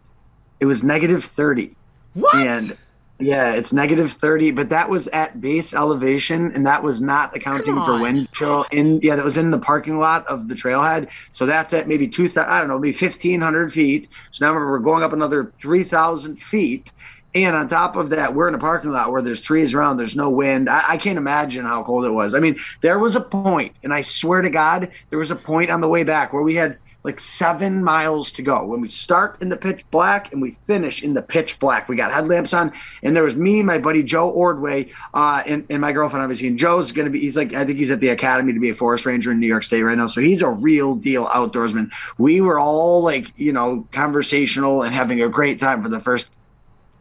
it 0.59 0.65
was 0.65 0.83
negative 0.83 1.23
30. 1.23 1.75
What? 2.13 2.35
And 2.35 2.75
yeah, 3.21 3.53
it's 3.53 3.71
negative 3.71 4.13
30, 4.13 4.51
but 4.51 4.69
that 4.69 4.89
was 4.89 5.07
at 5.09 5.39
base 5.39 5.73
elevation, 5.73 6.51
and 6.53 6.65
that 6.65 6.83
was 6.83 7.01
not 7.01 7.35
accounting 7.35 7.75
for 7.83 7.99
wind 7.99 8.31
chill. 8.31 8.65
In 8.71 8.99
yeah, 9.01 9.15
that 9.15 9.25
was 9.25 9.37
in 9.37 9.51
the 9.51 9.59
parking 9.59 9.99
lot 9.99 10.25
of 10.27 10.47
the 10.47 10.55
trailhead. 10.55 11.09
So 11.31 11.45
that's 11.45 11.73
at 11.73 11.87
maybe 11.87 12.07
two. 12.07 12.31
I 12.35 12.59
don't 12.59 12.67
know, 12.67 12.79
maybe 12.79 12.97
1,500 12.97 13.71
feet. 13.71 14.09
So 14.31 14.45
now 14.45 14.53
we're 14.53 14.79
going 14.79 15.03
up 15.03 15.13
another 15.13 15.53
3,000 15.59 16.37
feet. 16.37 16.91
And 17.33 17.55
on 17.55 17.69
top 17.69 17.95
of 17.95 18.09
that, 18.09 18.35
we're 18.35 18.49
in 18.49 18.55
a 18.55 18.59
parking 18.59 18.91
lot 18.91 19.11
where 19.11 19.21
there's 19.21 19.39
trees 19.39 19.73
around, 19.73 19.95
there's 19.97 20.17
no 20.17 20.29
wind. 20.29 20.69
I, 20.69 20.83
I 20.89 20.97
can't 20.97 21.17
imagine 21.17 21.65
how 21.65 21.81
cold 21.83 22.03
it 22.03 22.11
was. 22.11 22.33
I 22.33 22.39
mean, 22.39 22.59
there 22.81 22.99
was 22.99 23.15
a 23.15 23.21
point, 23.21 23.73
and 23.83 23.93
I 23.93 24.01
swear 24.01 24.41
to 24.41 24.49
God, 24.49 24.91
there 25.09 25.19
was 25.19 25.31
a 25.31 25.35
point 25.35 25.71
on 25.71 25.79
the 25.79 25.87
way 25.87 26.03
back 26.03 26.33
where 26.33 26.43
we 26.43 26.55
had 26.55 26.77
like 27.03 27.19
seven 27.19 27.83
miles 27.83 28.31
to 28.33 28.41
go. 28.41 28.65
When 28.65 28.81
we 28.81 28.87
start 28.87 29.41
in 29.41 29.49
the 29.49 29.57
pitch 29.57 29.83
black 29.91 30.31
and 30.31 30.41
we 30.41 30.57
finish 30.67 31.03
in 31.03 31.13
the 31.13 31.21
pitch 31.21 31.59
black, 31.59 31.89
we 31.89 31.95
got 31.95 32.11
headlamps 32.11 32.53
on, 32.53 32.71
and 33.01 33.15
there 33.15 33.23
was 33.23 33.35
me, 33.35 33.63
my 33.63 33.79
buddy 33.79 34.03
Joe 34.03 34.29
Ordway, 34.29 34.91
uh, 35.13 35.41
and, 35.45 35.65
and 35.69 35.81
my 35.81 35.91
girlfriend, 35.91 36.23
obviously. 36.23 36.47
And 36.47 36.57
Joe's 36.57 36.91
going 36.91 37.05
to 37.05 37.11
be, 37.11 37.19
he's 37.19 37.37
like, 37.37 37.53
I 37.53 37.65
think 37.65 37.79
he's 37.79 37.91
at 37.91 37.99
the 37.99 38.09
academy 38.09 38.53
to 38.53 38.59
be 38.59 38.69
a 38.69 38.75
forest 38.75 39.05
ranger 39.05 39.31
in 39.31 39.39
New 39.39 39.47
York 39.47 39.63
State 39.63 39.81
right 39.81 39.97
now. 39.97 40.07
So 40.07 40.21
he's 40.21 40.41
a 40.41 40.49
real 40.49 40.95
deal 40.95 41.25
outdoorsman. 41.27 41.91
We 42.17 42.41
were 42.41 42.59
all 42.59 43.01
like, 43.01 43.31
you 43.37 43.53
know, 43.53 43.87
conversational 43.91 44.83
and 44.83 44.93
having 44.93 45.21
a 45.21 45.29
great 45.29 45.59
time 45.59 45.81
for 45.81 45.89
the 45.89 45.99
first 45.99 46.29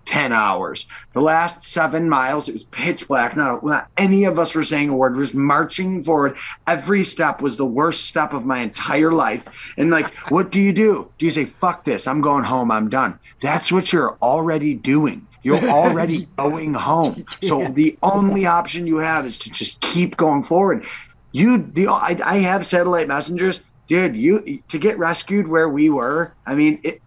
10 0.06 0.32
hours. 0.32 0.86
The 1.12 1.20
last 1.20 1.62
seven 1.62 2.08
miles, 2.08 2.48
it 2.48 2.52
was 2.52 2.64
pitch 2.64 3.06
black. 3.08 3.36
Not, 3.36 3.64
not 3.64 3.88
any 3.96 4.24
of 4.24 4.38
us 4.38 4.54
were 4.54 4.64
saying 4.64 4.88
a 4.88 4.94
word. 4.94 5.16
Was 5.16 5.34
marching 5.34 6.02
forward. 6.02 6.36
Every 6.66 7.04
step 7.04 7.40
was 7.40 7.56
the 7.56 7.66
worst 7.66 8.06
step 8.06 8.32
of 8.32 8.44
my 8.44 8.58
entire 8.58 9.12
life. 9.12 9.72
And 9.76 9.90
like, 9.90 10.14
what 10.30 10.50
do 10.50 10.60
you 10.60 10.72
do? 10.72 11.10
Do 11.18 11.26
you 11.26 11.30
say, 11.30 11.44
fuck 11.44 11.84
this? 11.84 12.06
I'm 12.06 12.20
going 12.20 12.44
home. 12.44 12.70
I'm 12.70 12.88
done. 12.88 13.18
That's 13.40 13.70
what 13.70 13.92
you're 13.92 14.16
already 14.22 14.74
doing. 14.74 15.26
You're 15.42 15.64
already 15.70 16.28
going 16.36 16.74
home. 16.74 17.24
So 17.42 17.66
the 17.68 17.96
only 18.02 18.46
option 18.46 18.86
you 18.86 18.98
have 18.98 19.26
is 19.26 19.38
to 19.38 19.50
just 19.50 19.80
keep 19.80 20.16
going 20.16 20.42
forward. 20.42 20.84
You, 21.32 21.58
the 21.58 21.86
I, 21.86 22.18
I 22.24 22.36
have 22.38 22.66
satellite 22.66 23.06
messengers, 23.06 23.60
dude. 23.86 24.16
You 24.16 24.62
to 24.68 24.78
get 24.78 24.98
rescued 24.98 25.46
where 25.46 25.68
we 25.68 25.88
were. 25.88 26.34
I 26.46 26.54
mean, 26.56 26.80
it, 26.82 27.00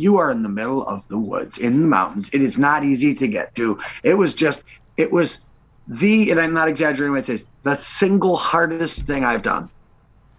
you 0.00 0.16
are 0.16 0.30
in 0.30 0.42
the 0.42 0.48
middle 0.48 0.86
of 0.86 1.06
the 1.08 1.18
woods 1.18 1.58
in 1.58 1.82
the 1.82 1.88
mountains. 1.88 2.30
It 2.32 2.42
is 2.42 2.58
not 2.58 2.84
easy 2.84 3.14
to 3.14 3.28
get 3.28 3.54
to. 3.56 3.78
It 4.02 4.14
was 4.14 4.34
just, 4.34 4.64
it 4.96 5.12
was 5.12 5.40
the, 5.86 6.30
and 6.30 6.40
I'm 6.40 6.54
not 6.54 6.68
exaggerating 6.68 7.12
when 7.12 7.20
I 7.20 7.24
say 7.24 7.38
the 7.62 7.76
single 7.76 8.36
hardest 8.36 9.06
thing 9.06 9.24
I've 9.24 9.42
done. 9.42 9.70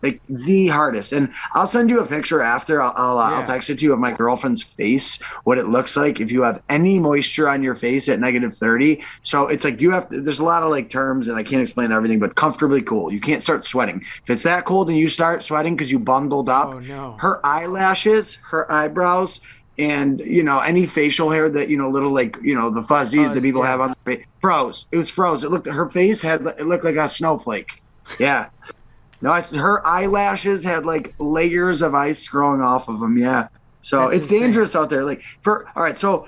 Like 0.02 0.22
the 0.30 0.68
hardest. 0.68 1.12
And 1.14 1.32
I'll 1.54 1.68
send 1.68 1.90
you 1.90 2.00
a 2.00 2.06
picture 2.06 2.42
after. 2.42 2.82
I'll, 2.82 2.94
I'll, 2.96 3.18
uh, 3.18 3.30
Yeah. 3.30 3.40
I'll 3.40 3.48
text 3.48 3.70
it 3.70 3.80
to 3.80 3.86
you 3.86 3.94
of 3.94 4.00
my 4.00 4.12
girlfriend's 4.12 4.62
face, 4.64 5.22
what 5.44 5.58
it 5.58 5.68
looks 5.68 5.96
like 5.98 6.20
if 6.20 6.32
you 6.32 6.42
have 6.44 6.62
any 6.70 7.00
moisture 7.00 7.48
on 7.48 7.62
your 7.64 7.76
face 7.76 8.10
at 8.10 8.20
negative 8.20 8.54
30. 8.56 9.04
So 9.22 9.48
it's 9.48 9.64
like 9.64 9.82
you 9.82 9.92
have, 9.92 10.08
there's 10.10 10.40
a 10.40 10.44
lot 10.46 10.64
of 10.64 10.70
like 10.70 10.90
terms 10.90 11.28
and 11.28 11.38
I 11.38 11.44
can't 11.44 11.62
explain 11.62 11.92
everything, 11.92 12.20
but 12.20 12.36
comfortably 12.36 12.82
cool. 12.82 13.12
You 13.12 13.20
can't 13.20 13.42
start 13.42 13.66
sweating. 13.66 14.02
If 14.24 14.30
it's 14.30 14.44
that 14.44 14.66
cold 14.66 14.90
and 14.90 14.98
you 14.98 15.08
start 15.08 15.44
sweating 15.44 15.76
because 15.76 15.92
you 15.92 16.00
bundled 16.00 16.50
up, 16.50 16.74
Oh, 16.74 16.80
no. 16.80 17.16
her 17.20 17.46
eyelashes, 17.46 18.36
her 18.44 18.72
eyebrows, 18.72 19.42
and 19.78 20.20
you 20.20 20.44
know 20.44 20.60
any 20.60 20.86
facial 20.86 21.30
hair 21.32 21.50
that 21.50 21.70
you 21.70 21.78
know 21.78 21.90
little 21.90 22.12
like 22.12 22.38
you 22.42 22.54
know 22.54 22.70
the 22.70 22.84
fuzzies 22.84 23.28
Fuzz, 23.28 23.34
that 23.34 23.42
people 23.42 23.62
yeah. 23.64 23.68
have 23.70 23.82
on 23.82 23.96
their 24.06 24.18
face 24.18 24.26
froze. 24.42 24.86
It 24.92 24.98
was 24.98 25.10
froze. 25.10 25.44
It 25.44 25.50
looked 25.50 25.66
her 25.66 25.90
face 25.90 26.22
had 26.22 26.46
it 26.46 26.68
looked 26.68 26.84
like 26.84 26.98
a 26.98 27.08
snowflake. 27.10 27.82
Yeah. 28.20 28.50
No, 29.22 29.34
it's, 29.34 29.54
her 29.54 29.86
eyelashes 29.86 30.64
had 30.64 30.86
like 30.86 31.14
layers 31.20 31.82
of 31.82 31.94
ice 31.94 32.28
growing 32.28 32.62
off 32.62 32.90
of 32.90 33.00
them. 33.00 33.18
Yeah. 33.18 33.48
So 33.82 34.06
That's 34.06 34.16
it's 34.16 34.26
insane. 34.26 34.42
dangerous 34.42 34.76
out 34.76 34.90
there. 34.90 35.04
Like 35.04 35.24
for 35.42 35.68
all 35.76 35.84
right, 35.84 36.00
so 36.00 36.28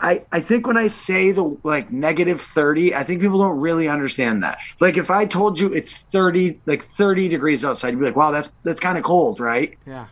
I, 0.00 0.24
I 0.30 0.40
think 0.40 0.66
when 0.66 0.76
I 0.76 0.86
say 0.88 1.32
the 1.32 1.56
like 1.64 1.90
negative 1.90 2.40
30, 2.40 2.94
I 2.94 3.02
think 3.02 3.20
people 3.20 3.38
don't 3.38 3.58
really 3.58 3.88
understand 3.88 4.42
that. 4.42 4.58
Like 4.80 4.96
if 4.96 5.10
I 5.10 5.24
told 5.24 5.58
you 5.58 5.72
it's 5.72 5.94
30, 5.94 6.60
like 6.66 6.84
30 6.84 7.28
degrees 7.28 7.64
outside, 7.64 7.90
you'd 7.90 7.98
be 7.98 8.04
like, 8.06 8.16
wow, 8.16 8.30
that's 8.30 8.48
that's 8.62 8.80
kind 8.80 8.96
of 8.96 9.04
cold, 9.04 9.40
right? 9.40 9.76
Yeah. 9.86 10.06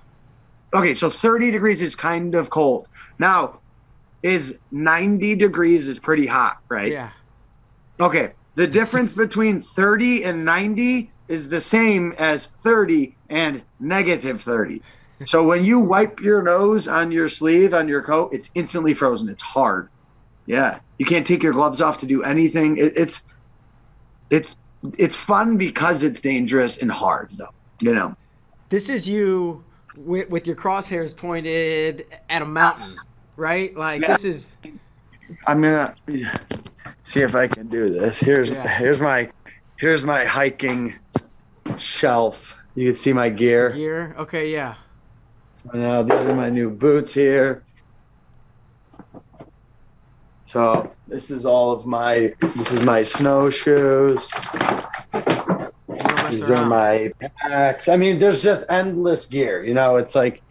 Okay, 0.75 0.95
so 0.95 1.09
30 1.09 1.51
degrees 1.53 1.81
is 1.83 1.95
kind 1.95 2.35
of 2.35 2.51
cold. 2.51 2.89
Now, 3.19 3.61
is 4.23 4.59
90 4.73 5.37
degrees 5.37 5.87
is 5.87 5.99
pretty 5.99 6.27
hot, 6.27 6.59
right? 6.69 6.91
Yeah. 6.91 7.11
Okay. 8.01 8.33
The 8.57 8.67
difference 8.67 9.13
between 9.13 9.61
30 9.61 10.25
and 10.25 10.45
90 10.45 11.11
is 11.29 11.49
the 11.49 11.61
same 11.61 12.13
as 12.19 12.47
30 12.47 13.15
and 13.31 13.63
negative 13.81 14.43
30. 14.43 14.83
So 15.25 15.45
when 15.45 15.65
you 15.65 15.81
wipe 15.81 16.21
your 16.21 16.43
nose 16.43 16.89
on 16.89 17.11
your 17.11 17.29
sleeve 17.29 17.73
on 17.73 17.89
your 17.89 18.03
coat, 18.03 18.35
it's 18.35 18.51
instantly 18.55 18.93
frozen. 18.95 19.29
It's 19.29 19.43
hard. 19.43 19.89
Yeah. 20.45 20.79
You 20.99 21.07
can't 21.07 21.27
take 21.27 21.43
your 21.43 21.53
gloves 21.53 21.81
off 21.81 21.99
to 22.01 22.07
do 22.07 22.23
anything. 22.23 22.77
It, 22.77 22.97
it's 22.97 23.23
it's 24.31 24.57
it's 24.99 25.17
fun 25.17 25.57
because 25.57 26.03
it's 26.03 26.21
dangerous 26.21 26.79
and 26.79 26.91
hard 26.91 27.31
though. 27.37 27.49
You 27.81 27.95
know. 27.95 28.15
This 28.69 28.89
is 28.89 29.09
you 29.09 29.65
with, 29.97 30.29
with 30.29 30.47
your 30.47 30.57
crosshairs 30.57 31.17
pointed 31.17 32.07
at 32.29 32.43
a 32.43 32.45
mountain, 32.45 32.97
right? 33.37 33.75
Like 33.77 34.03
Yeah. 34.03 34.09
this 34.17 34.25
is 34.25 34.55
I'm 35.47 35.63
gonna 35.63 35.95
see 37.05 37.21
if 37.21 37.35
I 37.35 37.49
can 37.49 37.69
do 37.69 37.89
this. 37.91 38.21
Here's 38.21 38.51
Yeah. 38.51 38.69
here's 38.69 39.01
my 39.01 39.31
here's 39.79 40.05
my 40.05 40.25
hiking 40.25 40.95
shelf. 41.79 42.57
You 42.75 42.87
can 42.87 42.95
see 42.95 43.13
my 43.13 43.31
gear. 43.31 43.71
gear. 43.71 44.15
Okay, 44.19 44.53
yeah. 44.53 44.75
Now 45.73 46.03
these 46.03 46.21
are 46.21 46.35
my 46.35 46.49
new 46.49 46.71
boots 46.71 47.13
here. 47.13 47.65
So 50.45 50.93
this 51.09 51.31
is 51.31 51.45
all 51.45 51.73
of 51.73 51.87
my 51.87 52.33
this 52.55 52.73
is 52.73 52.83
my 52.83 53.03
snowshoes. 53.03 54.31
These 56.31 56.51
are 56.51 56.67
my 56.67 57.13
packs. 57.41 57.89
I 57.89 57.97
mean, 57.97 58.19
there's 58.19 58.43
just 58.43 58.63
endless 58.69 59.27
gear. 59.27 59.65
You 59.65 59.75
know, 59.75 59.97
it's 59.97 60.15
like 60.15 60.43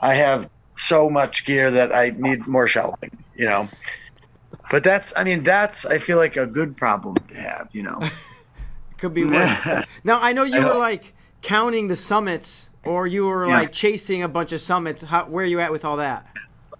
I 0.00 0.14
have 0.14 0.50
so 0.76 1.08
much 1.08 1.44
gear 1.44 1.70
that 1.70 1.94
I 1.94 2.10
need 2.10 2.46
more 2.48 2.66
shelving. 2.66 3.10
You 3.36 3.46
know, 3.46 3.68
but 4.70 4.82
that's 4.82 5.12
I 5.16 5.22
mean 5.22 5.44
that's 5.44 5.84
I 5.84 5.98
feel 5.98 6.16
like 6.16 6.36
a 6.36 6.46
good 6.46 6.76
problem 6.76 7.16
to 7.28 7.34
have. 7.34 7.68
You 7.72 7.84
know. 7.84 8.00
Could 9.02 9.14
be 9.14 9.24
worse. 9.24 9.84
now 10.04 10.20
I 10.22 10.32
know 10.32 10.44
you 10.44 10.60
I 10.60 10.64
were 10.64 10.78
like 10.78 11.12
counting 11.40 11.88
the 11.88 11.96
summits, 11.96 12.70
or 12.84 13.08
you 13.08 13.26
were 13.26 13.48
Yeah. 13.48 13.58
like 13.58 13.72
chasing 13.72 14.22
a 14.22 14.28
bunch 14.28 14.52
of 14.52 14.60
summits. 14.60 15.02
How, 15.02 15.24
where 15.24 15.42
are 15.42 15.48
you 15.48 15.58
at 15.58 15.72
with 15.72 15.84
all 15.84 15.96
that? 15.96 16.24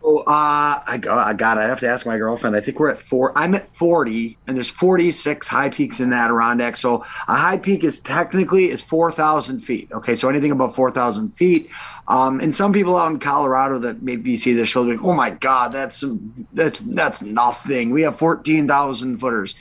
Oh, 0.05 0.19
uh, 0.19 0.83
I 0.87 0.99
got, 1.01 1.19
I 1.27 1.33
got. 1.33 1.59
I 1.59 1.65
have 1.67 1.81
to 1.81 1.89
ask 1.89 2.07
my 2.07 2.17
girlfriend. 2.17 2.55
I 2.55 2.61
think 2.61 2.79
we're 2.79 2.91
at 2.91 3.01
four. 3.01 3.37
I'm 3.37 3.57
at 3.57 3.75
forty, 3.75 4.39
and 4.47 4.57
there's 4.57 4.71
46 4.71 5.49
high 5.49 5.69
peaks 5.69 5.99
in 5.99 6.11
the 6.11 6.17
Adirondack. 6.17 6.77
So 6.77 7.05
a 7.27 7.35
high 7.35 7.57
peak 7.57 7.83
is 7.83 7.99
technically 7.99 8.71
is 8.71 8.81
4,000 8.83 9.59
feet. 9.59 9.91
Okay, 9.91 10.15
so 10.15 10.29
anything 10.29 10.53
above 10.53 10.77
4,000 10.77 11.31
feet. 11.31 11.71
Um, 12.07 12.39
and 12.39 12.55
some 12.55 12.73
people 12.73 12.97
out 12.97 13.11
in 13.11 13.19
Colorado 13.19 13.81
that 13.81 14.03
maybe 14.03 14.37
see 14.37 14.53
this 14.53 14.69
show, 14.69 14.83
like, 14.83 15.03
oh 15.03 15.13
my 15.13 15.31
God, 15.31 15.73
that's 15.73 16.05
that's 16.53 16.81
that's 16.87 17.21
nothing. 17.21 17.91
We 17.91 18.03
have 18.03 18.17
14,000 18.17 19.19
footers. 19.19 19.57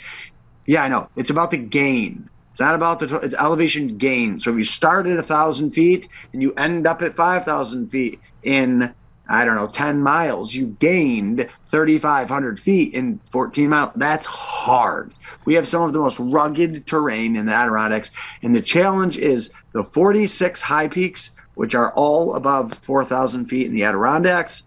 Yeah, 0.67 0.83
I 0.83 0.87
know. 0.89 1.09
It's 1.15 1.31
about 1.31 1.49
the 1.49 1.57
gain. 1.57 2.29
Not 2.61 2.75
about 2.75 2.99
the 2.99 3.15
it's 3.21 3.33
elevation 3.33 3.97
gain. 3.97 4.37
So 4.37 4.51
if 4.51 4.57
you 4.57 4.63
start 4.63 5.07
at 5.07 5.17
a 5.17 5.23
thousand 5.23 5.71
feet 5.71 6.07
and 6.31 6.43
you 6.43 6.53
end 6.53 6.85
up 6.85 7.01
at 7.01 7.15
five 7.15 7.43
thousand 7.43 7.89
feet 7.89 8.21
in 8.43 8.93
I 9.27 9.45
don't 9.45 9.55
know, 9.55 9.67
10 9.67 10.01
miles, 10.01 10.53
you 10.53 10.67
gained 10.67 11.49
3,500 11.71 12.59
feet 12.59 12.93
in 12.93 13.19
14 13.31 13.69
miles. 13.69 13.91
That's 13.95 14.27
hard. 14.27 15.13
We 15.45 15.55
have 15.55 15.67
some 15.67 15.83
of 15.83 15.93
the 15.93 15.99
most 15.99 16.19
rugged 16.19 16.85
terrain 16.85 17.35
in 17.35 17.45
the 17.47 17.53
Adirondacks. 17.53 18.11
And 18.43 18.55
the 18.55 18.61
challenge 18.61 19.17
is 19.17 19.49
the 19.73 19.85
46 19.85 20.61
high 20.61 20.87
peaks, 20.87 21.31
which 21.55 21.73
are 21.73 21.93
all 21.93 22.35
above 22.35 22.73
4,000 22.83 23.45
feet 23.45 23.67
in 23.67 23.73
the 23.73 23.85
Adirondacks. 23.85 24.63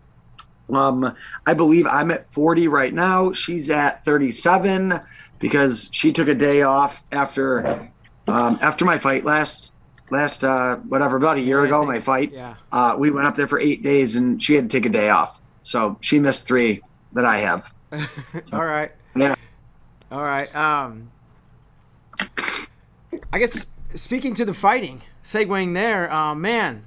Um, 0.72 1.14
I 1.46 1.54
believe 1.54 1.86
I'm 1.86 2.10
at 2.10 2.32
40 2.32 2.68
right 2.68 2.94
now. 2.94 3.32
She's 3.32 3.68
at 3.70 4.04
37 4.04 4.98
because 5.38 5.88
she 5.92 6.12
took 6.12 6.28
a 6.28 6.34
day 6.34 6.62
off 6.62 7.02
after 7.12 7.90
um, 8.28 8.58
after 8.62 8.84
my 8.84 8.98
fight 8.98 9.24
last 9.24 9.72
last 10.10 10.44
uh, 10.44 10.76
whatever 10.76 11.16
about 11.16 11.36
a 11.38 11.40
year 11.40 11.60
Yeah, 11.60 11.66
ago. 11.66 11.80
think- 11.80 11.92
My 11.92 12.00
fight. 12.00 12.32
Yeah. 12.32 12.54
Uh, 12.72 12.94
we 12.98 13.10
went 13.10 13.26
up 13.26 13.36
there 13.36 13.46
for 13.48 13.58
eight 13.58 13.82
days 13.82 14.16
and 14.16 14.42
she 14.42 14.54
had 14.54 14.70
to 14.70 14.76
take 14.78 14.86
a 14.86 14.90
day 14.92 15.10
off. 15.10 15.40
So 15.62 15.96
she 16.00 16.18
missed 16.18 16.46
three 16.46 16.82
that 17.12 17.24
I 17.24 17.38
have. 17.38 17.72
all 18.52 18.64
right. 18.64 18.92
Yeah. 19.16 19.34
All 20.12 20.22
right. 20.22 20.54
Um, 20.54 21.10
I 23.32 23.38
guess 23.38 23.66
speaking 23.94 24.34
to 24.34 24.44
the 24.44 24.54
fighting, 24.54 25.02
segueing 25.24 25.74
there, 25.74 26.10
uh, 26.12 26.34
man, 26.34 26.84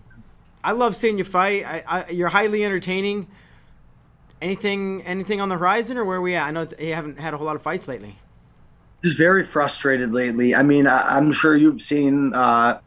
I 0.64 0.72
love 0.74 0.96
seeing 0.96 1.18
you 1.18 1.24
fight. 1.24 1.66
I, 1.66 1.84
I, 1.88 2.10
you're 2.12 2.30
highly 2.30 2.64
entertaining. 2.64 3.28
Anything, 4.42 5.02
anything 5.04 5.42
on 5.42 5.50
the 5.50 5.58
horizon, 5.58 5.98
or 5.98 6.06
where 6.06 6.18
are 6.18 6.22
we 6.22 6.36
at? 6.36 6.44
I 6.46 6.52
know 6.52 6.68
you 6.80 6.94
haven't 6.94 7.20
had 7.20 7.34
a 7.34 7.38
whole 7.38 7.48
lot 7.48 7.56
of 7.56 7.64
fights 7.64 7.88
lately. 7.88 8.16
Just 9.04 9.18
very 9.18 9.44
frustrated 9.44 10.14
lately. 10.14 10.56
I 10.56 10.64
mean, 10.64 10.88
I, 10.88 11.18
I'm 11.18 11.32
sure 11.32 11.56
you've 11.56 11.82
seen 11.82 12.34
uh, 12.34 12.80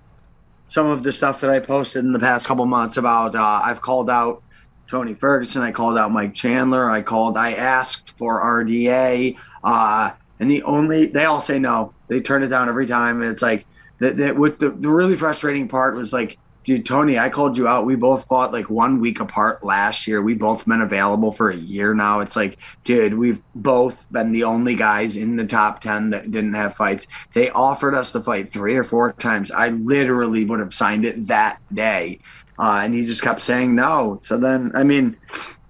some 0.67 0.87
of 0.87 1.03
the 1.03 1.13
stuff 1.13 1.41
that 1.41 1.51
I 1.51 1.61
posted 1.61 2.05
in 2.05 2.13
the 2.13 2.19
past 2.19 2.47
couple 2.47 2.67
months 2.67 2.97
about 2.97 3.35
uh, 3.35 3.61
I've 3.65 3.81
called 3.81 4.11
out 4.11 4.43
Tony 4.89 5.15
Ferguson, 5.15 5.63
I 5.63 5.71
called 5.71 5.97
out 5.97 6.11
Mike 6.11 6.35
Chandler, 6.35 6.91
I 6.91 7.01
called, 7.03 7.37
I 7.37 7.53
asked 7.53 8.13
for 8.19 8.43
RDA, 8.43 9.39
uh, 9.63 10.11
and 10.41 10.51
the 10.51 10.63
only 10.65 11.07
they 11.07 11.27
all 11.27 11.41
say 11.41 11.61
no. 11.61 11.95
They 12.09 12.21
turn 12.21 12.43
it 12.43 12.49
down 12.49 12.69
every 12.69 12.87
time, 12.87 13.23
and 13.23 13.31
it's 13.31 13.43
like 13.43 13.67
that. 13.99 14.17
that 14.17 14.37
what 14.37 14.59
the, 14.59 14.71
the 14.71 14.89
really 14.89 15.15
frustrating 15.15 15.69
part 15.69 15.95
was 15.95 16.13
like, 16.13 16.39
dude, 16.65 16.87
Tony, 16.87 17.19
I 17.19 17.29
called 17.29 17.57
you 17.57 17.67
out. 17.67 17.87
We 17.87 17.97
both 17.97 18.27
fought 18.27 18.53
like 18.53 18.69
one 18.71 19.01
week 19.01 19.21
apart 19.21 19.65
last 19.65 20.07
year. 20.07 20.23
We 20.23 20.35
both 20.35 20.67
been 20.67 20.81
available 20.81 21.33
for 21.33 21.51
a 21.51 21.57
year 21.57 21.95
now. 21.95 22.21
It's 22.21 22.37
like, 22.37 22.59
dude, 22.85 23.15
we've 23.15 23.43
both 23.55 24.11
been 24.13 24.33
the 24.33 24.45
only 24.45 24.75
guys 24.75 25.17
in 25.17 25.37
the 25.37 25.47
top 25.47 25.81
ten 25.81 26.11
that 26.11 26.31
didn't 26.31 26.55
have 26.55 26.77
fights. 26.77 27.07
They 27.33 27.51
offered 27.51 27.95
us 27.95 28.13
to 28.13 28.21
fight 28.21 28.53
three 28.53 28.77
or 28.77 28.85
four 28.85 29.13
times. 29.13 29.51
I 29.51 29.71
literally 29.71 30.45
would 30.45 30.61
have 30.61 30.75
signed 30.75 31.05
it 31.05 31.27
that 31.29 31.61
day. 31.73 32.21
Uh, 32.59 32.81
and 32.85 32.95
he 32.95 33.07
just 33.07 33.23
kept 33.23 33.41
saying 33.41 33.75
no. 33.75 34.19
So 34.21 34.37
then, 34.37 34.73
I 34.75 34.85
mean, 34.85 35.17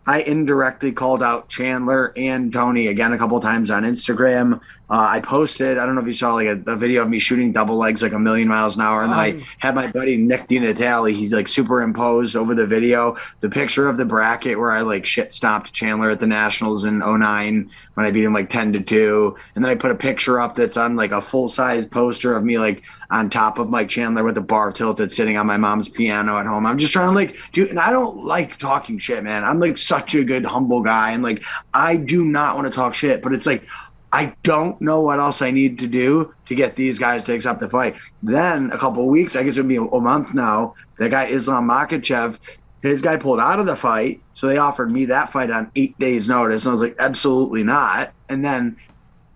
I 0.07 0.23
indirectly 0.23 0.91
called 0.91 1.23
out 1.23 1.49
Chandler 1.49 2.13
and 2.17 2.53
Tony 2.53 2.89
again 2.89 3.13
a 3.13 3.19
couple 3.19 3.39
times 3.39 3.71
on 3.71 3.85
Instagram. 3.85 4.61
Uh, 4.91 5.07
I 5.09 5.21
posted, 5.21 5.79
I 5.79 5.87
don't 5.87 5.95
know 5.95 6.01
if 6.01 6.07
you 6.09 6.13
saw 6.13 6.35
like 6.35 6.49
a, 6.49 6.61
a, 6.67 6.75
video 6.75 7.03
of 7.03 7.09
me 7.09 7.21
shooting 7.21 7.53
double 7.53 7.77
legs 7.77 8.03
like 8.03 8.13
a 8.13 8.19
million 8.19 8.49
miles 8.49 8.75
an 8.75 8.83
hour. 8.83 9.05
And 9.05 9.13
then 9.13 9.19
I 9.21 9.31
um, 9.31 9.43
had 9.59 9.75
my 9.77 9.87
buddy 9.87 10.17
Nick 10.17 10.49
DiNatale, 10.49 11.13
he's 11.13 11.31
like 11.31 11.47
superimposed 11.47 12.35
over 12.35 12.57
the 12.57 12.67
video 12.67 13.17
the 13.39 13.49
picture 13.49 13.89
of 13.89 13.99
the 13.99 14.05
bracket 14.05 14.59
where 14.59 14.73
I 14.73 14.81
like 14.81 15.07
shit 15.07 15.33
stopped 15.33 15.73
Chandler 15.73 16.11
at 16.11 16.19
the 16.19 16.27
Nationals 16.27 16.87
in 16.87 16.99
09 16.99 17.71
when 17.95 18.07
I 18.07 18.11
beat 18.11 18.25
him 18.25 18.33
like 18.33 18.51
10 18.51 18.73
to 18.73 18.81
2. 18.81 19.37
And 19.55 19.65
then 19.65 19.71
I 19.71 19.77
put 19.77 19.93
a 19.93 19.95
picture 19.95 20.41
up 20.41 20.57
that's 20.57 20.77
on 20.77 20.97
like 20.97 21.13
a 21.13 21.23
full 21.23 21.49
size 21.49 21.87
poster 21.87 22.35
of 22.35 22.43
me 22.43 22.59
like 22.59 22.83
on 23.11 23.31
top 23.31 23.61
of 23.61 23.69
Mike 23.69 23.89
Chandler 23.89 24.25
with 24.25 24.39
a 24.39 24.43
bar 24.43 24.73
tilted 24.73 25.13
sitting 25.13 25.37
on 25.37 25.47
my 25.47 25.57
mom's 25.57 25.89
piano 25.89 26.37
at 26.39 26.47
home. 26.47 26.67
I'm 26.67 26.79
just 26.79 26.93
trying 26.93 27.09
to 27.09 27.15
like, 27.15 27.37
dude, 27.53 27.71
and 27.71 27.79
I 27.79 27.91
don't 27.91 28.25
like 28.25 28.57
talking 28.57 28.99
shit, 28.99 29.23
man. 29.23 29.45
I'm 29.45 29.61
like 29.61 29.79
such 29.79 30.17
a 30.17 30.25
good, 30.25 30.45
humble 30.45 30.81
guy. 30.81 31.13
And 31.13 31.23
like, 31.23 31.45
I 31.75 31.97
do 31.97 32.25
not 32.25 32.57
want 32.57 32.67
to 32.67 32.73
talk 32.73 32.95
shit, 32.95 33.23
but 33.23 33.33
it's 33.33 33.47
like, 33.47 33.65
I 34.13 34.35
don't 34.43 34.81
know 34.81 35.01
what 35.01 35.21
else 35.21 35.41
I 35.41 35.51
need 35.53 35.79
to 35.79 35.87
do 35.87 36.35
to 36.47 36.55
get 36.55 36.75
these 36.75 36.99
guys 36.99 37.25
to 37.25 37.33
accept 37.33 37.61
the 37.61 37.69
fight. 37.69 37.97
Then 38.23 38.73
a 38.73 38.79
couple 38.79 39.05
of 39.05 39.09
weeks, 39.09 39.37
I 39.37 39.45
guess 39.45 39.55
it'd 39.55 39.69
be 39.69 39.77
a 39.77 39.83
month 39.83 40.35
now. 40.35 40.75
That 40.99 41.11
guy 41.11 41.27
Islam 41.27 41.69
Makhachev, 41.69 42.39
his 42.83 43.03
guy 43.03 43.17
pulled 43.17 43.39
out 43.39 43.61
of 43.61 43.67
the 43.67 43.77
fight, 43.77 44.21
so 44.35 44.49
they 44.49 44.57
offered 44.57 44.91
me 44.91 45.05
that 45.07 45.31
fight 45.31 45.51
on 45.51 45.71
eight 45.77 45.97
days' 45.99 46.29
notice, 46.29 46.65
and 46.65 46.71
I 46.71 46.73
was 46.73 46.83
like, 46.83 46.97
absolutely 46.99 47.63
not. 47.63 48.13
And 48.29 48.45
then 48.45 48.77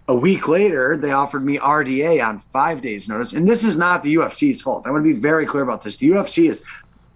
a 0.09 0.15
week 0.15 0.49
later, 0.49 0.97
they 0.97 1.13
offered 1.13 1.45
me 1.45 1.59
RDA 1.59 2.27
on 2.27 2.43
five 2.53 2.83
days' 2.83 3.09
notice, 3.09 3.33
and 3.33 3.49
this 3.49 3.63
is 3.63 3.77
not 3.77 4.03
the 4.03 4.17
UFC's 4.17 4.61
fault. 4.61 4.87
I 4.87 4.91
want 4.91 5.05
to 5.05 5.15
be 5.15 5.19
very 5.19 5.47
clear 5.47 5.63
about 5.63 5.83
this. 5.83 5.97
The 5.97 6.09
UFC 6.11 6.51
is 6.51 6.63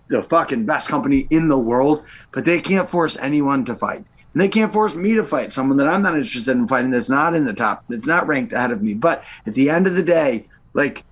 the 0.09 0.23
fucking 0.23 0.65
best 0.65 0.89
company 0.89 1.27
in 1.31 1.49
the 1.49 1.59
world, 1.59 2.05
but 2.33 2.45
they 2.45 2.61
can't 2.61 2.89
force 2.89 3.17
anyone 3.19 3.65
to 3.65 3.75
fight. 3.75 4.05
And 4.39 4.45
they 4.45 4.49
can't 4.49 4.73
force 4.73 4.95
me 4.95 5.15
to 5.15 5.25
fight 5.25 5.51
someone 5.51 5.79
that 5.79 5.89
I'm 5.89 6.01
not 6.01 6.15
interested 6.15 6.53
in 6.53 6.69
fighting 6.69 6.93
that's 6.93 7.09
not 7.09 7.35
in 7.35 7.45
the 7.45 7.53
top, 7.53 7.83
that's 7.89 8.07
not 8.07 8.29
ranked 8.29 8.53
ahead 8.53 8.71
of 8.71 8.81
me. 8.81 8.95
But 8.95 9.25
at 9.49 9.55
the 9.55 9.69
end 9.69 9.89
of 9.89 9.97
the 9.97 10.03
day, 10.05 10.47
like 10.75 11.03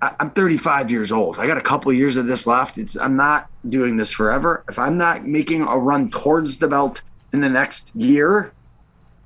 I, 0.00 0.14
am 0.20 0.30
35 0.30 0.88
years 0.88 1.10
old. 1.10 1.40
I 1.40 1.48
got 1.48 1.58
a 1.58 1.60
couple 1.60 1.92
years 1.92 2.16
of 2.16 2.28
this 2.28 2.46
left. 2.46 2.78
It's 2.78 2.96
I'm 2.96 3.16
not 3.16 3.48
doing 3.68 3.96
this 3.96 4.12
forever. 4.12 4.62
If 4.68 4.78
I'm 4.78 4.96
not 4.96 5.26
making 5.26 5.62
a 5.62 5.76
run 5.76 6.12
towards 6.12 6.58
the 6.58 6.68
belt 6.68 7.02
in 7.32 7.40
the 7.40 7.48
next 7.48 7.90
year, 7.96 8.52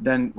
then 0.01 0.33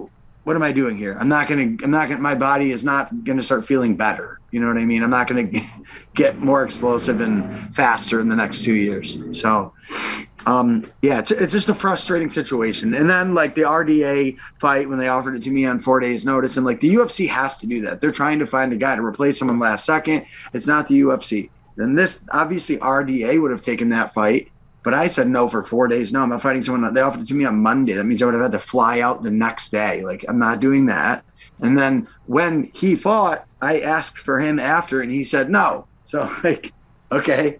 what 0.43 0.55
am 0.55 0.63
I 0.63 0.71
doing 0.71 0.97
here? 0.97 1.15
I'm 1.19 1.29
not 1.29 1.47
gonna. 1.47 1.75
I'm 1.83 1.91
not 1.91 2.09
gonna. 2.09 2.21
My 2.21 2.33
body 2.33 2.71
is 2.71 2.83
not 2.83 3.23
gonna 3.23 3.43
start 3.43 3.67
feeling 3.67 3.95
better. 3.95 4.39
You 4.49 4.59
know 4.59 4.67
what 4.67 4.79
I 4.79 4.85
mean? 4.85 5.03
I'm 5.03 5.11
not 5.11 5.27
gonna 5.27 5.51
get 6.15 6.39
more 6.39 6.63
explosive 6.63 7.21
and 7.21 7.75
faster 7.75 8.19
in 8.19 8.29
the 8.29 8.35
next 8.35 8.63
two 8.63 8.73
years. 8.73 9.15
So, 9.39 9.73
um, 10.45 10.91
yeah, 11.01 11.19
it's, 11.19 11.31
it's 11.31 11.51
just 11.51 11.69
a 11.69 11.75
frustrating 11.75 12.29
situation. 12.29 12.93
And 12.95 13.09
then 13.09 13.33
like 13.33 13.55
the 13.55 13.61
RDA 13.61 14.37
fight 14.59 14.89
when 14.89 14.99
they 14.99 15.07
offered 15.07 15.35
it 15.35 15.43
to 15.43 15.51
me 15.51 15.65
on 15.65 15.79
four 15.79 15.99
days 15.99 16.25
notice, 16.25 16.57
and 16.57 16.65
like 16.65 16.79
the 16.79 16.93
UFC 16.95 17.27
has 17.29 17.57
to 17.59 17.67
do 17.67 17.81
that. 17.81 18.01
They're 18.01 18.11
trying 18.11 18.39
to 18.39 18.47
find 18.47 18.73
a 18.73 18.75
guy 18.75 18.95
to 18.95 19.03
replace 19.03 19.39
someone 19.39 19.59
last 19.59 19.85
second. 19.85 20.25
It's 20.53 20.67
not 20.67 20.87
the 20.87 21.01
UFC. 21.01 21.49
Then 21.75 21.95
this 21.95 22.21
obviously 22.31 22.77
RDA 22.77 23.41
would 23.41 23.51
have 23.51 23.61
taken 23.61 23.89
that 23.89 24.13
fight, 24.13 24.51
but 24.83 24.93
I 24.93 25.07
said 25.07 25.27
no 25.27 25.49
for 25.49 25.63
four 25.63 25.87
days. 25.87 26.11
No, 26.11 26.21
I'm 26.21 26.29
not 26.29 26.41
fighting 26.41 26.61
someone. 26.61 26.93
They 26.93 27.01
offered 27.01 27.21
it 27.21 27.27
to 27.29 27.33
me 27.33 27.45
on 27.45 27.55
Monday. 27.55 27.93
That 27.93 28.03
means 28.03 28.21
I 28.21 28.25
would 28.25 28.35
have 28.35 28.43
had 28.43 28.51
to 28.51 28.59
fly 28.59 28.99
out 28.99 29.23
the 29.23 29.31
next 29.31 29.71
day. 29.71 30.01
Like 30.01 30.25
I'm 30.27 30.39
not 30.39 30.59
doing 30.59 30.85
that. 30.87 31.23
And 31.61 31.77
then 31.77 32.07
when 32.25 32.69
he 32.73 32.95
fought, 32.95 33.45
I 33.61 33.79
asked 33.79 34.19
for 34.19 34.39
him 34.39 34.59
after, 34.59 35.01
and 35.01 35.11
he 35.11 35.23
said 35.23 35.49
no. 35.49 35.87
So 36.05 36.29
like, 36.43 36.73
okay, 37.11 37.59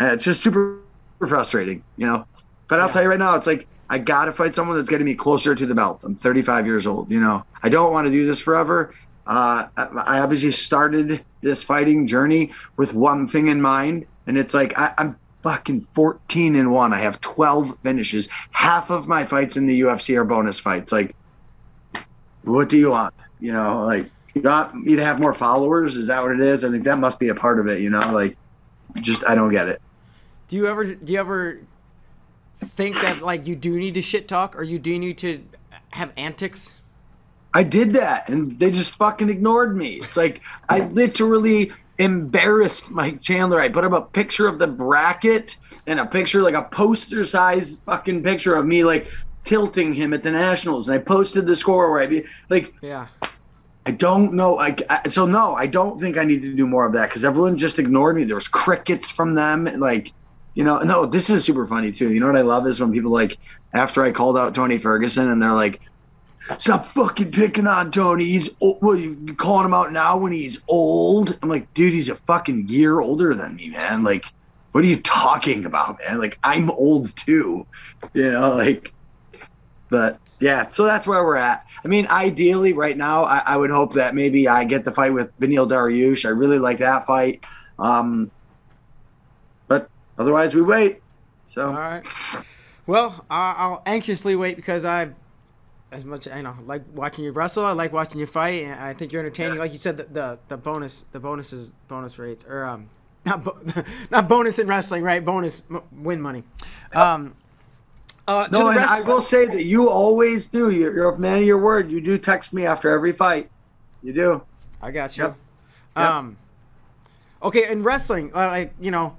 it's 0.00 0.24
just 0.24 0.42
super 0.42 0.83
frustrating, 1.18 1.82
you 1.96 2.06
know. 2.06 2.26
But 2.68 2.80
I'll 2.80 2.88
yeah. 2.88 2.92
tell 2.92 3.02
you 3.02 3.08
right 3.10 3.18
now, 3.18 3.34
it's 3.36 3.46
like 3.46 3.66
I 3.90 3.98
gotta 3.98 4.32
fight 4.32 4.54
someone 4.54 4.76
that's 4.76 4.88
getting 4.88 5.04
me 5.04 5.14
closer 5.14 5.54
to 5.54 5.66
the 5.66 5.74
belt. 5.74 6.00
I'm 6.02 6.16
35 6.16 6.66
years 6.66 6.86
old, 6.86 7.10
you 7.10 7.20
know. 7.20 7.44
I 7.62 7.68
don't 7.68 7.92
want 7.92 8.06
to 8.06 8.10
do 8.10 8.26
this 8.26 8.40
forever. 8.40 8.94
Uh, 9.26 9.68
I 9.76 10.18
obviously 10.18 10.50
started 10.50 11.24
this 11.40 11.62
fighting 11.62 12.06
journey 12.06 12.52
with 12.76 12.92
one 12.92 13.26
thing 13.26 13.48
in 13.48 13.60
mind, 13.60 14.06
and 14.26 14.36
it's 14.36 14.52
like 14.52 14.78
I, 14.78 14.92
I'm 14.98 15.16
fucking 15.42 15.86
14 15.94 16.56
and 16.56 16.72
one. 16.72 16.92
I 16.92 16.98
have 16.98 17.20
12 17.20 17.78
finishes. 17.82 18.28
Half 18.50 18.90
of 18.90 19.08
my 19.08 19.24
fights 19.24 19.56
in 19.56 19.66
the 19.66 19.82
UFC 19.82 20.16
are 20.16 20.24
bonus 20.24 20.58
fights. 20.58 20.90
Like, 20.90 21.14
what 22.42 22.68
do 22.68 22.78
you 22.78 22.90
want? 22.90 23.14
You 23.40 23.52
know, 23.52 23.84
like 23.84 24.10
you 24.34 24.42
want 24.42 24.74
me 24.74 24.96
to 24.96 25.04
have 25.04 25.20
more 25.20 25.34
followers? 25.34 25.96
Is 25.96 26.06
that 26.08 26.22
what 26.22 26.32
it 26.32 26.40
is? 26.40 26.64
I 26.64 26.70
think 26.70 26.84
that 26.84 26.98
must 26.98 27.18
be 27.18 27.28
a 27.28 27.34
part 27.34 27.58
of 27.60 27.68
it. 27.68 27.80
You 27.80 27.90
know, 27.90 28.12
like 28.12 28.36
just 29.00 29.24
I 29.28 29.34
don't 29.34 29.52
get 29.52 29.68
it. 29.68 29.80
Do 30.54 30.58
you 30.58 30.68
ever 30.68 30.84
do 30.84 31.12
you 31.12 31.18
ever 31.18 31.58
think 32.60 32.94
that 33.00 33.22
like 33.22 33.48
you 33.48 33.56
do 33.56 33.76
need 33.76 33.94
to 33.94 34.00
shit 34.00 34.28
talk 34.28 34.54
or 34.54 34.62
you 34.62 34.78
do 34.78 34.96
need 34.96 35.18
to 35.18 35.42
have 35.90 36.12
antics? 36.16 36.80
I 37.52 37.64
did 37.64 37.92
that 37.94 38.28
and 38.28 38.56
they 38.60 38.70
just 38.70 38.94
fucking 38.94 39.30
ignored 39.30 39.76
me. 39.76 39.94
It's 39.94 40.16
like 40.16 40.42
I 40.68 40.86
literally 40.90 41.72
embarrassed 41.98 42.88
Mike 42.88 43.20
Chandler. 43.20 43.60
I 43.60 43.68
put 43.68 43.82
up 43.82 43.90
a 43.94 44.02
picture 44.02 44.46
of 44.46 44.60
the 44.60 44.68
bracket 44.68 45.56
and 45.88 45.98
a 45.98 46.06
picture 46.06 46.40
like 46.40 46.54
a 46.54 46.62
poster 46.62 47.24
size 47.24 47.80
fucking 47.84 48.22
picture 48.22 48.54
of 48.54 48.64
me 48.64 48.84
like 48.84 49.08
tilting 49.42 49.92
him 49.92 50.14
at 50.14 50.22
the 50.22 50.30
Nationals 50.30 50.88
and 50.88 50.96
I 50.96 51.02
posted 51.02 51.46
the 51.46 51.56
score 51.56 51.90
where 51.90 52.00
I 52.00 52.06
be 52.06 52.26
like 52.48 52.72
Yeah. 52.80 53.08
I 53.86 53.90
don't 53.90 54.34
know. 54.34 54.60
I, 54.60 54.76
I, 54.88 55.08
so 55.08 55.26
no, 55.26 55.56
I 55.56 55.66
don't 55.66 55.98
think 55.98 56.16
I 56.16 56.22
need 56.22 56.42
to 56.42 56.54
do 56.54 56.64
more 56.64 56.86
of 56.86 56.92
that 56.92 57.08
because 57.08 57.24
everyone 57.24 57.58
just 57.58 57.80
ignored 57.80 58.14
me. 58.14 58.22
There 58.22 58.36
was 58.36 58.46
crickets 58.46 59.10
from 59.10 59.34
them. 59.34 59.64
Like 59.80 60.12
you 60.54 60.62
know, 60.62 60.78
no, 60.78 61.04
this 61.04 61.30
is 61.30 61.44
super 61.44 61.66
funny 61.66 61.92
too. 61.92 62.12
You 62.12 62.20
know 62.20 62.26
what 62.26 62.36
I 62.36 62.42
love 62.42 62.66
is 62.66 62.80
when 62.80 62.92
people 62.92 63.10
like 63.10 63.38
after 63.72 64.04
I 64.04 64.12
called 64.12 64.38
out 64.38 64.54
Tony 64.54 64.78
Ferguson 64.78 65.28
and 65.28 65.42
they're 65.42 65.52
like, 65.52 65.80
"Stop 66.58 66.86
fucking 66.86 67.32
picking 67.32 67.66
on 67.66 67.90
Tony. 67.90 68.24
He's 68.24 68.50
old. 68.60 68.80
what 68.80 69.00
you 69.00 69.34
calling 69.36 69.66
him 69.66 69.74
out 69.74 69.92
now 69.92 70.16
when 70.16 70.32
he's 70.32 70.62
old?" 70.68 71.36
I'm 71.42 71.48
like, 71.48 71.72
dude, 71.74 71.92
he's 71.92 72.08
a 72.08 72.14
fucking 72.14 72.68
year 72.68 73.00
older 73.00 73.34
than 73.34 73.56
me, 73.56 73.70
man. 73.70 74.04
Like, 74.04 74.26
what 74.72 74.84
are 74.84 74.86
you 74.86 75.00
talking 75.02 75.64
about, 75.64 75.98
man? 75.98 76.18
Like, 76.18 76.38
I'm 76.44 76.70
old 76.70 77.14
too, 77.16 77.66
you 78.12 78.30
know, 78.30 78.54
like. 78.54 78.92
But 79.90 80.18
yeah, 80.40 80.68
so 80.70 80.84
that's 80.84 81.06
where 81.06 81.24
we're 81.24 81.36
at. 81.36 81.66
I 81.84 81.88
mean, 81.88 82.06
ideally, 82.08 82.72
right 82.72 82.96
now, 82.96 83.24
I, 83.24 83.38
I 83.38 83.56
would 83.56 83.70
hope 83.70 83.94
that 83.94 84.14
maybe 84.14 84.48
I 84.48 84.64
get 84.64 84.84
the 84.84 84.92
fight 84.92 85.12
with 85.12 85.38
Beneil 85.38 85.68
Dariush. 85.68 86.24
I 86.24 86.30
really 86.30 86.58
like 86.58 86.78
that 86.78 87.06
fight. 87.06 87.44
Um, 87.78 88.30
Otherwise, 90.18 90.54
we 90.54 90.62
wait. 90.62 91.02
So. 91.46 91.68
All 91.68 91.72
right. 91.74 92.06
Well, 92.86 93.24
I'll 93.30 93.82
anxiously 93.86 94.36
wait 94.36 94.56
because 94.56 94.84
I, 94.84 95.08
as 95.90 96.04
much 96.04 96.28
I 96.28 96.42
know, 96.42 96.56
like 96.66 96.82
watching 96.92 97.24
you 97.24 97.32
wrestle. 97.32 97.64
I 97.64 97.72
like 97.72 97.92
watching 97.92 98.20
you 98.20 98.26
fight. 98.26 98.64
And 98.64 98.74
I 98.74 98.92
think 98.92 99.12
you're 99.12 99.20
entertaining. 99.20 99.58
Like 99.58 99.72
you 99.72 99.78
said, 99.78 99.96
the, 99.96 100.04
the, 100.04 100.38
the 100.48 100.56
bonus, 100.56 101.04
the 101.12 101.20
bonuses, 101.20 101.72
bonus 101.88 102.18
rates, 102.18 102.44
or 102.44 102.64
um, 102.64 102.88
not 103.24 103.44
bo- 103.44 103.58
not 104.10 104.28
bonus 104.28 104.58
in 104.58 104.66
wrestling, 104.66 105.02
right? 105.02 105.24
Bonus 105.24 105.62
m- 105.70 105.82
win 105.92 106.20
money. 106.20 106.44
Um. 106.92 107.34
Uh, 108.26 108.48
no, 108.50 108.68
and 108.68 108.76
rest- 108.76 108.88
I 108.90 109.02
will 109.02 109.20
say 109.20 109.44
that 109.44 109.64
you 109.66 109.90
always 109.90 110.46
do. 110.46 110.70
You're, 110.70 110.94
you're, 110.94 111.10
a 111.10 111.18
man 111.18 111.40
of 111.40 111.44
your 111.44 111.58
word. 111.58 111.90
You 111.90 112.00
do 112.00 112.16
text 112.16 112.54
me 112.54 112.64
after 112.64 112.88
every 112.88 113.12
fight. 113.12 113.50
You 114.02 114.14
do. 114.14 114.42
I 114.80 114.90
got 114.90 115.16
you. 115.16 115.24
Yep. 115.24 115.36
Um. 115.96 116.38
Okay, 117.42 117.70
in 117.70 117.82
wrestling, 117.82 118.32
uh, 118.34 118.46
like 118.46 118.74
you 118.80 118.90
know, 118.90 119.14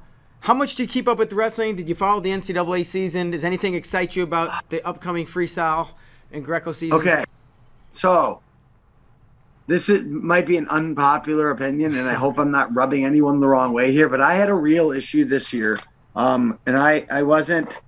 how 0.45 0.53
much 0.53 0.75
do 0.75 0.83
you 0.83 0.87
keep 0.87 1.07
up 1.07 1.17
with 1.17 1.33
wrestling? 1.33 1.75
Did 1.75 1.89
you 1.89 1.95
follow 1.95 2.19
the 2.21 2.29
NCAA 2.29 2.85
season? 2.85 3.31
Does 3.31 3.43
anything 3.43 3.73
excite 3.73 4.15
you 4.15 4.21
about 4.21 4.69
the 4.69 4.85
upcoming 4.85 5.25
freestyle 5.25 5.89
and 6.31 6.45
Greco 6.45 6.71
season? 6.71 6.99
Okay, 6.99 7.23
so 7.91 8.41
this 9.65 9.89
is, 9.89 10.05
might 10.05 10.45
be 10.45 10.57
an 10.57 10.67
unpopular 10.67 11.49
opinion, 11.49 11.95
and 11.95 12.07
I 12.07 12.13
hope 12.13 12.37
I'm 12.37 12.51
not 12.51 12.71
rubbing 12.75 13.05
anyone 13.05 13.39
the 13.39 13.47
wrong 13.47 13.73
way 13.73 13.91
here. 13.91 14.07
But 14.07 14.21
I 14.21 14.35
had 14.35 14.49
a 14.49 14.53
real 14.53 14.91
issue 14.91 15.25
this 15.25 15.51
year, 15.51 15.79
um, 16.15 16.59
and 16.67 16.77
I 16.77 17.07
I 17.09 17.23
wasn't 17.23 17.79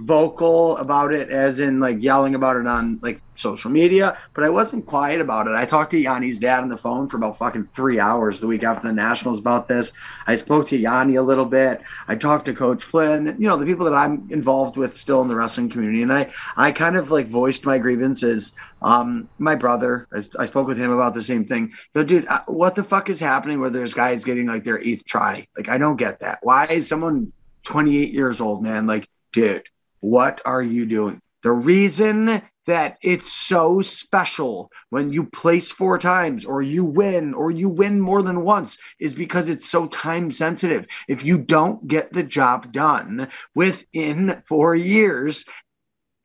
vocal 0.00 0.76
about 0.76 1.12
it 1.12 1.30
as 1.30 1.60
in 1.60 1.80
like 1.80 2.02
yelling 2.02 2.34
about 2.34 2.56
it 2.56 2.66
on 2.66 2.98
like 3.02 3.20
social 3.34 3.70
media, 3.70 4.18
but 4.34 4.44
I 4.44 4.48
wasn't 4.48 4.86
quiet 4.86 5.20
about 5.20 5.46
it. 5.46 5.54
I 5.54 5.64
talked 5.64 5.90
to 5.92 6.02
Yianni's 6.02 6.38
dad 6.38 6.62
on 6.62 6.68
the 6.68 6.76
phone 6.76 7.08
for 7.08 7.16
about 7.16 7.38
fucking 7.38 7.66
three 7.66 7.98
hours 7.98 8.40
the 8.40 8.46
week 8.46 8.64
after 8.64 8.86
the 8.86 8.92
Nationals 8.92 9.38
about 9.38 9.68
this. 9.68 9.92
I 10.26 10.36
spoke 10.36 10.68
to 10.68 10.78
Yianni 10.78 11.18
a 11.18 11.22
little 11.22 11.44
bit. 11.44 11.82
I 12.06 12.14
talked 12.14 12.44
to 12.46 12.54
Coach 12.54 12.82
Flynn, 12.82 13.36
you 13.38 13.48
know, 13.48 13.56
the 13.56 13.66
people 13.66 13.84
that 13.86 13.94
I'm 13.94 14.26
involved 14.30 14.76
with 14.76 14.96
still 14.96 15.22
in 15.22 15.28
the 15.28 15.36
wrestling 15.36 15.68
community. 15.68 16.02
And 16.02 16.12
I, 16.12 16.30
I 16.56 16.72
kind 16.72 16.96
of 16.96 17.10
like 17.10 17.26
voiced 17.26 17.64
my 17.64 17.78
grievances. 17.78 18.52
Um, 18.82 19.28
my 19.38 19.54
brother, 19.54 20.06
I, 20.12 20.22
I 20.38 20.44
spoke 20.44 20.68
with 20.68 20.78
him 20.78 20.90
about 20.90 21.14
the 21.14 21.22
same 21.22 21.44
thing. 21.44 21.72
But 21.92 22.06
dude, 22.06 22.26
uh, 22.26 22.42
what 22.46 22.74
the 22.74 22.84
fuck 22.84 23.08
is 23.08 23.20
happening 23.20 23.60
where 23.60 23.70
there's 23.70 23.94
guys 23.94 24.24
getting 24.24 24.46
like 24.46 24.64
their 24.64 24.80
eighth 24.80 25.04
try? 25.04 25.46
Like, 25.56 25.68
I 25.68 25.78
don't 25.78 25.96
get 25.96 26.20
that. 26.20 26.38
Why 26.42 26.66
is 26.66 26.88
someone 26.88 27.32
28 27.64 28.12
years 28.12 28.40
old, 28.40 28.62
man? 28.62 28.86
Like, 28.86 29.08
dude, 29.32 29.64
what 30.00 30.40
are 30.44 30.62
you 30.62 30.86
doing? 30.86 31.20
The 31.42 31.52
reason 31.52 32.42
that 32.66 32.98
it's 33.02 33.32
so 33.32 33.80
special 33.80 34.70
when 34.90 35.10
you 35.10 35.24
place 35.24 35.72
four 35.72 35.98
times 35.98 36.44
or 36.44 36.60
you 36.60 36.84
win 36.84 37.32
or 37.32 37.50
you 37.50 37.68
win 37.68 37.98
more 37.98 38.22
than 38.22 38.42
once 38.42 38.76
is 39.00 39.14
because 39.14 39.48
it's 39.48 39.68
so 39.68 39.86
time 39.86 40.30
sensitive. 40.30 40.86
If 41.08 41.24
you 41.24 41.38
don't 41.38 41.88
get 41.88 42.12
the 42.12 42.22
job 42.22 42.70
done 42.72 43.28
within 43.54 44.42
four 44.46 44.74
years, 44.74 45.44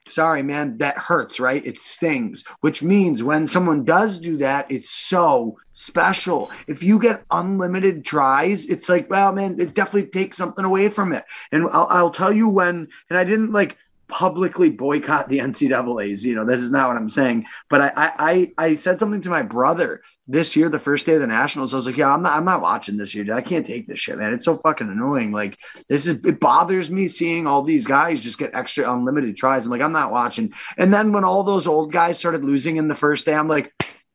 sorry, 0.08 0.44
man, 0.44 0.78
that 0.78 0.98
hurts, 0.98 1.40
right? 1.40 1.66
It 1.66 1.80
stings, 1.80 2.44
which 2.62 2.84
means 2.84 3.24
when 3.24 3.48
someone 3.48 3.84
does 3.86 4.18
do 4.18 4.38
that, 4.38 4.70
it's 4.70 4.92
so 4.92 5.58
special. 5.74 6.52
If 6.68 6.84
you 6.84 7.00
get 7.00 7.24
unlimited 7.32 8.06
tries, 8.06 8.66
it's 8.66 8.90
like, 8.90 9.10
well, 9.10 9.32
man, 9.32 9.60
it 9.60 9.74
definitely 9.74 10.10
takes 10.10 10.38
something 10.38 10.66
away 10.66 10.90
from 10.90 11.14
it. 11.14 11.24
And 11.52 11.68
I'll, 11.72 11.88
I'll 11.90 12.12
tell 12.12 12.34
you 12.34 12.50
when, 12.50 12.88
and 13.10 13.18
I 13.18 13.24
didn't 13.24 13.52
like 13.52 13.78
publicly 14.08 14.70
boycott 14.70 15.30
the 15.30 15.40
NCAA's. 15.40 16.26
You 16.26 16.36
know, 16.36 16.46
this 16.46 16.62
is 16.62 16.70
not 16.70 16.88
what 16.88 16.98
I'm 16.98 17.10
saying. 17.10 17.46
But 17.70 17.82
I, 17.82 17.92
I, 17.98 18.52
I 18.58 18.76
said 18.76 19.00
something 19.00 19.22
to 19.22 19.30
my 19.30 19.42
brother 19.42 20.02
this 20.28 20.56
year, 20.56 20.70
the 20.70 20.80
first 20.80 21.06
day 21.06 21.16
of 21.16 21.22
the 21.22 21.28
Nationals. 21.28 21.74
I 21.74 21.78
was 21.78 21.86
like, 21.86 21.98
yeah, 21.98 22.14
I'm 22.14 22.22
not, 22.22 22.38
I'm 22.38 22.46
not 22.46 22.62
watching 22.62 22.98
this 22.98 23.14
year. 23.14 23.24
Dude. 23.24 23.34
I 23.34 23.42
can't 23.42 23.66
take 23.66 23.88
this 23.88 24.00
shit, 24.00 24.18
man. 24.18 24.34
It's 24.34 24.46
so 24.46 24.56
fucking 24.56 24.90
annoying. 24.90 25.32
Like 25.32 25.60
this 25.90 26.08
is, 26.08 26.20
it 26.26 26.40
bothers 26.40 26.90
me 26.90 27.08
seeing 27.08 27.48
all 27.48 27.64
these 27.64 27.86
guys 27.86 28.24
just 28.24 28.40
get 28.40 28.56
extra 28.56 28.92
unlimited 28.92 29.38
tries. 29.38 29.66
I'm 29.66 29.72
like, 29.72 29.82
I'm 29.82 29.92
not 29.92 30.12
watching. 30.12 30.54
And 30.78 30.94
then 30.94 31.12
when 31.12 31.24
all 31.24 31.44
those 31.44 31.68
old 31.68 31.92
guys 31.92 32.20
started 32.20 32.44
losing 32.44 32.78
in 32.78 32.88
the 32.88 32.96
first 32.96 33.26
day, 33.26 33.36
I'm 33.36 33.48
like, 33.48 33.72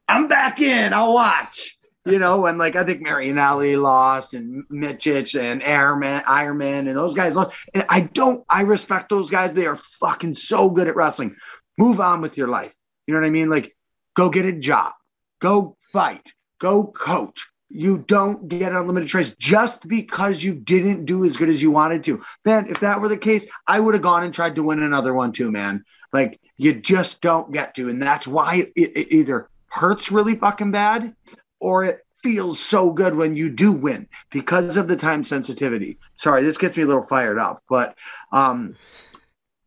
I'm 0.09 0.29
back 0.29 0.61
in. 0.61 0.93
I'll 0.93 1.15
watch 1.15 1.78
you 2.09 2.19
know, 2.19 2.47
and 2.47 2.59
like 2.59 2.77
I 2.77 2.85
think 2.85 3.03
Marinelli 3.03 3.77
lost 3.77 4.35
and 4.35 4.65
Micic 4.69 5.39
and 5.39 5.63
Airman, 5.63 6.23
Eierman 6.23 6.89
and 6.89 6.97
those 6.97 7.15
guys 7.15 7.37
lost. 7.37 7.69
And 7.75 7.85
I 7.89 8.01
don't, 8.01 8.45
I 8.49 8.63
respect 8.63 9.09
those 9.09 9.31
guys. 9.31 9.55
They 9.55 9.67
are 9.67 9.77
fucking 9.77 10.37
so 10.37 10.71
good 10.71 10.89
at 10.89 10.97
wrestling. 10.97 11.37
Move 11.77 12.01
on 12.01 12.21
with 12.21 12.37
your 12.37 12.49
life. 12.49 12.75
You 13.07 13.15
know 13.15 13.21
what 13.21 13.27
I 13.27 13.31
mean? 13.31 13.51
Like, 13.51 13.75
go 14.15 14.31
get 14.31 14.45
a 14.45 14.53
job, 14.53 14.93
go 15.41 15.77
fight, 15.93 16.33
go 16.61 16.85
coach. 16.85 17.47
You 17.71 17.99
don't 17.99 18.49
get 18.49 18.73
unlimited 18.73 19.09
tries 19.09 19.35
just 19.35 19.87
because 19.87 20.43
you 20.43 20.55
didn't 20.55 21.05
do 21.05 21.27
as 21.27 21.37
good 21.37 21.51
as 21.51 21.61
you 21.61 21.71
wanted 21.71 22.03
to. 22.05 22.23
Man, 22.45 22.69
if 22.69 22.81
that 22.81 23.01
were 23.01 23.09
the 23.09 23.17
case, 23.17 23.47
I 23.67 23.79
would 23.79 23.95
have 23.95 24.03
gone 24.03 24.25
and 24.25 24.33
tried 24.33 24.55
to 24.55 24.63
win 24.63 24.83
another 24.83 25.13
one 25.13 25.33
too, 25.33 25.51
man. 25.51 25.85
Like, 26.13 26.41
you 26.57 26.73
just 26.73 27.21
don't 27.21 27.53
get 27.53 27.75
to. 27.75 27.91
And 27.91 28.03
that's 28.03 28.27
why 28.27 28.71
it, 28.75 28.93
it 28.97 29.13
either 29.13 29.51
hurts 29.71 30.11
really 30.11 30.35
fucking 30.35 30.73
bad 30.73 31.15
or 31.61 31.85
it 31.85 32.01
feels 32.23 32.59
so 32.59 32.91
good 32.91 33.15
when 33.15 33.37
you 33.37 33.49
do 33.49 33.73
win 33.73 34.09
because 34.31 34.77
of 34.77 34.89
the 34.89 34.97
time 34.97 35.25
sensitivity. 35.25 35.99
Sorry, 36.17 36.43
this 36.43 36.59
gets 36.59 36.77
me 36.77 36.83
a 36.83 36.87
little 36.87 37.05
fired 37.05 37.39
up, 37.39 37.63
but 37.69 37.97
um, 38.33 38.77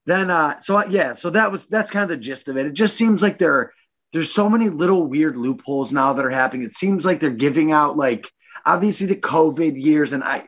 then 0.06 0.30
uh, 0.30 0.60
so 0.60 0.86
yeah, 0.88 1.14
so 1.14 1.30
that 1.30 1.52
was 1.52 1.68
that's 1.68 1.92
kind 1.92 2.04
of 2.04 2.10
the 2.10 2.18
gist 2.18 2.48
of 2.48 2.58
it. 2.58 2.66
It 2.66 2.74
just 2.74 2.98
seems 2.98 3.22
like 3.22 3.38
there 3.38 3.74
there's 4.14 4.32
so 4.32 4.50
many 4.50 4.70
little 4.70 5.08
weird 5.08 5.38
loopholes 5.38 5.94
now 5.94 6.14
that 6.14 6.26
are 6.26 6.30
happening. 6.30 6.66
It 6.66 6.74
seems 6.74 7.06
like 7.06 7.20
they're 7.20 7.30
giving 7.30 7.72
out 7.72 7.98
like 7.98 8.30
obviously 8.66 9.08
the 9.08 9.16
COVID 9.16 9.82
years, 9.82 10.14
and 10.14 10.24
I 10.24 10.48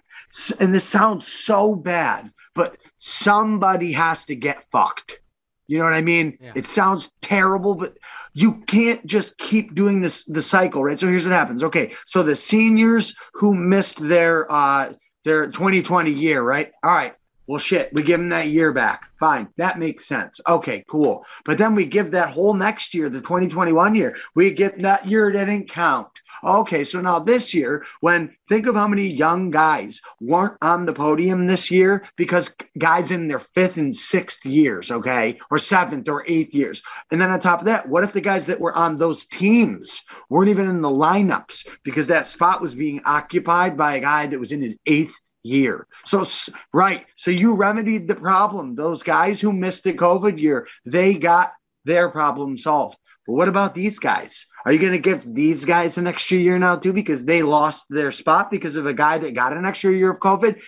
and 0.60 0.74
this 0.74 0.84
sounds 0.84 1.28
so 1.28 1.76
bad, 1.76 2.32
but 2.56 2.78
somebody 3.00 3.92
has 3.94 4.26
to 4.26 4.36
get 4.36 4.66
fucked. 4.72 5.20
You 5.68 5.78
know 5.78 5.86
what 5.86 5.94
I 5.94 6.02
mean? 6.02 6.38
Yeah. 6.42 6.52
It 6.56 6.68
sounds 6.68 7.10
terrible, 7.22 7.76
but 7.76 7.98
you 8.34 8.62
can't 8.68 9.06
just 9.06 9.38
keep 9.38 9.76
doing 9.76 10.02
this 10.02 10.26
the 10.26 10.42
cycle, 10.42 10.84
right? 10.84 11.00
So 11.00 11.08
here's 11.08 11.24
what 11.24 11.34
happens. 11.34 11.64
Okay, 11.64 11.94
so 12.06 12.24
the 12.24 12.36
seniors 12.36 13.16
who 13.34 13.56
missed 13.56 14.00
their 14.00 14.52
uh 14.52 14.94
their 15.24 15.48
2020 15.48 16.12
year, 16.12 16.42
right? 16.42 16.72
All 16.84 16.92
right, 16.92 17.16
well, 17.48 17.60
shit, 17.60 17.94
we 17.94 18.04
give 18.04 18.20
them 18.20 18.30
that 18.30 18.48
year 18.48 18.72
back. 18.72 19.10
Fine. 19.20 19.50
That 19.58 19.80
makes 19.80 20.06
sense. 20.06 20.40
Okay, 20.48 20.84
cool. 20.90 21.26
But 21.46 21.58
then 21.58 21.76
we 21.76 21.86
give 21.86 22.12
that 22.12 22.30
whole 22.30 22.54
next 22.54 22.94
year, 22.94 23.10
the 23.10 23.20
2021 23.20 23.96
year, 23.96 24.16
we 24.36 24.52
get 24.52 24.82
that 24.82 25.06
year 25.06 25.32
didn't 25.32 25.70
count. 25.70 26.08
Okay, 26.44 26.84
so 26.84 27.02
now 27.02 27.20
this 27.20 27.54
year, 27.54 27.86
when 28.02 28.36
think 28.50 28.66
of 28.66 28.76
how 28.76 28.88
many 28.88 29.08
young 29.08 29.50
guys 29.52 30.02
weren't 30.22 30.58
on 30.62 30.86
the 30.86 30.94
podium 30.94 31.46
this 31.46 31.70
year 31.70 32.06
because 32.16 32.54
guys 32.78 33.12
in 33.12 33.28
their 33.28 33.40
fifth 33.40 33.78
and 33.78 33.96
sixth 33.96 34.46
years, 34.46 34.92
okay, 34.92 35.40
or 35.52 35.58
seventh 35.58 36.08
or 36.08 36.24
eighth 36.28 36.54
years. 36.54 36.82
And 37.12 37.22
then 37.22 37.32
on 37.32 37.40
top 37.40 37.60
of 37.60 37.66
that, 37.66 37.88
what 37.88 38.04
if 38.04 38.14
the 38.14 38.22
guys 38.22 38.46
that 38.48 38.60
were 38.60 38.76
on 38.76 38.98
those 38.98 39.26
teams 39.26 40.02
weren't 40.30 40.50
even 40.50 40.68
in 40.68 40.82
the 40.82 40.90
lineups 40.90 41.68
because 41.84 42.08
that 42.08 42.28
spot 42.28 42.62
was 42.62 42.76
being 42.76 43.02
occupied 43.06 43.78
by 43.78 43.96
a 43.96 44.02
guy 44.02 44.28
that 44.28 44.40
was 44.40 44.52
in 44.52 44.62
his 44.62 44.78
eighth 44.86 45.20
year. 45.44 45.88
So, 46.06 46.26
right. 46.74 47.06
So 47.16 47.32
you 47.32 47.54
remedied 47.54 48.08
the 48.08 48.16
problem. 48.16 48.76
Those 48.76 49.04
guys 49.04 49.40
who 49.40 49.54
missed 49.54 49.84
the 49.84 49.94
COVID 49.94 50.40
year, 50.40 50.68
they 50.86 51.16
got 51.16 51.54
their 51.86 52.10
problem 52.10 52.58
solved. 52.58 52.98
But 53.28 53.34
what 53.34 53.48
about 53.48 53.76
these 53.76 54.00
guys? 54.00 54.48
Are 54.66 54.72
you 54.72 54.80
going 54.80 54.94
to 54.94 55.00
give 55.00 55.22
these 55.34 55.66
guys 55.66 55.98
an 55.98 56.08
extra 56.08 56.38
year 56.38 56.58
now 56.58 56.76
too 56.76 56.94
because 56.94 57.24
they 57.24 57.42
lost 57.42 57.86
their 57.90 58.12
spot 58.12 58.52
because 58.52 58.76
of 58.76 58.86
a 58.86 58.94
guy 58.94 59.18
that 59.18 59.34
got 59.34 59.56
an 59.56 59.66
extra 59.66 59.92
year 59.92 60.12
of 60.12 60.20
COVID? 60.20 60.62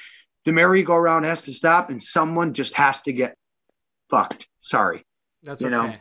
The 0.46 0.52
merry-go-round 0.52 1.26
has 1.26 1.42
to 1.44 1.52
stop, 1.52 1.90
and 1.90 2.02
someone 2.02 2.54
just 2.54 2.76
has 2.76 3.02
to 3.02 3.12
get 3.12 3.36
fucked. 4.10 4.48
Sorry, 4.62 5.04
that's 5.42 5.60
you 5.60 5.68
okay. 5.68 5.76
know. 5.76 5.96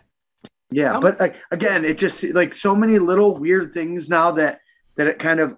Yeah, 0.70 1.00
but 1.00 1.18
like, 1.18 1.36
again, 1.50 1.84
it 1.84 1.96
just 1.96 2.22
like 2.24 2.52
so 2.52 2.76
many 2.76 2.98
little 2.98 3.36
weird 3.36 3.72
things 3.72 4.10
now 4.10 4.32
that 4.32 4.60
that 4.96 5.06
it 5.06 5.18
kind 5.18 5.40
of 5.40 5.56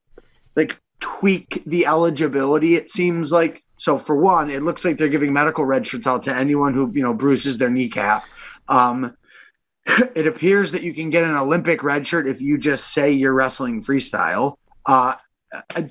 like 0.54 0.80
tweak 1.07 1.62
the 1.66 1.86
eligibility, 1.86 2.74
it 2.74 2.90
seems 2.90 3.30
like. 3.30 3.62
So 3.76 3.96
for 3.96 4.16
one, 4.16 4.50
it 4.50 4.62
looks 4.62 4.84
like 4.84 4.98
they're 4.98 5.09
giving 5.09 5.32
medical 5.32 5.64
red 5.64 5.86
shirts 5.86 6.07
out 6.07 6.24
to 6.24 6.34
anyone 6.34 6.74
who, 6.74 6.90
you 6.94 7.02
know, 7.02 7.14
bruises 7.14 7.59
their 7.59 7.70
kneecap. 7.70 8.24
Um, 8.68 9.16
it 10.16 10.26
appears 10.26 10.72
that 10.72 10.82
you 10.82 10.92
can 10.92 11.11
get 11.11 11.24
an 11.24 11.36
Olympic 11.36 11.84
red 11.84 12.07
shirt 12.07 12.26
if 12.26 12.40
you 12.40 12.59
just 12.59 12.92
say 12.92 13.12
you're 13.12 13.34
wrestling 13.34 13.84
freestyle. 13.84 14.57
Uh, 14.84 15.14
I, 15.52 15.90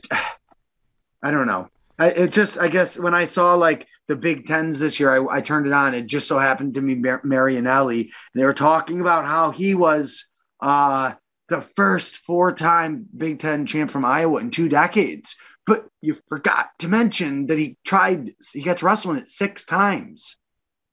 I 1.23 1.31
don't 1.31 1.47
know. 1.47 1.69
I, 1.97 2.09
it 2.09 2.31
just, 2.33 2.57
I 2.57 2.67
guess, 2.67 2.97
when 2.97 3.13
I 3.13 3.23
saw 3.23 3.53
like 3.53 3.87
the 4.07 4.17
Big 4.17 4.47
Tens 4.47 4.79
this 4.79 4.99
year, 4.99 5.29
I, 5.29 5.37
I 5.37 5.41
turned 5.41 5.65
it 5.65 5.73
on. 5.73 5.93
It 5.93 6.07
just 6.07 6.27
so 6.27 6.37
happened 6.37 6.73
to 6.73 6.81
be 6.81 6.95
Mar- 6.95 7.21
Marinelli. 7.23 8.01
And 8.01 8.41
they 8.41 8.43
were 8.43 8.51
talking 8.51 8.99
about 8.99 9.25
how 9.25 9.51
he 9.51 9.75
was 9.75 10.25
uh, 10.59 11.13
the 11.49 11.61
first 11.61 12.17
four 12.17 12.51
time 12.51 13.05
Big 13.15 13.39
Ten 13.39 13.65
champ 13.65 13.91
from 13.91 14.05
Iowa 14.05 14.39
in 14.39 14.51
two 14.51 14.69
decades. 14.69 15.35
But 15.67 15.87
you 16.01 16.17
forgot 16.29 16.69
to 16.79 16.87
mention 16.87 17.47
that 17.47 17.57
he 17.57 17.77
tried, 17.83 18.33
he 18.53 18.61
got 18.61 18.77
to 18.77 18.85
wrestling 18.85 19.17
it 19.17 19.29
six 19.29 19.65
times. 19.65 20.37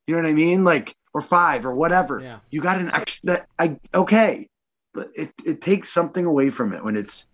You 0.07 0.15
know 0.15 0.21
what 0.23 0.29
I 0.29 0.33
mean? 0.33 0.63
Like, 0.63 0.95
or 1.13 1.21
five 1.21 1.65
or 1.65 1.75
whatever. 1.75 2.19
Yeah. 2.19 2.39
You 2.49 2.61
got 2.61 2.79
an 2.79 2.91
extra 2.91 3.27
that 3.27 3.47
I, 3.59 3.77
okay. 3.93 4.49
But 4.93 5.09
it, 5.15 5.31
it 5.45 5.61
takes 5.61 5.89
something 5.89 6.25
away 6.25 6.49
from 6.49 6.73
it 6.73 6.83
when 6.83 6.95
it's, 6.95 7.25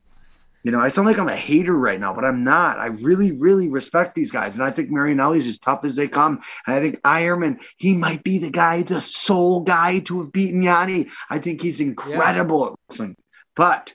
you 0.64 0.72
know, 0.72 0.80
I 0.80 0.90
sound 0.90 1.08
like 1.08 1.18
I'm 1.18 1.30
a 1.30 1.36
hater 1.36 1.74
right 1.74 2.00
now, 2.00 2.14
but 2.14 2.26
I'm 2.26 2.44
not. 2.44 2.80
I 2.80 2.88
really, 2.88 3.32
really 3.32 3.70
respect 3.70 4.16
these 4.16 4.32
guys. 4.32 4.56
And 4.56 4.64
I 4.64 4.72
think 4.72 4.90
Marinelli's 4.90 5.48
as 5.48 5.58
tough 5.58 5.86
as 5.86 5.96
they 5.96 6.08
come. 6.08 6.42
And 6.68 6.76
I 6.76 6.80
think 6.80 7.02
Eierman, 7.02 7.62
he 7.78 7.96
might 7.96 8.24
be 8.24 8.38
the 8.38 8.50
guy, 8.50 8.82
the 8.82 9.02
sole 9.02 9.62
guy 9.62 10.00
to 10.00 10.22
have 10.22 10.32
beaten 10.32 10.62
Yianni. 10.62 11.10
I 11.30 11.40
think 11.40 11.62
he's 11.62 11.80
incredible 11.80 12.60
yeah. 12.60 12.68
at 12.68 12.74
wrestling. 12.90 13.16
But 13.56 13.94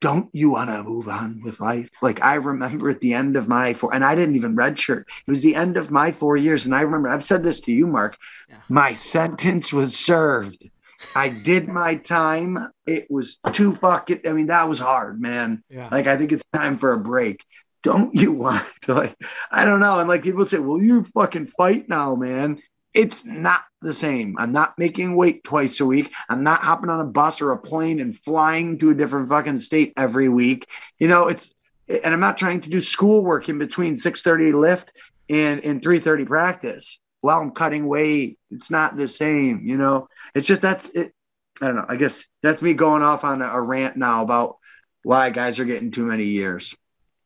don't 0.00 0.28
you 0.32 0.50
want 0.50 0.68
to 0.68 0.82
move 0.82 1.08
on 1.08 1.40
with 1.44 1.60
life? 1.60 1.88
Like 2.02 2.22
I 2.22 2.34
remember 2.34 2.90
at 2.90 3.00
the 3.00 3.14
end 3.14 3.36
of 3.36 3.46
my 3.46 3.72
four, 3.72 3.94
and 3.94 4.04
I 4.04 4.16
didn't 4.16 4.34
even 4.34 4.56
redshirt. 4.56 5.02
It 5.02 5.30
was 5.30 5.42
the 5.42 5.54
end 5.54 5.76
of 5.76 5.92
my 5.92 6.10
four 6.10 6.36
years. 6.36 6.64
And 6.64 6.74
I 6.74 6.80
remember, 6.80 7.08
I've 7.08 7.24
said 7.24 7.44
this 7.44 7.60
to 7.60 7.72
you, 7.72 7.86
Mark, 7.86 8.16
yeah. 8.48 8.56
my 8.68 8.94
sentence 8.94 9.72
was 9.72 9.96
served. 9.96 10.68
I 11.14 11.28
did 11.28 11.68
my 11.68 11.96
time. 11.96 12.70
It 12.86 13.10
was 13.10 13.38
too 13.52 13.74
fucking. 13.74 14.20
I 14.26 14.32
mean, 14.32 14.46
that 14.46 14.68
was 14.68 14.78
hard, 14.78 15.20
man. 15.20 15.62
Yeah. 15.68 15.88
Like 15.90 16.06
I 16.06 16.16
think 16.16 16.32
it's 16.32 16.44
time 16.52 16.78
for 16.78 16.92
a 16.92 16.98
break. 16.98 17.44
Don't 17.82 18.14
you 18.14 18.32
want 18.32 18.66
to 18.82 18.94
like? 18.94 19.16
I 19.50 19.64
don't 19.64 19.80
know. 19.80 19.98
And 19.98 20.08
like 20.08 20.22
people 20.22 20.46
say, 20.46 20.58
well, 20.58 20.80
you 20.80 21.04
fucking 21.14 21.48
fight 21.48 21.88
now, 21.88 22.14
man. 22.14 22.60
It's 22.94 23.24
not 23.24 23.62
the 23.80 23.94
same. 23.94 24.36
I'm 24.38 24.52
not 24.52 24.78
making 24.78 25.16
weight 25.16 25.44
twice 25.44 25.80
a 25.80 25.86
week. 25.86 26.12
I'm 26.28 26.42
not 26.42 26.60
hopping 26.60 26.90
on 26.90 27.00
a 27.00 27.06
bus 27.06 27.40
or 27.40 27.52
a 27.52 27.58
plane 27.58 28.00
and 28.00 28.16
flying 28.16 28.78
to 28.78 28.90
a 28.90 28.94
different 28.94 29.30
fucking 29.30 29.58
state 29.58 29.94
every 29.96 30.28
week. 30.28 30.68
You 30.98 31.08
know, 31.08 31.28
it's 31.28 31.54
and 31.88 32.12
I'm 32.12 32.20
not 32.20 32.36
trying 32.36 32.60
to 32.62 32.70
do 32.70 32.80
schoolwork 32.80 33.48
in 33.48 33.58
between 33.58 33.96
6:30 33.96 34.52
lift 34.52 34.92
and 35.28 35.64
and 35.64 35.82
3:30 35.82 36.26
practice 36.26 36.98
while 37.22 37.40
I'm 37.40 37.52
cutting 37.52 37.86
weight. 37.86 38.38
It's 38.50 38.70
not 38.70 38.96
the 38.96 39.08
same, 39.08 39.62
you 39.64 39.78
know. 39.78 40.08
It's 40.34 40.46
just 40.46 40.60
that's 40.60 40.90
it. 40.90 41.14
I 41.62 41.66
don't 41.66 41.76
know. 41.76 41.86
I 41.88 41.96
guess 41.96 42.26
that's 42.42 42.60
me 42.60 42.74
going 42.74 43.02
off 43.02 43.24
on 43.24 43.40
a, 43.40 43.46
a 43.46 43.60
rant 43.60 43.96
now 43.96 44.22
about 44.22 44.58
why 45.02 45.30
guys 45.30 45.58
are 45.58 45.64
getting 45.64 45.90
too 45.90 46.04
many 46.04 46.24
years. 46.24 46.76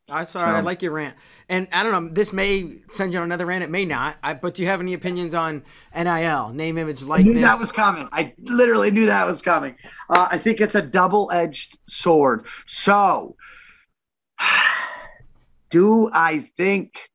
I 0.08 0.22
saw 0.22 0.40
so, 0.40 0.46
I 0.46 0.60
like 0.60 0.82
your 0.82 0.92
rant, 0.92 1.16
and 1.48 1.66
I 1.72 1.82
don't 1.82 1.90
know. 1.90 2.14
This 2.14 2.32
may 2.32 2.78
send 2.90 3.12
you 3.12 3.18
on 3.18 3.24
another 3.24 3.44
rant. 3.44 3.64
It 3.64 3.70
may 3.70 3.84
not. 3.84 4.16
I, 4.22 4.34
but 4.34 4.54
do 4.54 4.62
you 4.62 4.68
have 4.68 4.80
any 4.80 4.94
opinions 4.94 5.34
on 5.34 5.64
NIL, 5.96 6.50
name, 6.50 6.78
image, 6.78 7.02
likeness? 7.02 7.32
I 7.32 7.34
knew 7.34 7.44
that 7.44 7.58
was 7.58 7.72
coming. 7.72 8.08
I 8.12 8.32
literally 8.38 8.92
knew 8.92 9.06
that 9.06 9.26
was 9.26 9.42
coming. 9.42 9.74
Uh, 10.08 10.28
I 10.30 10.38
think 10.38 10.60
it's 10.60 10.76
a 10.76 10.82
double-edged 10.82 11.76
sword. 11.88 12.46
So, 12.66 13.34
do 15.70 16.08
I 16.12 16.50
think 16.56 17.10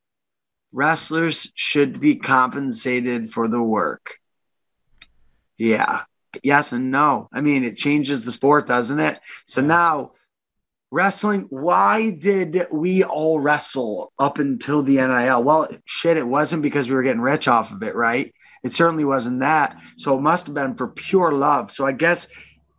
wrestlers 0.72 1.52
should 1.56 2.00
be 2.00 2.16
compensated 2.16 3.32
for 3.32 3.48
the 3.48 3.62
work. 3.62 4.16
Yeah. 5.58 6.02
Yes 6.44 6.72
and 6.72 6.92
no. 6.92 7.30
I 7.34 7.42
mean, 7.42 7.64
it 7.66 7.78
changes 7.78 8.24
the 8.24 8.32
sport, 8.32 8.68
doesn't 8.68 9.00
it? 9.00 9.20
So 9.48 9.62
now, 9.62 10.12
wrestling, 10.90 11.48
why 11.50 12.12
did 12.12 12.68
we 12.72 13.04
all 13.04 13.40
wrestle 13.40 14.14
up 14.18 14.40
until 14.40 14.82
the 14.82 14.96
NIL? 14.96 15.44
Well, 15.44 15.70
shit, 15.86 16.18
it 16.18 16.28
wasn't 16.28 16.62
because 16.62 16.90
we 16.90 16.96
were 16.96 17.04
getting 17.04 17.22
rich 17.22 17.48
off 17.48 17.72
of 17.72 17.84
it, 17.84 17.96
right? 17.96 18.34
It 18.64 18.74
certainly 18.74 19.06
wasn't 19.06 19.40
that. 19.40 19.78
So 19.98 20.18
it 20.18 20.22
must 20.22 20.46
have 20.46 20.56
been 20.56 20.76
for 20.76 20.88
pure 20.88 21.32
love. 21.32 21.72
So 21.72 21.86
I 21.86 21.92
guess 21.92 22.28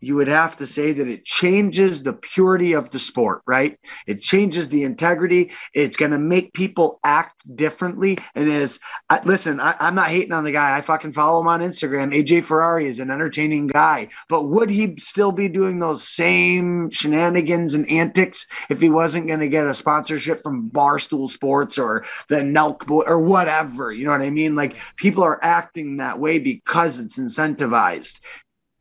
you 0.02 0.16
would 0.16 0.28
have 0.28 0.56
to 0.56 0.66
say 0.66 0.92
that 0.92 1.06
it 1.06 1.24
changes 1.24 2.02
the 2.02 2.12
purity 2.12 2.72
of 2.72 2.90
the 2.90 2.98
sport, 2.98 3.42
right? 3.46 3.78
It 4.06 4.20
changes 4.20 4.68
the 4.68 4.82
integrity. 4.82 5.52
It's 5.74 5.96
going 5.96 6.10
to 6.10 6.18
make 6.18 6.52
people 6.52 6.98
act 7.04 7.42
differently. 7.54 8.18
And 8.34 8.50
as 8.50 8.80
I, 9.08 9.20
listen, 9.24 9.60
I, 9.60 9.76
am 9.78 9.94
not 9.94 10.08
hating 10.08 10.32
on 10.32 10.42
the 10.42 10.50
guy. 10.50 10.76
I 10.76 10.80
fucking 10.80 11.12
follow 11.12 11.40
him 11.40 11.46
on 11.46 11.60
Instagram. 11.60 12.12
AJ 12.12 12.44
Ferrari 12.44 12.88
is 12.88 12.98
an 12.98 13.12
entertaining 13.12 13.68
guy, 13.68 14.08
but 14.28 14.48
would 14.48 14.70
he 14.70 14.96
still 14.98 15.30
be 15.30 15.48
doing 15.48 15.78
those 15.78 16.06
same 16.06 16.90
shenanigans 16.90 17.74
and 17.74 17.88
antics 17.88 18.46
if 18.68 18.80
he 18.80 18.90
wasn't 18.90 19.28
going 19.28 19.40
to 19.40 19.48
get 19.48 19.66
a 19.66 19.74
sponsorship 19.74 20.42
from 20.42 20.68
Barstool 20.70 21.30
Sports 21.30 21.78
or 21.78 22.04
the 22.28 22.36
Nelk 22.36 22.86
Boy 22.86 23.04
or 23.06 23.20
whatever? 23.20 23.92
You 23.92 24.04
know 24.04 24.10
what 24.10 24.22
I 24.22 24.30
mean? 24.30 24.56
Like 24.56 24.78
people 24.96 25.22
are 25.22 25.42
acting 25.44 25.98
that 25.98 26.18
way 26.18 26.40
because 26.40 26.98
it's 26.98 27.18
incentivized. 27.18 28.18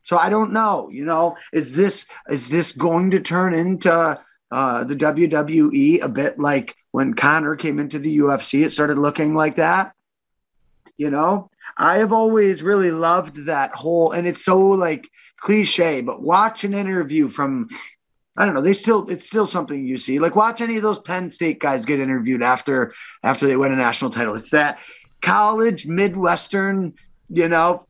So 0.02 0.16
I 0.16 0.30
don't 0.30 0.52
know. 0.52 0.88
You 0.90 1.04
know, 1.04 1.36
is 1.52 1.72
this 1.72 2.06
is 2.28 2.48
this 2.48 2.72
going 2.72 3.10
to 3.12 3.20
turn 3.20 3.54
into 3.54 4.20
uh, 4.50 4.84
the 4.84 4.96
WWE 4.96 6.02
a 6.02 6.08
bit 6.08 6.38
like 6.38 6.76
when 6.90 7.14
Conor 7.14 7.56
came 7.56 7.78
into 7.78 7.98
the 7.98 8.18
UFC? 8.18 8.64
It 8.64 8.70
started 8.70 8.98
looking 8.98 9.34
like 9.34 9.56
that. 9.56 9.94
You 10.96 11.10
know, 11.10 11.50
I 11.76 11.98
have 11.98 12.12
always 12.12 12.62
really 12.62 12.90
loved 12.90 13.46
that 13.46 13.74
whole, 13.74 14.12
and 14.12 14.26
it's 14.26 14.44
so 14.44 14.58
like 14.70 15.08
cliche, 15.38 16.00
but 16.00 16.22
watch 16.22 16.64
an 16.64 16.74
interview 16.74 17.28
from 17.28 17.68
I 18.36 18.46
don't 18.46 18.54
know. 18.54 18.62
They 18.62 18.72
still 18.72 19.06
it's 19.08 19.26
still 19.26 19.46
something 19.46 19.84
you 19.84 19.96
see. 19.96 20.18
Like 20.18 20.36
watch 20.36 20.60
any 20.60 20.76
of 20.76 20.82
those 20.82 20.98
Penn 20.98 21.30
State 21.30 21.60
guys 21.60 21.84
get 21.84 22.00
interviewed 22.00 22.42
after 22.42 22.94
after 23.22 23.46
they 23.46 23.56
win 23.56 23.72
a 23.72 23.76
national 23.76 24.10
title. 24.10 24.34
It's 24.34 24.50
that 24.50 24.78
college 25.20 25.86
Midwestern, 25.86 26.94
you 27.28 27.48
know, 27.48 27.86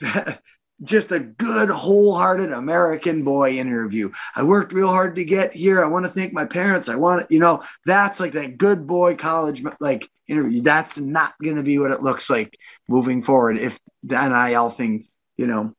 just 0.84 1.10
a 1.12 1.20
good 1.20 1.70
wholehearted 1.70 2.52
american 2.52 3.24
boy 3.24 3.52
interview. 3.52 4.10
I 4.34 4.42
worked 4.42 4.72
real 4.72 4.88
hard 4.88 5.16
to 5.16 5.24
get 5.24 5.54
here. 5.54 5.82
I 5.82 5.88
want 5.88 6.04
to 6.04 6.10
thank 6.10 6.32
my 6.32 6.44
parents. 6.44 6.88
I 6.88 6.96
want 6.96 7.30
you 7.30 7.38
know 7.38 7.62
that's 7.84 8.20
like 8.20 8.32
that 8.32 8.58
good 8.58 8.86
boy 8.86 9.16
college 9.16 9.64
like 9.80 10.08
interview. 10.28 10.62
That's 10.62 10.98
not 10.98 11.34
going 11.42 11.56
to 11.56 11.62
be 11.62 11.78
what 11.78 11.90
it 11.90 12.02
looks 12.02 12.30
like 12.30 12.58
moving 12.88 13.22
forward 13.22 13.58
if 13.58 13.78
the 14.02 14.28
nil 14.28 14.70
thing 14.70 15.06
you 15.36 15.46
know 15.46 15.74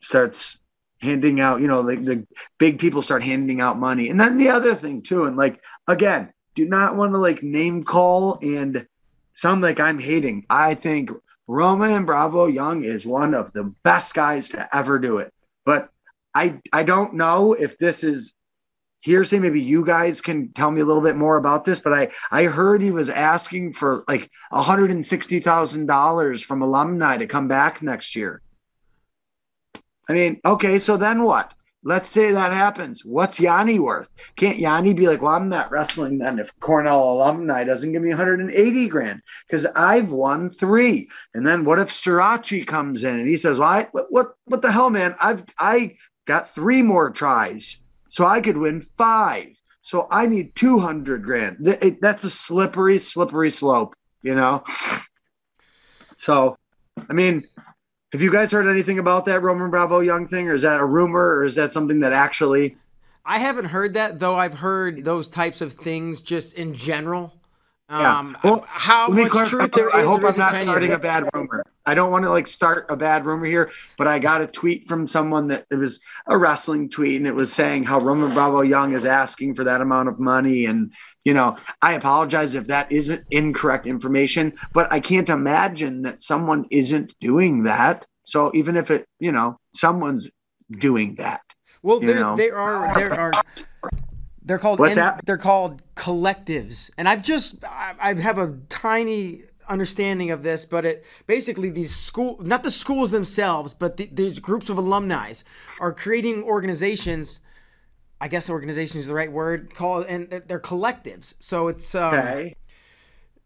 starts 0.00 0.58
handing 1.00 1.40
out 1.40 1.60
you 1.60 1.66
know 1.66 1.82
the, 1.82 1.96
the 1.96 2.26
big 2.58 2.78
people 2.78 3.02
start 3.02 3.22
handing 3.22 3.60
out 3.60 3.78
money. 3.78 4.08
And 4.08 4.20
then 4.20 4.38
the 4.38 4.50
other 4.50 4.74
thing 4.74 5.02
too 5.02 5.24
and 5.24 5.36
like 5.36 5.62
again 5.86 6.32
do 6.54 6.66
not 6.66 6.96
want 6.96 7.12
to 7.12 7.18
like 7.18 7.42
name 7.42 7.82
call 7.82 8.38
and 8.40 8.86
sound 9.34 9.62
like 9.62 9.80
i'm 9.80 9.98
hating. 9.98 10.46
I 10.48 10.74
think 10.74 11.10
Roman 11.46 12.04
Bravo 12.04 12.46
Young 12.46 12.84
is 12.84 13.04
one 13.04 13.34
of 13.34 13.52
the 13.52 13.64
best 13.82 14.14
guys 14.14 14.48
to 14.50 14.76
ever 14.76 14.98
do 14.98 15.18
it. 15.18 15.32
But 15.64 15.90
I 16.34 16.60
I 16.72 16.82
don't 16.82 17.14
know 17.14 17.52
if 17.52 17.78
this 17.78 18.02
is 18.02 18.34
hearsay. 19.00 19.38
Maybe 19.38 19.60
you 19.60 19.84
guys 19.84 20.20
can 20.20 20.52
tell 20.52 20.70
me 20.70 20.80
a 20.80 20.84
little 20.84 21.02
bit 21.02 21.16
more 21.16 21.36
about 21.36 21.64
this. 21.64 21.80
But 21.80 21.92
I 21.92 22.10
I 22.30 22.44
heard 22.44 22.80
he 22.80 22.90
was 22.90 23.10
asking 23.10 23.74
for 23.74 24.04
like 24.08 24.30
hundred 24.50 24.90
and 24.90 25.04
sixty 25.04 25.40
thousand 25.40 25.86
dollars 25.86 26.42
from 26.42 26.62
alumni 26.62 27.18
to 27.18 27.26
come 27.26 27.48
back 27.48 27.82
next 27.82 28.16
year. 28.16 28.40
I 30.08 30.12
mean, 30.12 30.40
okay, 30.44 30.78
so 30.78 30.96
then 30.96 31.22
what? 31.22 31.52
Let's 31.86 32.08
say 32.08 32.32
that 32.32 32.52
happens. 32.52 33.04
What's 33.04 33.38
Yianni 33.38 33.78
worth? 33.78 34.08
Can't 34.36 34.58
Yianni 34.58 34.96
be 34.96 35.06
like, 35.06 35.20
well, 35.20 35.34
I'm 35.34 35.50
not 35.50 35.70
wrestling 35.70 36.16
then 36.18 36.38
if 36.38 36.58
Cornell 36.60 37.12
alumni 37.12 37.62
doesn't 37.62 37.92
give 37.92 38.00
me 38.00 38.08
180 38.08 38.88
grand 38.88 39.20
because 39.46 39.66
I've 39.76 40.10
won 40.10 40.48
three. 40.48 41.08
And 41.34 41.46
then 41.46 41.66
what 41.66 41.78
if 41.78 41.90
Starocci 41.90 42.66
comes 42.66 43.04
in 43.04 43.18
and 43.18 43.28
he 43.28 43.36
says, 43.36 43.58
well, 43.58 43.68
I, 43.68 43.88
what, 44.08 44.34
what 44.46 44.62
the 44.62 44.72
hell, 44.72 44.88
man? 44.88 45.14
I've, 45.20 45.44
I 45.58 45.96
got 46.24 46.54
three 46.54 46.82
more 46.82 47.10
tries, 47.10 47.82
so 48.08 48.24
I 48.24 48.40
could 48.40 48.56
win 48.56 48.86
five. 48.96 49.48
So 49.82 50.08
I 50.10 50.26
need 50.26 50.54
200 50.54 51.22
grand. 51.22 51.58
That's 52.00 52.24
a 52.24 52.30
slippery, 52.30 52.98
slippery 52.98 53.50
slope, 53.50 53.94
you 54.22 54.34
know? 54.34 54.64
So, 56.16 56.56
I 57.10 57.12
mean, 57.12 57.46
have 58.14 58.22
you 58.22 58.30
guys 58.30 58.52
heard 58.52 58.68
anything 58.68 59.00
about 59.00 59.24
that 59.24 59.42
Roman 59.42 59.70
Bravo 59.70 59.98
Young 59.98 60.28
thing, 60.28 60.46
or 60.46 60.54
is 60.54 60.62
that 60.62 60.78
a 60.78 60.84
rumor, 60.84 61.34
or 61.34 61.44
is 61.44 61.56
that 61.56 61.72
something 61.72 61.98
that 61.98 62.12
actually? 62.12 62.76
I 63.24 63.40
haven't 63.40 63.64
heard 63.64 63.94
that, 63.94 64.20
though. 64.20 64.36
I've 64.36 64.54
heard 64.54 65.04
those 65.04 65.28
types 65.28 65.60
of 65.60 65.72
things 65.72 66.20
just 66.20 66.54
in 66.54 66.74
general. 66.74 67.34
Yeah. 67.90 68.18
Um, 68.20 68.38
well, 68.44 68.64
how 68.68 69.08
much 69.08 69.32
truth 69.48 69.72
there 69.72 69.88
is. 69.88 69.94
I 69.94 70.04
hope 70.04 70.22
I'm 70.22 70.36
not 70.36 70.62
starting 70.62 70.92
a 70.92 70.98
bad 70.98 71.28
rumor. 71.34 71.63
I 71.86 71.94
don't 71.94 72.10
want 72.10 72.24
to 72.24 72.30
like 72.30 72.46
start 72.46 72.86
a 72.88 72.96
bad 72.96 73.26
rumor 73.26 73.46
here, 73.46 73.70
but 73.98 74.06
I 74.06 74.18
got 74.18 74.40
a 74.40 74.46
tweet 74.46 74.88
from 74.88 75.06
someone 75.06 75.48
that 75.48 75.66
it 75.70 75.76
was 75.76 76.00
a 76.26 76.36
wrestling 76.38 76.88
tweet, 76.88 77.16
and 77.16 77.26
it 77.26 77.34
was 77.34 77.52
saying 77.52 77.84
how 77.84 77.98
Roman 77.98 78.32
Bravo 78.32 78.62
Young 78.62 78.94
is 78.94 79.04
asking 79.04 79.54
for 79.54 79.64
that 79.64 79.80
amount 79.80 80.08
of 80.08 80.18
money, 80.18 80.64
and 80.64 80.92
you 81.24 81.34
know, 81.34 81.56
I 81.82 81.94
apologize 81.94 82.54
if 82.54 82.66
that 82.68 82.90
isn't 82.90 83.24
incorrect 83.30 83.86
information, 83.86 84.54
but 84.72 84.90
I 84.92 85.00
can't 85.00 85.28
imagine 85.28 86.02
that 86.02 86.22
someone 86.22 86.66
isn't 86.70 87.14
doing 87.20 87.64
that. 87.64 88.06
So 88.24 88.50
even 88.54 88.76
if 88.76 88.90
it, 88.90 89.06
you 89.20 89.32
know, 89.32 89.58
someone's 89.74 90.28
doing 90.70 91.16
that. 91.16 91.42
Well, 91.82 92.00
there, 92.00 92.34
there 92.36 92.56
are 92.56 92.94
there 92.94 93.20
are 93.20 93.32
they're 94.42 94.58
called 94.58 94.78
What's 94.78 94.96
that? 94.96 95.20
they're 95.24 95.36
called 95.36 95.82
collectives, 95.96 96.90
and 96.96 97.08
I've 97.08 97.22
just 97.22 97.64
I, 97.64 97.94
I 98.00 98.14
have 98.14 98.38
a 98.38 98.56
tiny 98.68 99.42
understanding 99.68 100.30
of 100.30 100.42
this, 100.42 100.64
but 100.64 100.84
it 100.84 101.04
basically 101.26 101.70
these 101.70 101.94
school 101.94 102.38
not 102.40 102.62
the 102.62 102.70
schools 102.70 103.10
themselves, 103.10 103.74
but 103.74 103.96
the, 103.96 104.08
these 104.12 104.38
groups 104.38 104.68
of 104.68 104.78
alumni 104.78 105.32
are 105.80 105.92
creating 105.92 106.42
organizations 106.42 107.40
I 108.20 108.28
guess 108.28 108.48
organization 108.48 109.00
is 109.00 109.06
the 109.06 109.14
right 109.14 109.30
word. 109.30 109.74
Called 109.74 110.06
and 110.06 110.30
they're 110.30 110.60
collectives. 110.60 111.34
So 111.40 111.68
it's 111.68 111.94
um, 111.94 112.14
okay. 112.14 112.54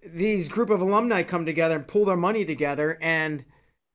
These 0.07 0.47
group 0.47 0.71
of 0.71 0.81
alumni 0.81 1.25
come 1.25 1.45
together 1.45 1.75
and 1.75 1.87
pull 1.87 2.05
their 2.05 2.17
money 2.17 2.45
together, 2.45 2.97
and 3.01 3.45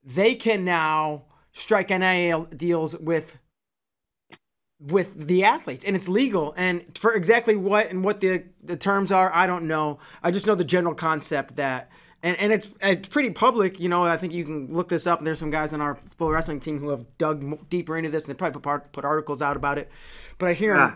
they 0.03 0.35
can 0.35 0.65
now 0.65 1.23
strike 1.53 1.89
NIL 1.89 2.45
deals 2.45 2.97
with 2.97 3.37
with 4.79 5.27
the 5.27 5.45
athletes 5.45 5.85
and 5.85 5.95
it's 5.95 6.09
legal 6.09 6.53
and 6.57 6.83
for 6.97 7.13
exactly 7.13 7.55
what 7.55 7.89
and 7.89 8.03
what 8.03 8.19
the 8.19 8.43
the 8.61 8.75
terms 8.75 9.13
are 9.13 9.33
i 9.33 9.47
don't 9.47 9.65
know 9.65 9.97
i 10.23 10.29
just 10.29 10.45
know 10.45 10.55
the 10.55 10.63
general 10.65 10.93
concept 10.93 11.55
that 11.55 11.89
and, 12.23 12.39
and 12.39 12.51
it's 12.51 12.69
it's 12.81 13.07
pretty 13.09 13.29
public 13.29 13.79
you 13.79 13.89
know 13.89 14.03
i 14.03 14.17
think 14.17 14.33
you 14.33 14.43
can 14.43 14.73
look 14.73 14.89
this 14.89 15.05
up 15.05 15.19
and 15.19 15.27
there's 15.27 15.37
some 15.37 15.51
guys 15.51 15.73
on 15.73 15.81
our 15.81 15.99
FloWrestling 16.19 16.63
team 16.63 16.79
who 16.79 16.89
have 16.89 17.05
dug 17.17 17.69
deeper 17.69 17.95
into 17.95 18.09
this 18.09 18.23
and 18.23 18.33
they 18.33 18.37
probably 18.37 18.61
put, 18.61 18.91
put 18.91 19.05
articles 19.05 19.41
out 19.41 19.55
about 19.55 19.77
it 19.77 19.91
but 20.37 20.49
I 20.49 20.53
hear 20.53 20.75
yeah. 20.75 20.95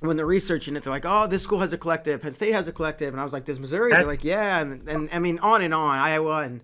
when 0.00 0.16
they're 0.16 0.26
researching 0.26 0.76
it, 0.76 0.82
they're 0.82 0.92
like, 0.92 1.04
"Oh, 1.04 1.26
this 1.26 1.42
school 1.42 1.60
has 1.60 1.72
a 1.72 1.78
collective. 1.78 2.22
Penn 2.22 2.32
State 2.32 2.52
has 2.52 2.68
a 2.68 2.72
collective." 2.72 3.12
And 3.12 3.20
I 3.20 3.24
was 3.24 3.32
like, 3.32 3.44
"Does 3.44 3.60
Missouri?" 3.60 3.92
They're 3.92 4.06
like, 4.06 4.24
"Yeah." 4.24 4.60
And, 4.60 4.88
and 4.88 5.08
I 5.12 5.18
mean, 5.18 5.38
on 5.40 5.62
and 5.62 5.74
on. 5.74 5.98
Iowa 5.98 6.38
and 6.38 6.62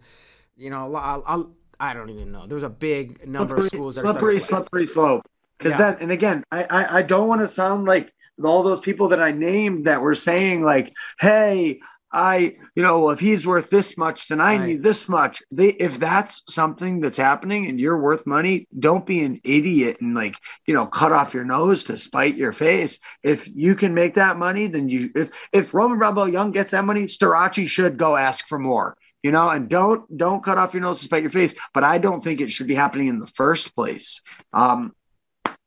you 0.57 0.71
know, 0.71 0.95
I'll, 0.95 1.23
I'll 1.27 1.53
I 1.79 1.93
don't 1.93 2.11
even 2.11 2.33
know. 2.33 2.47
There's 2.47 2.63
a 2.63 2.71
big 2.71 3.27
number 3.27 3.57
slippery, 3.57 3.67
of 3.67 3.69
schools. 3.69 3.97
That 3.97 4.03
slippery, 4.03 4.39
slippery 4.41 4.87
slope. 4.87 5.27
Because 5.59 5.73
yeah. 5.73 5.79
that, 5.79 6.01
and 6.01 6.11
again, 6.11 6.45
I, 6.53 6.65
I, 6.65 6.99
I 6.99 7.03
don't 7.03 7.29
want 7.29 7.41
to 7.41 7.49
sound 7.49 7.87
like 7.87 8.13
all 8.43 8.63
those 8.63 8.81
people 8.81 9.09
that 9.09 9.21
I 9.21 9.31
named 9.31 9.87
that 9.87 10.01
were 10.01 10.15
saying 10.15 10.63
like, 10.63 10.95
"Hey, 11.19 11.81
I, 12.13 12.57
you 12.75 12.83
know, 12.83 13.11
if 13.11 13.19
he's 13.19 13.47
worth 13.47 13.69
this 13.69 13.99
much, 13.99 14.29
then 14.29 14.41
I 14.41 14.57
right. 14.57 14.67
need 14.69 14.83
this 14.83 15.09
much. 15.09 15.43
They, 15.51 15.71
if 15.71 15.99
that's 15.99 16.41
something 16.49 17.01
that's 17.01 17.17
happening 17.17 17.67
and 17.67 17.81
you're 17.81 18.01
worth 18.01 18.27
money, 18.27 18.69
don't 18.79 19.05
be 19.05 19.21
an 19.21 19.41
idiot 19.45 19.99
and 20.01 20.15
like, 20.15 20.37
you 20.67 20.75
know, 20.75 20.87
cut 20.87 21.13
off 21.13 21.35
your 21.35 21.45
nose 21.45 21.85
to 21.85 21.97
spite 21.97 22.37
your 22.37 22.53
face. 22.53 23.01
If 23.23 23.49
you 23.49 23.75
can 23.75 23.93
make 23.93 24.15
that 24.15 24.39
money, 24.39 24.69
then 24.69 24.89
you, 24.89 25.11
if, 25.15 25.31
if 25.53 25.75
Roman 25.75 25.99
Bravo 25.99 26.25
Young 26.25 26.53
gets 26.53 26.71
that 26.71 26.85
money, 26.85 27.03
Starocci 27.03 27.69
should 27.69 27.97
go 27.97 28.17
ask 28.17 28.47
for 28.47 28.59
more, 28.59 28.97
you 29.23 29.33
know, 29.33 29.49
and 29.51 29.69
don't, 29.69 30.17
don't 30.17 30.45
cut 30.45 30.59
off 30.59 30.75
your 30.75 30.83
nose 30.83 30.99
to 30.99 31.05
spite 31.05 31.23
your 31.23 31.33
face. 31.33 31.55
But 31.75 31.85
I 31.85 31.99
don't 31.99 32.23
think 32.23 32.41
it 32.41 32.53
should 32.53 32.69
be 32.69 32.75
happening 32.77 33.09
in 33.09 33.19
the 33.19 33.27
first 33.27 33.75
place. 33.75 34.23
Um, 34.53 34.93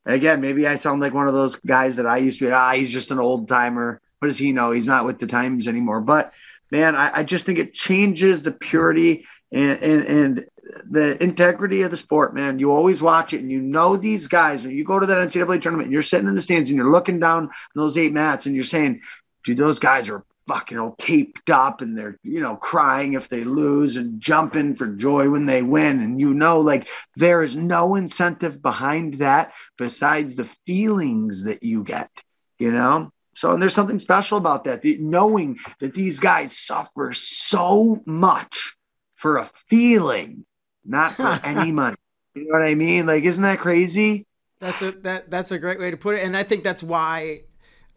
again, 0.06 0.40
maybe 0.40 0.66
I 0.66 0.76
sound 0.76 1.00
like 1.00 1.14
one 1.14 1.28
of 1.28 1.34
those 1.34 1.56
guys 1.56 1.96
that 1.96 2.06
I 2.06 2.16
used 2.16 2.38
to 2.38 2.46
be, 2.46 2.52
ah, 2.52 2.72
he's 2.72 2.90
just 2.90 3.10
an 3.10 3.20
old 3.20 3.46
timer 3.46 4.00
what 4.20 4.28
does 4.28 4.38
he 4.38 4.52
know? 4.52 4.70
He's 4.70 4.86
not 4.86 5.06
with 5.06 5.18
the 5.18 5.26
times 5.26 5.66
anymore. 5.66 6.00
But 6.00 6.32
man, 6.70 6.94
I, 6.94 7.18
I 7.18 7.22
just 7.24 7.46
think 7.46 7.58
it 7.58 7.72
changes 7.72 8.42
the 8.42 8.52
purity 8.52 9.26
and, 9.50 9.82
and, 9.82 10.04
and 10.04 10.46
the 10.84 11.20
integrity 11.22 11.82
of 11.82 11.90
the 11.90 11.96
sport, 11.96 12.34
man. 12.34 12.58
You 12.58 12.70
always 12.70 13.00
watch 13.00 13.32
it 13.32 13.40
and 13.40 13.50
you 13.50 13.62
know 13.62 13.96
these 13.96 14.28
guys. 14.28 14.62
When 14.62 14.76
you 14.76 14.84
go 14.84 15.00
to 15.00 15.06
that 15.06 15.28
NCAA 15.28 15.60
tournament 15.62 15.86
and 15.86 15.92
you're 15.92 16.02
sitting 16.02 16.28
in 16.28 16.34
the 16.34 16.42
stands 16.42 16.70
and 16.70 16.76
you're 16.76 16.92
looking 16.92 17.18
down 17.18 17.50
those 17.74 17.96
eight 17.96 18.12
mats 18.12 18.44
and 18.44 18.54
you're 18.54 18.64
saying, 18.64 19.00
dude, 19.44 19.56
those 19.56 19.78
guys 19.78 20.10
are 20.10 20.24
fucking 20.46 20.78
all 20.78 20.96
taped 20.98 21.48
up 21.48 21.80
and 21.80 21.96
they're, 21.96 22.18
you 22.22 22.40
know, 22.40 22.56
crying 22.56 23.14
if 23.14 23.28
they 23.30 23.42
lose 23.42 23.96
and 23.96 24.20
jumping 24.20 24.74
for 24.74 24.86
joy 24.86 25.30
when 25.30 25.46
they 25.46 25.62
win. 25.62 26.00
And 26.00 26.20
you 26.20 26.34
know, 26.34 26.60
like 26.60 26.88
there 27.16 27.42
is 27.42 27.56
no 27.56 27.94
incentive 27.94 28.60
behind 28.60 29.14
that 29.14 29.54
besides 29.78 30.34
the 30.36 30.50
feelings 30.66 31.44
that 31.44 31.62
you 31.62 31.84
get, 31.84 32.10
you 32.58 32.70
know? 32.70 33.10
So, 33.32 33.52
and 33.52 33.62
there's 33.62 33.74
something 33.74 33.98
special 33.98 34.38
about 34.38 34.64
that, 34.64 34.82
the, 34.82 34.98
knowing 34.98 35.58
that 35.78 35.94
these 35.94 36.18
guys 36.18 36.56
suffer 36.56 37.12
so 37.12 38.02
much 38.04 38.76
for 39.14 39.38
a 39.38 39.44
feeling 39.68 40.44
not 40.84 41.12
for 41.12 41.40
any 41.44 41.72
money. 41.72 41.96
You 42.34 42.46
know 42.46 42.58
what 42.58 42.62
I 42.62 42.74
mean? 42.74 43.06
Like, 43.06 43.24
isn't 43.24 43.42
that 43.42 43.58
crazy? 43.58 44.26
That's 44.60 44.82
a 44.82 44.92
that 44.92 45.30
that's 45.30 45.50
a 45.52 45.58
great 45.58 45.80
way 45.80 45.90
to 45.90 45.96
put 45.96 46.16
it, 46.16 46.24
and 46.24 46.36
I 46.36 46.42
think 46.42 46.64
that's 46.64 46.82
why. 46.82 47.42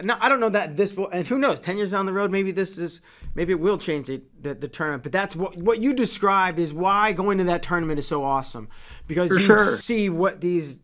No, 0.01 0.17
I 0.19 0.27
don't 0.27 0.39
know 0.39 0.49
that 0.49 0.75
this 0.75 0.95
will, 0.97 1.07
and 1.09 1.25
who 1.27 1.37
knows? 1.37 1.59
Ten 1.59 1.77
years 1.77 1.91
down 1.91 2.05
the 2.05 2.13
road, 2.13 2.31
maybe 2.31 2.51
this 2.51 2.77
is 2.77 3.01
maybe 3.35 3.51
it 3.53 3.59
will 3.59 3.77
change 3.77 4.07
the, 4.07 4.23
the, 4.41 4.55
the 4.55 4.67
tournament. 4.67 5.03
But 5.03 5.11
that's 5.11 5.35
what 5.35 5.55
what 5.57 5.81
you 5.81 5.93
described 5.93 6.57
is 6.57 6.73
why 6.73 7.11
going 7.11 7.37
to 7.37 7.43
that 7.45 7.61
tournament 7.61 7.99
is 7.99 8.07
so 8.07 8.23
awesome 8.23 8.69
because 9.07 9.29
For 9.29 9.35
you 9.35 9.39
sure. 9.41 9.75
see 9.75 10.09
what 10.09 10.41
these 10.41 10.79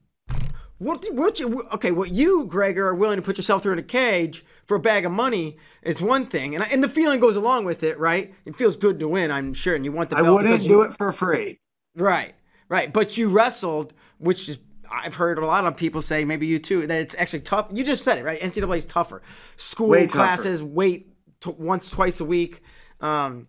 what 0.80 1.06
what 1.14 1.40
you 1.40 1.64
okay 1.74 1.92
what 1.92 2.10
you 2.12 2.46
Gregor 2.46 2.88
are 2.88 2.96
willing 2.96 3.18
to 3.18 3.22
put 3.22 3.38
yourself 3.38 3.62
through 3.64 3.74
in 3.74 3.80
a 3.80 3.84
cage 3.84 4.44
for 4.66 4.76
a 4.76 4.80
bag 4.80 5.06
of 5.06 5.12
money 5.12 5.58
is 5.84 6.02
one 6.02 6.26
thing, 6.26 6.56
and 6.56 6.64
and 6.72 6.84
the 6.84 6.90
feeling 6.90 7.20
goes 7.20 7.36
along 7.36 7.66
with 7.66 7.84
it, 7.84 8.00
right? 8.00 8.34
It 8.46 8.56
feels 8.56 8.76
good 8.76 9.00
to 9.00 9.08
win, 9.08 9.30
I'm 9.32 9.54
sure, 9.54 9.76
and 9.76 9.86
you 9.86 9.92
want 9.92 10.10
the 10.10 10.18
I 10.18 10.22
wouldn't 10.22 10.60
do 10.62 10.68
you- 10.68 10.82
it 10.84 10.98
for 10.98 11.12
free. 11.12 11.60
Right, 11.96 12.36
right. 12.70 12.92
But 12.94 13.18
you 13.18 13.30
wrestled, 13.30 13.94
which 14.18 14.48
is 14.50 14.58
I've 14.92 15.16
heard 15.16 15.38
a 15.38 15.46
lot 15.46 15.66
of 15.66 15.76
people 15.78 16.02
say, 16.02 16.24
maybe 16.26 16.48
you 16.48 16.58
too, 16.60 16.88
that 16.88 17.00
it's 17.02 17.16
actually 17.16 17.42
tough. 17.42 17.68
You 17.72 17.84
just 17.84 18.04
said 18.04 18.18
it, 18.18 18.24
right? 18.24 18.40
NCAA 18.40 18.78
is 18.80 18.86
tougher. 18.86 19.22
School 19.56 19.90
Way 19.90 20.08
tougher. 20.08 20.18
classes, 20.18 20.64
wait 20.64 21.14
t- 21.42 21.54
once, 21.58 21.90
twice 21.90 22.20
a 22.20 22.26
week. 22.26 22.62
Um, 23.02 23.48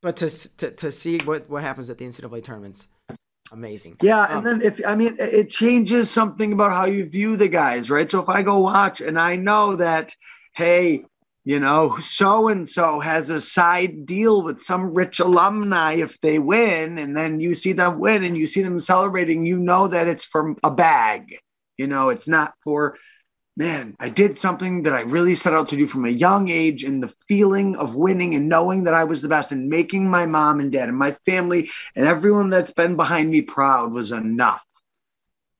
but 0.00 0.16
to, 0.18 0.56
to 0.58 0.70
to 0.70 0.92
see 0.92 1.18
what 1.24 1.50
what 1.50 1.62
happens 1.62 1.90
at 1.90 1.98
the 1.98 2.04
NCAA 2.06 2.42
tournaments, 2.44 2.86
amazing. 3.52 3.96
Yeah, 4.02 4.22
Um, 4.22 4.38
and 4.38 4.46
then 4.46 4.62
if 4.62 4.80
I 4.86 4.94
mean, 4.94 5.16
it- 5.18 5.34
it 5.34 5.50
changes 5.50 6.10
something 6.10 6.52
about 6.52 6.72
how 6.72 6.84
you 6.86 7.04
view 7.06 7.36
the 7.36 7.48
guys, 7.48 7.90
right? 7.90 8.10
So 8.10 8.20
if 8.20 8.28
I 8.28 8.42
go 8.42 8.58
watch 8.58 9.00
and 9.00 9.18
I 9.18 9.36
know 9.36 9.76
that, 9.76 10.14
hey, 10.54 11.04
you 11.44 11.60
know, 11.60 11.96
so 12.02 12.48
and 12.48 12.68
so 12.68 13.00
has 13.00 13.30
a 13.30 13.40
side 13.40 14.04
deal 14.06 14.42
with 14.42 14.60
some 14.60 14.92
rich 14.92 15.18
alumni 15.20 15.94
if 15.94 16.20
they 16.20 16.38
win, 16.38 16.98
and 16.98 17.16
then 17.16 17.40
you 17.40 17.54
see 17.54 17.72
them 17.72 17.98
win 17.98 18.22
and 18.24 18.36
you 18.36 18.46
see 18.46 18.62
them 18.62 18.78
celebrating, 18.80 19.46
you 19.46 19.58
know 19.58 19.88
that 19.88 20.08
it's 20.08 20.24
from 20.24 20.56
a 20.62 20.70
bag. 20.70 21.38
You 21.78 21.86
know, 21.86 22.10
it's 22.10 22.28
not 22.28 22.54
for. 22.64 22.96
Man, 23.58 23.96
I 23.98 24.08
did 24.08 24.38
something 24.38 24.84
that 24.84 24.92
I 24.94 25.00
really 25.00 25.34
set 25.34 25.52
out 25.52 25.68
to 25.70 25.76
do 25.76 25.88
from 25.88 26.04
a 26.04 26.10
young 26.10 26.48
age, 26.48 26.84
and 26.84 27.02
the 27.02 27.12
feeling 27.26 27.74
of 27.74 27.96
winning 27.96 28.36
and 28.36 28.48
knowing 28.48 28.84
that 28.84 28.94
I 28.94 29.02
was 29.02 29.20
the 29.20 29.26
best 29.26 29.50
and 29.50 29.68
making 29.68 30.08
my 30.08 30.26
mom 30.26 30.60
and 30.60 30.70
dad 30.70 30.88
and 30.88 30.96
my 30.96 31.16
family 31.26 31.68
and 31.96 32.06
everyone 32.06 32.50
that's 32.50 32.70
been 32.70 32.94
behind 32.94 33.30
me 33.30 33.42
proud 33.42 33.92
was 33.92 34.12
enough. 34.12 34.64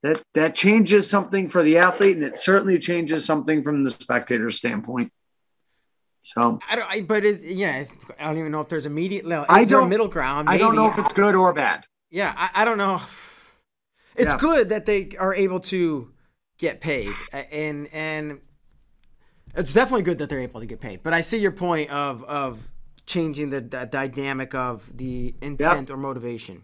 That 0.05 0.23
that 0.35 0.55
changes 0.55 1.11
something 1.11 1.49
for 1.49 1.65
the 1.65 1.79
athlete, 1.79 2.15
and 2.17 2.25
it 2.25 2.39
certainly 2.39 2.79
changes 2.79 3.25
something 3.25 3.65
from 3.65 3.83
the 3.83 3.91
spectator 3.91 4.49
standpoint. 4.53 5.13
So 6.23 6.61
I 6.71 6.77
don't. 6.77 6.89
I, 6.89 7.01
but 7.01 7.25
is 7.25 7.43
yeah. 7.43 7.83
I 8.17 8.25
don't 8.27 8.39
even 8.39 8.53
know 8.53 8.61
if 8.61 8.69
there's 8.69 8.87
immediate. 8.87 9.27
I 9.49 9.65
don't- 9.65 9.89
middle 9.89 10.07
ground? 10.07 10.49
I 10.49 10.57
don't 10.57 10.77
know 10.77 10.89
if 10.89 10.99
it's 10.99 11.13
good 11.13 11.35
or 11.35 11.53
bad. 11.53 11.85
Yeah, 12.11 12.33
I, 12.37 12.63
I 12.63 12.65
don't 12.65 12.79
know. 12.79 13.03
It's 14.15 14.31
Yeah. 14.31 14.39
good 14.39 14.69
that 14.69 14.87
they 14.87 15.17
are 15.19 15.35
able 15.35 15.59
to 15.75 16.13
get 16.59 16.81
paid, 16.81 17.11
and 17.33 17.89
and 17.93 18.41
it's 19.55 19.73
definitely 19.73 20.03
good 20.03 20.19
that 20.19 20.29
they're 20.29 20.41
able 20.41 20.61
to 20.61 20.67
get 20.67 20.81
paid. 20.81 21.03
But 21.03 21.15
I 21.15 21.21
see 21.21 21.39
your 21.39 21.53
point 21.53 21.91
of 21.91 22.25
of 22.25 22.69
changing 23.07 23.51
the, 23.51 23.61
the 23.63 23.89
dynamic 23.91 24.55
of 24.55 24.91
the 24.97 25.35
intent 25.41 25.91
or 25.91 25.97
motivation. 25.97 26.63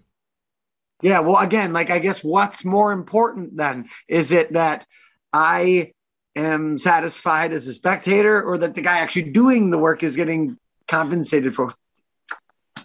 Yeah, 1.02 1.20
well, 1.20 1.38
again, 1.38 1.72
like 1.72 1.90
I 1.90 1.98
guess 1.98 2.22
what's 2.22 2.64
more 2.64 2.92
important 2.92 3.56
then 3.56 3.88
is 4.08 4.32
it 4.32 4.52
that 4.52 4.86
I 5.32 5.92
am 6.36 6.78
satisfied 6.78 7.52
as 7.52 7.66
a 7.66 7.74
spectator, 7.74 8.42
or 8.42 8.58
that 8.58 8.74
the 8.74 8.82
guy 8.82 8.98
actually 8.98 9.30
doing 9.30 9.70
the 9.70 9.78
work 9.78 10.02
is 10.02 10.16
getting 10.16 10.56
compensated 10.88 11.54
for? 11.54 11.72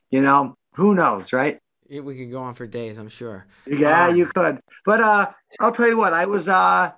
You 0.09 0.21
know, 0.21 0.55
who 0.73 0.95
knows, 0.95 1.33
right? 1.33 1.59
We 1.89 2.15
could 2.17 2.31
go 2.31 2.39
on 2.41 2.53
for 2.53 2.67
days, 2.67 2.97
I'm 2.97 3.09
sure. 3.09 3.47
Yeah, 3.65 4.07
Um, 4.07 4.15
you 4.15 4.27
could. 4.27 4.59
But 4.85 5.01
uh 5.01 5.31
I'll 5.59 5.71
tell 5.71 5.87
you 5.87 5.97
what, 5.97 6.13
I 6.13 6.25
was 6.25 6.47
uh 6.47 6.91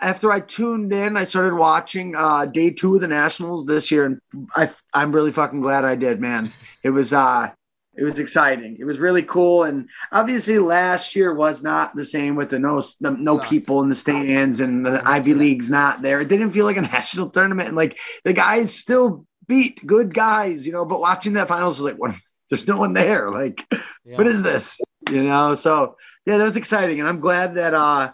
after 0.00 0.30
I 0.32 0.40
tuned 0.40 0.92
in, 0.92 1.16
I 1.16 1.24
started 1.24 1.54
watching 1.54 2.14
uh 2.16 2.46
day 2.46 2.70
two 2.70 2.94
of 2.94 3.00
the 3.00 3.08
Nationals 3.08 3.66
this 3.66 3.90
year, 3.90 4.04
and 4.06 4.20
I 4.56 4.70
I'm 4.94 5.12
really 5.12 5.32
fucking 5.32 5.60
glad 5.60 5.84
I 5.84 5.94
did, 5.94 6.20
man. 6.20 6.52
It 6.82 6.90
was 6.90 7.12
uh 7.12 7.50
it 7.96 8.04
was 8.04 8.20
exciting. 8.20 8.76
It 8.78 8.84
was 8.84 8.98
really 9.00 9.24
cool, 9.24 9.64
and 9.64 9.88
obviously 10.12 10.58
last 10.60 11.16
year 11.16 11.34
was 11.34 11.62
not 11.64 11.96
the 11.96 12.04
same 12.04 12.36
with 12.36 12.50
the 12.50 12.58
no 12.58 12.80
the, 13.00 13.10
no 13.10 13.38
people 13.40 13.82
in 13.82 13.88
the 13.88 13.94
stands 13.94 14.60
and 14.60 14.86
the 14.86 15.02
Ivy 15.06 15.34
League's 15.34 15.68
not 15.68 16.00
there. 16.02 16.20
It 16.20 16.28
didn't 16.28 16.52
feel 16.52 16.64
like 16.64 16.76
a 16.76 16.80
national 16.96 17.30
tournament, 17.30 17.68
and 17.68 17.76
like 17.76 17.98
the 18.24 18.32
guys 18.32 18.74
still 18.74 19.26
beat 19.48 19.84
good 19.86 20.14
guys, 20.14 20.66
you 20.66 20.72
know. 20.72 20.84
But 20.84 21.00
watching 21.00 21.32
that 21.32 21.48
finals 21.48 21.80
was 21.80 21.90
like, 21.90 22.00
what? 22.00 22.14
There's 22.50 22.66
no 22.66 22.78
one 22.78 22.92
there. 22.94 23.30
Like, 23.30 23.62
Yeah. 24.06 24.16
what 24.16 24.26
is 24.26 24.42
this? 24.42 24.80
You 25.10 25.22
know, 25.24 25.54
so 25.54 25.96
yeah, 26.24 26.38
that 26.38 26.44
was 26.44 26.56
exciting, 26.56 27.00
and 27.00 27.08
I'm 27.08 27.20
glad 27.20 27.56
that 27.56 27.74
uh 27.74 28.12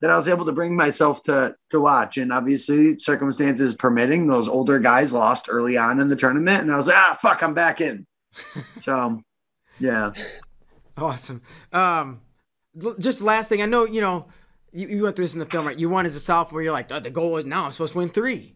that 0.00 0.10
I 0.10 0.16
was 0.16 0.28
able 0.28 0.46
to 0.46 0.52
bring 0.52 0.74
myself 0.74 1.22
to 1.24 1.54
to 1.70 1.80
watch. 1.80 2.18
And 2.18 2.32
obviously, 2.32 2.98
circumstances 2.98 3.74
permitting, 3.74 4.26
those 4.26 4.48
older 4.48 4.78
guys 4.78 5.12
lost 5.12 5.46
early 5.48 5.76
on 5.76 6.00
in 6.00 6.08
the 6.08 6.16
tournament, 6.16 6.62
and 6.62 6.72
I 6.72 6.76
was 6.76 6.86
like, 6.86 6.96
ah, 6.96 7.18
fuck, 7.20 7.42
I'm 7.42 7.54
back 7.54 7.80
in. 7.80 8.06
so, 8.78 9.20
yeah, 9.78 10.12
Awesome. 11.00 11.42
Um, 11.72 12.20
just 12.98 13.20
last 13.20 13.48
thing, 13.48 13.62
I 13.62 13.66
know 13.66 13.84
you 13.84 14.00
know 14.00 14.26
you, 14.72 14.88
you 14.88 15.02
went 15.02 15.16
through 15.16 15.24
this 15.24 15.32
in 15.32 15.40
the 15.40 15.46
film, 15.46 15.66
right? 15.66 15.78
You 15.78 15.88
won 15.88 16.06
as 16.06 16.14
a 16.14 16.20
sophomore. 16.20 16.62
You're 16.62 16.72
like, 16.72 16.92
oh, 16.92 17.00
the 17.00 17.10
goal 17.10 17.38
is 17.38 17.46
now 17.46 17.64
I'm 17.64 17.72
supposed 17.72 17.92
to 17.92 17.98
win 17.98 18.10
three, 18.10 18.54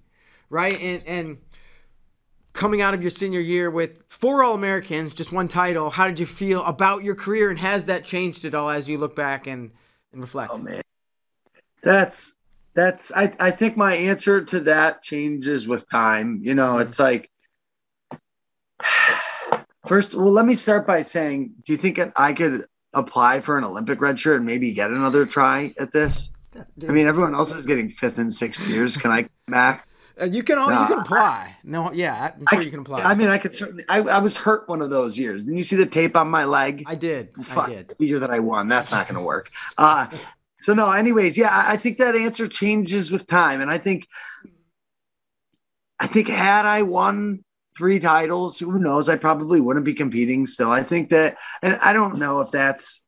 right? 0.50 0.78
And 0.80 1.02
and 1.06 1.38
coming 2.52 2.82
out 2.82 2.94
of 2.94 3.02
your 3.02 3.10
senior 3.10 3.40
year 3.40 3.70
with 3.70 4.02
four 4.08 4.44
All 4.44 4.54
Americans, 4.54 5.14
just 5.14 5.32
one 5.32 5.48
title. 5.48 5.90
How 5.90 6.06
did 6.06 6.18
you 6.18 6.26
feel 6.26 6.62
about 6.64 7.02
your 7.02 7.14
career, 7.14 7.50
and 7.50 7.58
has 7.58 7.86
that 7.86 8.04
changed 8.04 8.44
at 8.44 8.54
all 8.54 8.70
as 8.70 8.88
you 8.88 8.98
look 8.98 9.16
back 9.16 9.46
and 9.46 9.72
and 10.12 10.20
reflect? 10.20 10.52
oh 10.52 10.58
man, 10.58 10.82
that's 11.84 12.34
that's 12.74 13.12
I 13.12 13.32
I 13.38 13.50
think 13.50 13.76
my 13.76 13.94
answer 13.94 14.44
to 14.44 14.60
that 14.60 15.02
changes 15.02 15.68
with 15.68 15.88
time. 15.88 16.40
You 16.42 16.54
know, 16.54 16.78
it's 16.78 16.98
like. 16.98 17.30
First, 19.86 20.14
well, 20.14 20.32
let 20.32 20.46
me 20.46 20.54
start 20.54 20.86
by 20.86 21.02
saying, 21.02 21.52
do 21.66 21.72
you 21.72 21.76
think 21.76 22.00
I 22.16 22.32
could 22.32 22.66
apply 22.94 23.40
for 23.40 23.58
an 23.58 23.64
Olympic 23.64 24.00
red 24.00 24.18
shirt 24.18 24.36
and 24.38 24.46
maybe 24.46 24.72
get 24.72 24.90
another 24.90 25.26
try 25.26 25.74
at 25.78 25.92
this? 25.92 26.30
I 26.88 26.92
mean, 26.92 27.06
everyone 27.06 27.34
else 27.34 27.54
is 27.54 27.66
getting 27.66 27.90
fifth 27.90 28.16
and 28.18 28.32
sixth 28.32 28.66
years. 28.66 28.96
Can 28.96 29.10
I 29.10 29.22
come 29.22 29.30
back? 29.48 29.86
Uh, 30.20 30.26
you 30.26 30.42
can 30.42 30.58
all 30.58 30.70
you 30.70 30.86
can 30.86 31.00
apply. 31.00 31.56
No, 31.64 31.92
yeah, 31.92 32.32
I'm 32.34 32.46
sure 32.48 32.62
you 32.62 32.70
can 32.70 32.80
apply. 32.80 33.02
I 33.02 33.14
mean, 33.14 33.28
I 33.28 33.38
could 33.38 33.54
certainly. 33.54 33.84
I, 33.88 33.98
I 33.98 34.18
was 34.20 34.36
hurt 34.36 34.68
one 34.68 34.80
of 34.80 34.88
those 34.88 35.18
years. 35.18 35.42
Didn't 35.42 35.56
you 35.56 35.64
see 35.64 35.76
the 35.76 35.86
tape 35.86 36.16
on 36.16 36.28
my 36.28 36.44
leg? 36.44 36.84
I 36.86 36.94
did. 36.94 37.30
Fuck, 37.42 37.68
I 37.68 37.72
did. 37.72 37.94
the 37.98 38.06
year 38.06 38.20
that 38.20 38.30
I 38.30 38.38
won. 38.38 38.68
That's 38.68 38.92
not 38.92 39.08
going 39.08 39.18
to 39.18 39.24
work. 39.24 39.50
Uh, 39.76 40.06
so 40.64 40.72
no. 40.72 40.90
Anyways, 40.90 41.36
yeah, 41.36 41.50
I, 41.52 41.76
think 41.76 41.98
that 41.98 42.16
answer 42.16 42.46
changes 42.46 43.10
with 43.10 43.26
time, 43.26 43.60
and 43.60 43.70
I 43.70 43.76
think, 43.76 44.08
I 46.00 46.06
think 46.06 46.26
had 46.28 46.64
I 46.64 46.80
won 46.80 47.44
three 47.76 48.00
titles, 48.00 48.60
who 48.60 48.78
knows? 48.78 49.10
I 49.10 49.16
probably 49.16 49.60
wouldn't 49.60 49.84
be 49.84 49.92
competing 49.92 50.46
still. 50.46 50.70
I 50.70 50.82
think 50.82 51.10
that, 51.10 51.36
and 51.60 51.76
I 51.82 51.92
don't 51.92 52.16
know 52.16 52.40
if 52.40 52.50
that's 52.50 53.02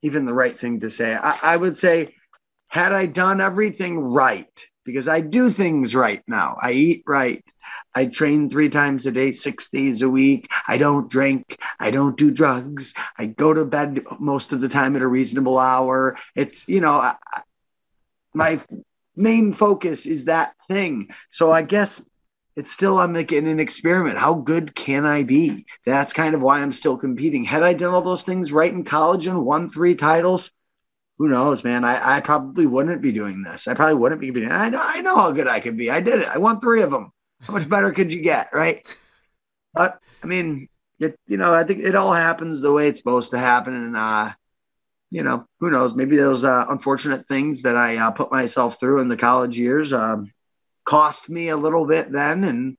even 0.00 0.24
the 0.24 0.32
right 0.32 0.58
thing 0.58 0.80
to 0.80 0.88
say. 0.88 1.14
I, 1.14 1.38
I 1.42 1.56
would 1.58 1.76
say, 1.76 2.14
had 2.68 2.94
I 2.94 3.04
done 3.04 3.42
everything 3.42 3.98
right, 3.98 4.66
because 4.86 5.08
I 5.08 5.20
do 5.20 5.50
things 5.50 5.94
right 5.94 6.22
now. 6.26 6.56
I 6.62 6.72
eat 6.72 7.02
right. 7.06 7.44
I 7.94 8.06
train 8.06 8.48
three 8.48 8.70
times 8.70 9.04
a 9.04 9.10
day, 9.10 9.32
six 9.32 9.68
days 9.68 10.00
a 10.00 10.08
week. 10.08 10.48
I 10.66 10.78
don't 10.78 11.10
drink. 11.10 11.58
I 11.80 11.90
don't 11.90 12.16
do 12.16 12.30
drugs. 12.30 12.94
I 13.18 13.26
go 13.26 13.52
to 13.52 13.64
bed 13.64 14.04
most 14.20 14.52
of 14.52 14.60
the 14.60 14.68
time 14.68 14.96
at 14.96 15.02
a 15.02 15.06
reasonable 15.06 15.58
hour. 15.58 16.16
It's, 16.34 16.66
you 16.68 16.80
know, 16.80 16.94
I, 16.94 17.16
my 18.32 18.60
main 19.16 19.52
focus 19.52 20.06
is 20.06 20.24
that 20.24 20.54
thing. 20.68 21.08
So 21.30 21.50
I 21.50 21.62
guess 21.62 22.00
it's 22.54 22.70
still, 22.70 22.98
I'm 22.98 23.12
like 23.12 23.32
in 23.32 23.46
an 23.46 23.60
experiment. 23.60 24.18
How 24.18 24.34
good 24.34 24.74
can 24.74 25.04
I 25.04 25.24
be? 25.24 25.66
That's 25.84 26.12
kind 26.12 26.34
of 26.34 26.42
why 26.42 26.60
I'm 26.60 26.72
still 26.72 26.96
competing. 26.96 27.44
Had 27.44 27.62
I 27.62 27.72
done 27.72 27.92
all 27.92 28.02
those 28.02 28.22
things 28.22 28.52
right 28.52 28.72
in 28.72 28.84
college 28.84 29.26
and 29.26 29.44
won 29.44 29.68
three 29.68 29.96
titles, 29.96 30.50
who 31.18 31.28
knows, 31.28 31.64
man? 31.64 31.84
I, 31.84 32.16
I 32.16 32.20
probably 32.20 32.66
wouldn't 32.66 33.00
be 33.00 33.12
doing 33.12 33.42
this. 33.42 33.68
I 33.68 33.74
probably 33.74 33.94
wouldn't 33.94 34.20
be 34.20 34.26
competing. 34.26 34.52
I 34.52 34.68
know, 34.68 34.82
I 34.82 35.00
know 35.00 35.16
how 35.16 35.30
good 35.30 35.48
I 35.48 35.60
could 35.60 35.76
be. 35.76 35.90
I 35.90 36.00
did 36.00 36.20
it. 36.20 36.28
I 36.28 36.38
won 36.38 36.60
three 36.60 36.82
of 36.82 36.90
them. 36.90 37.10
How 37.40 37.54
much 37.54 37.68
better 37.68 37.92
could 37.92 38.12
you 38.12 38.20
get, 38.20 38.50
right? 38.52 38.86
But 39.72 39.98
I 40.22 40.26
mean, 40.26 40.68
it, 40.98 41.18
you 41.26 41.36
know, 41.36 41.54
I 41.54 41.64
think 41.64 41.80
it 41.80 41.94
all 41.94 42.12
happens 42.12 42.60
the 42.60 42.72
way 42.72 42.88
it's 42.88 42.98
supposed 42.98 43.30
to 43.30 43.38
happen, 43.38 43.74
and 43.74 43.96
uh, 43.96 44.32
you 45.10 45.22
know, 45.22 45.46
who 45.60 45.70
knows? 45.70 45.94
Maybe 45.94 46.16
those 46.16 46.44
uh, 46.44 46.66
unfortunate 46.68 47.28
things 47.28 47.62
that 47.62 47.76
I 47.76 47.98
uh, 47.98 48.10
put 48.10 48.32
myself 48.32 48.80
through 48.80 49.00
in 49.00 49.08
the 49.08 49.16
college 49.16 49.58
years 49.58 49.92
um, 49.92 50.32
cost 50.84 51.28
me 51.28 51.48
a 51.48 51.56
little 51.56 51.86
bit 51.86 52.10
then, 52.10 52.44
and 52.44 52.76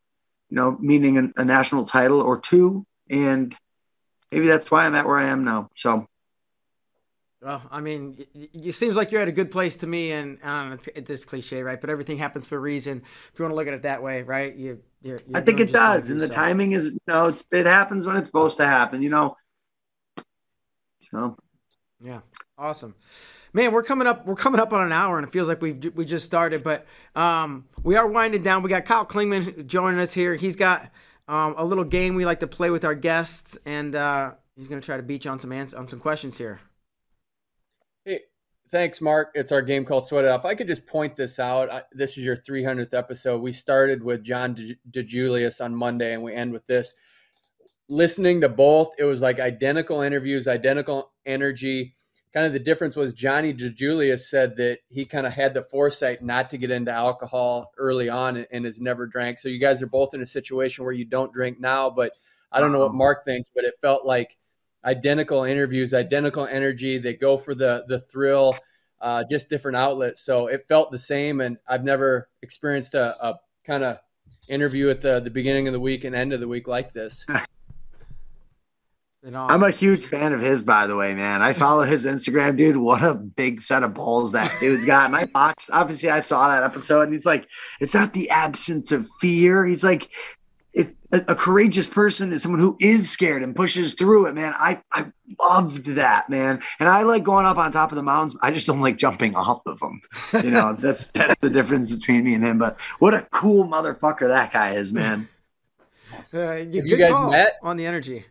you 0.50 0.56
know, 0.56 0.76
meaning 0.80 1.18
a, 1.18 1.42
a 1.42 1.46
national 1.46 1.86
title 1.86 2.22
or 2.22 2.40
two, 2.40 2.86
and 3.10 3.56
maybe 4.32 4.48
that's 4.48 4.70
why 4.72 4.86
I'm 4.86 4.96
at 4.96 5.06
where 5.06 5.20
I 5.20 5.30
am 5.30 5.44
now. 5.44 5.70
So. 5.76 6.08
Well, 7.42 7.62
I 7.70 7.82
mean, 7.82 8.26
it, 8.34 8.50
it 8.54 8.72
seems 8.74 8.96
like 8.96 9.12
you're 9.12 9.22
at 9.22 9.28
a 9.28 9.34
good 9.34 9.52
place 9.52 9.78
to 9.78 9.88
me, 9.88 10.12
and 10.12 10.40
um, 10.44 10.74
it's, 10.74 10.88
it's 10.88 11.08
this 11.08 11.26
cliche, 11.26 11.62
right? 11.62 11.80
But 11.80 11.90
everything 11.90 12.18
happens 12.18 12.46
for 12.46 12.56
a 12.58 12.60
reason. 12.60 13.04
If 13.32 13.40
you 13.40 13.44
want 13.44 13.52
to 13.52 13.56
look 13.56 13.68
at 13.68 13.74
it 13.74 13.84
that 13.84 14.02
way, 14.02 14.24
right? 14.24 14.56
You, 14.56 14.80
you're, 15.04 15.22
you're 15.28 15.38
I 15.38 15.42
think 15.42 15.60
it 15.60 15.72
does, 15.72 16.10
and 16.10 16.20
the 16.20 16.28
timing 16.28 16.72
is 16.72 16.94
you 16.94 17.00
know 17.08 17.28
it's, 17.28 17.44
it 17.52 17.68
happens 17.68 18.08
when 18.08 18.16
it's 18.18 18.28
supposed 18.28 18.58
to 18.58 18.66
happen. 18.66 19.04
You 19.04 19.10
know, 19.10 19.38
So, 21.12 21.38
yeah, 22.04 22.22
awesome. 22.58 22.96
Man, 23.54 23.72
we're 23.72 23.84
coming 23.84 24.08
up. 24.08 24.26
We're 24.26 24.36
coming 24.36 24.60
up 24.60 24.74
on 24.74 24.86
an 24.86 24.92
hour, 24.92 25.18
and 25.18 25.28
it 25.28 25.32
feels 25.32 25.48
like 25.48 25.62
we 25.62 25.74
we 25.74 26.06
just 26.06 26.26
started. 26.26 26.64
But 26.64 26.86
um, 27.16 27.66
we 27.84 27.96
are 27.96 28.08
winding 28.08 28.44
down. 28.44 28.64
We 28.64 28.70
got 28.70 28.86
Kyle 28.86 29.06
Klingman 29.06 29.68
joining 29.68 30.00
us 30.00 30.14
here. 30.14 30.36
He's 30.36 30.56
got 30.56 30.90
um, 31.28 31.56
a 31.58 31.64
little 31.64 31.84
game 31.84 32.16
we 32.16 32.26
like 32.26 32.42
to 32.42 32.48
play 32.48 32.70
with 32.70 32.84
our 32.84 32.96
guests, 32.96 33.58
and 33.66 33.96
uh, 33.96 34.34
he's 34.56 34.68
going 34.68 34.82
to 34.82 34.86
try 34.86 34.98
to 34.98 35.04
beat 35.04 35.26
you 35.26 35.32
on 35.32 35.40
some 35.40 35.52
ans- 35.52 35.74
on 35.74 35.88
some 35.88 36.00
questions 36.00 36.38
here. 36.38 36.60
Thanks, 38.70 39.00
Mark. 39.00 39.32
It's 39.34 39.54
our 39.54 39.62
game 39.62 39.86
called 39.86 40.06
Sweat 40.06 40.26
It 40.26 40.32
Out. 40.32 40.44
I 40.44 40.54
could 40.54 40.68
just 40.68 40.86
point 40.86 41.16
this 41.16 41.40
out. 41.40 41.72
I, 41.72 41.84
this 41.94 42.18
is 42.18 42.26
your 42.26 42.36
300th 42.36 42.94
episode. 42.94 43.42
We 43.42 43.54
started 43.54 44.04
with 44.04 44.24
John 44.24 44.56
DeJulius 44.92 45.64
on 45.64 45.74
Monday, 45.74 46.14
and 46.14 46.22
we 46.22 46.34
end 46.34 46.52
with 46.52 46.68
this. 46.68 46.94
Listening 47.88 48.42
to 48.42 48.50
both, 48.50 48.94
it 49.00 49.06
was 49.06 49.22
like 49.22 49.40
identical 49.40 50.02
interviews, 50.02 50.50
identical 50.50 51.14
energy. 51.26 51.96
Kind 52.34 52.46
of 52.46 52.52
the 52.52 52.60
difference 52.60 52.98
was 52.98 53.14
Johnny 53.14 53.54
DeJulius 53.54 54.28
said 54.28 54.58
that 54.58 54.80
he 54.90 55.06
kind 55.06 55.26
of 55.26 55.32
had 55.32 55.54
the 55.54 55.62
foresight 55.62 56.22
not 56.22 56.50
to 56.50 56.58
get 56.58 56.70
into 56.70 56.92
alcohol 56.92 57.72
early 57.78 58.10
on 58.10 58.36
and, 58.36 58.48
and 58.52 58.66
has 58.66 58.82
never 58.82 59.08
drank. 59.08 59.40
So 59.40 59.48
you 59.48 59.60
guys 59.60 59.82
are 59.82 59.88
both 59.88 60.14
in 60.14 60.22
a 60.22 60.26
situation 60.26 60.84
where 60.84 60.94
you 60.94 61.06
don't 61.06 61.32
drink 61.32 61.58
now, 61.62 61.90
but 61.90 62.12
I 62.52 62.60
don't 62.60 62.74
know 62.74 62.80
what 62.80 62.94
Mark 62.94 63.24
thinks, 63.24 63.50
but 63.56 63.64
it 63.64 63.76
felt 63.82 64.06
like 64.06 64.38
identical 64.88 65.44
interviews, 65.44 65.94
identical 65.94 66.48
energy. 66.48 66.98
They 66.98 67.14
go 67.14 67.38
for 67.38 67.54
the 67.54 67.84
the 67.88 68.00
thrill, 68.00 68.56
uh, 69.02 69.26
just 69.30 69.50
different 69.50 69.78
outlets. 69.78 70.22
So 70.22 70.48
it 70.48 70.66
felt 70.68 70.92
the 70.92 71.00
same, 71.00 71.42
and 71.42 71.58
I've 71.68 71.84
never 71.84 72.30
experienced 72.42 72.96
a, 72.96 73.24
a 73.24 73.40
kind 73.66 73.84
of 73.84 74.00
interview 74.48 74.90
at 74.90 75.02
the 75.02 75.20
the 75.20 75.30
beginning 75.30 75.68
of 75.68 75.74
the 75.74 75.80
week 75.80 76.06
and 76.06 76.16
end 76.16 76.34
of 76.34 76.40
the 76.40 76.48
week 76.48 76.68
like 76.68 76.94
this. 76.94 77.26
Awesome. 79.26 79.56
I'm 79.56 79.64
a 79.64 79.72
huge 79.72 80.06
fan 80.06 80.32
of 80.32 80.40
his, 80.40 80.64
by 80.64 80.88
the 80.88 80.96
way, 80.96 81.14
man. 81.14 81.42
I 81.42 81.52
follow 81.52 81.84
his 81.84 82.06
Instagram, 82.06 82.56
dude. 82.56 82.78
What 82.78 83.04
a 83.04 83.14
big 83.14 83.62
set 83.62 83.84
of 83.84 83.94
balls 83.94 84.32
that 84.32 84.56
dude's 84.62 84.86
got. 84.86 85.08
And 85.08 85.16
I 85.18 85.28
watched, 85.36 85.70
obviously, 85.70 86.10
I 86.10 86.22
saw 86.22 86.48
that 86.48 86.64
episode, 86.64 87.02
and 87.02 87.14
he's 87.14 87.26
like, 87.26 87.50
it's 87.82 87.94
not 87.94 88.14
the 88.14 88.30
absence 88.30 88.94
of 88.94 89.10
fear. 89.20 89.66
He's 89.66 89.84
like, 89.84 90.10
if 90.78 90.92
a, 91.12 91.32
a, 91.32 91.36
courageous 91.36 91.88
person 91.88 92.32
is 92.32 92.44
someone 92.44 92.62
who 92.62 92.78
is 92.80 93.10
scared 93.10 93.42
and 93.42 93.56
pushes 93.56 93.94
through 93.94 94.28
it, 94.28 94.36
man. 94.36 94.54
I, 94.58 94.82
I 94.94 95.12
loved 95.42 95.86
that, 95.86 96.30
man. 96.30 96.62
And 96.80 96.88
I 96.88 97.02
like 97.02 97.24
going 97.24 97.46
up 97.46 97.58
on 97.58 97.72
top 97.72 97.92
of 97.92 97.96
the 97.96 98.04
mountains. 98.04 98.40
I 98.42 98.52
just 98.52 98.68
don't 98.68 98.82
like 98.82 98.98
jumping 98.98 99.36
off 99.36 99.62
of 99.66 99.80
them. 99.80 100.02
You 100.34 100.52
know, 100.52 100.74
that's 100.80 101.10
that's 101.10 101.40
the 101.42 101.50
difference 101.50 101.94
between 101.94 102.24
me 102.24 102.36
and 102.36 102.46
him. 102.46 102.60
But 102.60 102.80
what 103.00 103.14
a 103.14 103.28
cool 103.32 103.66
motherfucker 103.66 104.28
that 104.28 104.54
guy 104.54 104.76
is, 104.76 104.94
man. 104.94 105.28
Uh, 106.34 106.54
you, 106.56 106.84
you 106.84 106.98
guys 106.98 107.14
met 107.30 107.58
on 107.64 107.78
the 107.78 107.86
energy. 107.86 108.26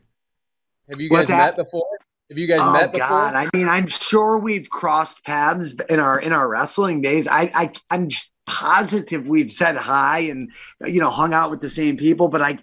Have 0.90 1.01
you 1.01 1.09
guys 1.09 1.28
met 1.28 1.57
before? 1.57 1.86
Have 2.28 2.38
you 2.38 2.47
guys 2.47 2.61
oh, 2.61 2.72
met 2.72 2.92
before? 2.92 3.09
God. 3.09 3.34
I 3.34 3.49
mean, 3.55 3.68
I'm 3.68 3.86
sure 3.86 4.38
we've 4.38 4.68
crossed 4.68 5.24
paths 5.24 5.74
in 5.88 6.01
our 6.01 6.18
in 6.18 6.32
our 6.32 6.49
wrestling 6.49 7.01
days. 7.01 7.26
I, 7.26 7.51
I 7.55 7.72
I'm 7.90 8.09
just 8.09 8.30
positive 8.47 9.28
we've 9.28 9.51
said 9.51 9.76
hi 9.76 10.20
and 10.20 10.53
you 10.86 11.01
know 11.01 11.11
hung 11.11 11.34
out 11.34 11.51
with 11.51 11.61
the 11.61 11.68
same 11.68 11.97
people, 11.97 12.28
but 12.28 12.42
I 12.42 12.59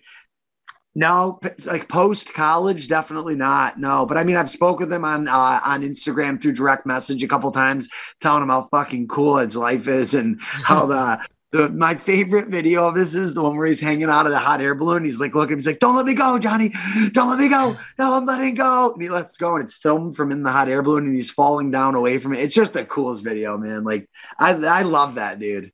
no, 0.96 1.40
like 1.66 1.90
post 1.90 2.36
college, 2.36 2.88
definitely 2.88 3.36
not. 3.36 3.80
No, 3.80 4.06
but 4.06 4.16
I 4.18 4.24
mean, 4.24 4.36
I've 4.36 4.52
spoken 4.52 4.82
with 4.82 4.90
them 4.90 5.06
on 5.06 5.28
uh, 5.28 5.60
on 5.66 5.82
Instagram 5.82 6.40
through 6.40 6.54
direct 6.54 6.86
message 6.86 7.24
a 7.24 7.28
couple 7.28 7.52
times, 7.52 7.90
telling 8.22 8.42
them 8.42 8.50
how 8.50 8.68
fucking 8.70 9.08
cool 9.08 9.38
his 9.38 9.58
life 9.58 9.88
is 9.88 10.14
and 10.14 10.40
how 10.42 10.86
the 10.86 11.26
the, 11.54 11.70
my 11.70 11.94
favorite 11.94 12.48
video 12.48 12.88
of 12.88 12.96
this 12.96 13.14
is 13.14 13.36
the 13.36 13.44
one 13.44 13.56
where 13.56 13.68
he's 13.68 13.80
hanging 13.80 14.10
out 14.10 14.26
of 14.26 14.32
the 14.32 14.40
hot 14.40 14.60
air 14.60 14.74
balloon. 14.74 15.06
He's 15.06 15.20
like 15.20 15.36
looking, 15.36 15.56
he's 15.56 15.68
like, 15.68 15.78
Don't 15.78 15.96
let 15.96 16.08
me 16.08 16.16
go, 16.16 16.40
Johnny. 16.40 16.74
Don't 17.12 17.30
let 17.30 17.38
me 17.38 17.48
go. 17.48 17.78
No, 18.00 18.16
I'm 18.16 18.26
letting 18.26 18.56
go. 18.56 18.92
And 18.92 19.02
he 19.02 19.08
lets 19.08 19.38
go, 19.38 19.56
and 19.56 19.64
it's 19.64 19.76
filmed 19.76 20.16
from 20.16 20.32
in 20.32 20.42
the 20.42 20.52
hot 20.52 20.68
air 20.68 20.82
balloon, 20.82 21.06
and 21.06 21.16
he's 21.16 21.30
falling 21.30 21.70
down 21.70 21.94
away 21.94 22.18
from 22.18 22.34
it. 22.34 22.40
It's 22.40 22.56
just 22.56 22.74
the 22.74 22.84
coolest 22.84 23.24
video, 23.24 23.56
man. 23.60 23.84
Like, 23.84 24.10
I 24.40 24.54
I 24.54 24.82
love 24.82 25.16
that 25.16 25.38
dude. 25.38 25.72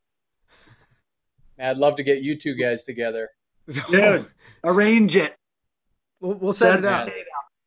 I'd 1.57 1.77
love 1.77 1.95
to 1.95 2.03
get 2.03 2.21
you 2.21 2.37
two 2.37 2.55
guys 2.55 2.83
together. 2.83 3.29
Dude, 3.89 4.27
arrange 4.65 5.15
it. 5.15 5.33
We'll, 6.19 6.35
we'll 6.35 6.53
set, 6.53 6.73
set 6.73 6.79
it 6.79 6.85
up. 6.85 7.09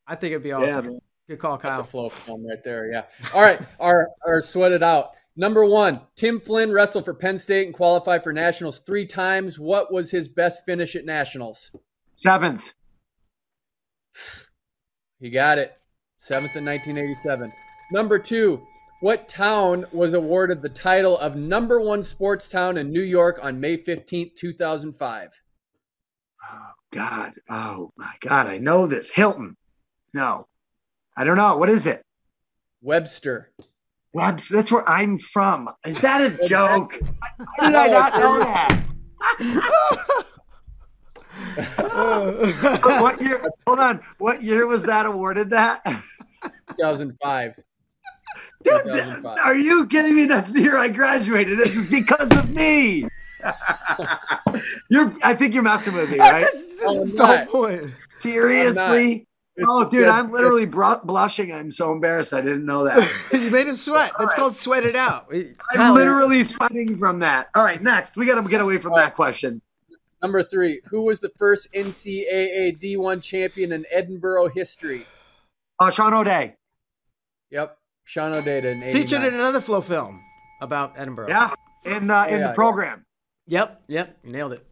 I 0.06 0.16
think 0.16 0.32
it'd 0.32 0.42
be 0.42 0.52
awesome. 0.52 0.92
Yeah, 0.92 0.98
Good 1.28 1.38
call, 1.38 1.56
Kyle. 1.56 1.76
That's 1.76 1.88
a 1.88 1.96
FloFilm 1.96 2.44
right 2.46 2.62
there. 2.62 2.92
Yeah. 2.92 3.04
All 3.32 3.40
right. 3.40 3.58
our, 3.80 4.08
our 4.26 4.42
sweat 4.42 4.72
it 4.72 4.82
out. 4.82 5.12
Number 5.34 5.64
one, 5.64 6.00
Tim 6.14 6.40
Flynn 6.40 6.72
wrestled 6.72 7.06
for 7.06 7.14
Penn 7.14 7.38
State 7.38 7.66
and 7.66 7.74
qualified 7.74 8.22
for 8.22 8.32
nationals 8.32 8.80
three 8.80 9.06
times. 9.06 9.58
What 9.58 9.92
was 9.92 10.10
his 10.10 10.28
best 10.28 10.64
finish 10.66 10.94
at 10.94 11.04
nationals? 11.04 11.70
Seventh. 12.16 12.72
He 15.20 15.30
got 15.30 15.56
it. 15.56 15.72
Seventh 16.18 16.56
in 16.56 16.64
1987. 16.64 17.52
Number 17.92 18.18
two, 18.18 18.60
what 19.02 19.28
town 19.28 19.86
was 19.92 20.14
awarded 20.14 20.62
the 20.62 20.68
title 20.68 21.16
of 21.18 21.36
number 21.36 21.80
one 21.80 22.02
sports 22.02 22.48
town 22.48 22.76
in 22.76 22.92
New 22.92 23.02
York 23.02 23.38
on 23.40 23.60
May 23.60 23.76
15th, 23.76 24.34
2005? 24.34 25.28
Oh, 26.52 26.58
God. 26.92 27.34
Oh, 27.48 27.92
my 27.96 28.12
God. 28.20 28.48
I 28.48 28.58
know 28.58 28.88
this. 28.88 29.10
Hilton. 29.10 29.56
No. 30.12 30.48
I 31.16 31.22
don't 31.22 31.36
know. 31.36 31.56
What 31.56 31.70
is 31.70 31.86
it? 31.86 32.02
Webster. 32.80 33.52
That's, 34.14 34.48
that's 34.48 34.70
where 34.70 34.88
I'm 34.88 35.18
from. 35.18 35.70
Is 35.86 36.00
that 36.00 36.20
a 36.20 36.46
joke? 36.46 37.00
How 37.58 37.68
did 37.68 37.76
I 37.76 37.88
not 37.88 38.18
know 38.18 38.38
that? 38.40 38.84
what 43.00 43.20
year? 43.20 43.42
Hold 43.66 43.78
on. 43.78 44.00
What 44.18 44.42
year 44.42 44.66
was 44.66 44.82
that 44.84 45.06
awarded? 45.06 45.50
That 45.50 45.82
2005. 46.68 47.56
Dude, 48.64 48.82
2005. 48.84 49.38
are 49.38 49.56
you 49.56 49.86
kidding 49.86 50.14
me? 50.14 50.26
That's 50.26 50.52
the 50.52 50.60
year 50.60 50.78
I 50.78 50.88
graduated. 50.88 51.58
It's 51.60 51.90
because 51.90 52.30
of 52.32 52.50
me. 52.50 53.08
you're. 54.88 55.14
I 55.22 55.34
think 55.34 55.54
you're 55.54 55.62
messing 55.62 55.94
with 55.94 56.10
me, 56.10 56.18
right? 56.18 56.42
That's, 56.42 56.76
that's 56.76 57.12
the 57.12 57.26
whole 57.26 57.46
point. 57.46 57.92
Seriously. 58.10 59.26
It's 59.56 59.66
oh, 59.68 59.84
dude, 59.84 59.90
good. 59.90 60.08
I'm 60.08 60.32
literally 60.32 60.64
br- 60.64 60.94
blushing. 61.04 61.52
I'm 61.52 61.70
so 61.70 61.92
embarrassed. 61.92 62.32
I 62.32 62.40
didn't 62.40 62.64
know 62.64 62.84
that. 62.84 63.06
you 63.32 63.50
made 63.50 63.66
him 63.66 63.76
sweat. 63.76 64.12
That's 64.18 64.32
right. 64.32 64.36
called 64.36 64.56
sweat 64.56 64.84
it 64.84 64.96
out. 64.96 65.30
I'm 65.72 65.94
literally 65.94 66.42
sweating 66.42 66.98
from 66.98 67.18
that. 67.18 67.50
All 67.54 67.62
right, 67.62 67.82
next. 67.82 68.16
We 68.16 68.24
got 68.24 68.42
to 68.42 68.48
get 68.48 68.62
away 68.62 68.78
from 68.78 68.94
that 68.94 69.14
question. 69.14 69.60
Number 70.22 70.42
three. 70.42 70.80
Who 70.86 71.02
was 71.02 71.20
the 71.20 71.30
first 71.36 71.68
NCAA 71.74 72.78
D1 72.78 73.22
champion 73.22 73.72
in 73.72 73.84
Edinboro 73.94 74.50
history? 74.50 75.06
Uh, 75.78 75.90
Sean 75.90 76.14
O'Day. 76.14 76.56
Yep. 77.50 77.76
Sean 78.04 78.34
O'Day 78.34 78.70
in 78.70 78.92
Featured 78.92 79.22
in 79.22 79.34
another 79.34 79.60
FloFilm 79.60 80.18
about 80.62 80.96
Edinboro. 80.96 81.28
Yeah, 81.28 81.52
in, 81.84 82.10
uh, 82.10 82.24
in 82.24 82.40
yeah, 82.40 82.48
the 82.48 82.54
program. 82.54 83.04
Yep, 83.48 83.82
yep. 83.88 84.16
Nailed 84.24 84.54
it. 84.54 84.66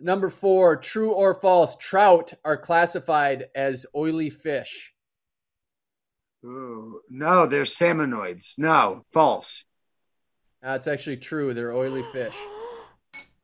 Number 0.00 0.30
four, 0.30 0.76
true 0.76 1.12
or 1.12 1.34
false, 1.34 1.76
trout 1.76 2.32
are 2.44 2.56
classified 2.56 3.46
as 3.54 3.84
oily 3.94 4.30
fish. 4.30 4.94
Ooh, 6.44 7.00
no, 7.10 7.46
they're 7.46 7.64
salmonoids. 7.64 8.58
No, 8.58 9.04
false. 9.12 9.64
That's 10.62 10.86
actually 10.86 11.18
true. 11.18 11.52
They're 11.54 11.72
oily 11.72 12.02
fish. 12.12 12.36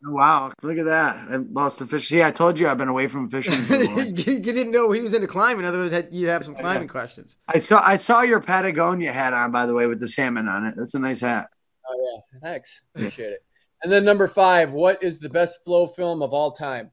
Oh, 0.07 0.13
wow, 0.13 0.53
look 0.63 0.77
at 0.77 0.85
that. 0.85 1.17
I 1.31 1.37
lost 1.37 1.81
a 1.81 1.87
fish. 1.87 2.09
See, 2.09 2.23
I 2.23 2.31
told 2.31 2.61
you 2.61 2.69
I've 2.69 2.77
been 2.77 2.87
away 2.87 3.07
from 3.07 3.31
fishing. 3.31 3.55
you 4.15 4.41
didn't 4.41 4.71
know 4.71 4.93
he 4.93 5.01
was 5.01 5.15
into 5.15 5.27
climbing. 5.27 5.65
Otherwise, 5.65 6.05
you'd 6.11 6.29
have 6.29 6.45
some 6.45 6.55
climbing 6.55 6.87
questions. 6.87 7.39
I 7.49 7.59
saw 7.59 7.83
I 7.83 7.97
saw 7.97 8.21
your 8.21 8.41
Patagonia 8.41 9.11
hat 9.11 9.33
on, 9.33 9.53
by 9.53 9.65
the 9.65 9.73
way, 9.73 9.87
with 9.87 9.99
the 9.99 10.07
salmon 10.07 10.49
on 10.49 10.67
it. 10.67 10.75
That's 10.77 10.95
a 10.95 10.99
nice 10.99 11.21
hat. 11.21 11.49
Oh 11.89 12.23
yeah, 12.33 12.41
thanks. 12.41 12.83
Appreciate 12.95 13.33
it. 13.33 13.45
And 13.83 13.93
then 13.93 14.05
number 14.05 14.27
five, 14.27 14.73
what 14.73 15.03
is 15.03 15.19
the 15.19 15.29
best 15.29 15.61
FloFilm 15.67 16.23
of 16.23 16.33
all 16.33 16.53
time? 16.53 16.91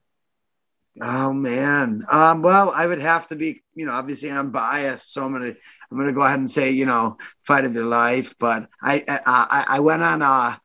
Oh 1.01 1.33
man. 1.33 2.05
Um, 2.09 2.41
well, 2.43 2.69
I 2.69 2.85
would 2.85 3.01
have 3.01 3.27
to 3.29 3.35
be, 3.35 3.63
you 3.73 3.85
know, 3.85 3.93
obviously 3.93 4.31
I'm 4.31 4.51
biased, 4.51 5.11
so 5.11 5.25
I'm 5.25 5.31
gonna 5.33 5.53
I'm 5.91 5.97
gonna 5.97 6.13
go 6.13 6.21
ahead 6.21 6.37
and 6.39 6.51
say, 6.51 6.71
you 6.71 6.85
know, 6.85 7.17
fight 7.45 7.65
of 7.65 7.73
your 7.73 7.85
life. 7.85 8.35
But 8.39 8.67
I 8.81 9.03
I, 9.07 9.65
I 9.67 9.79
went 9.79 10.03
on 10.03 10.21
uh 10.21 10.55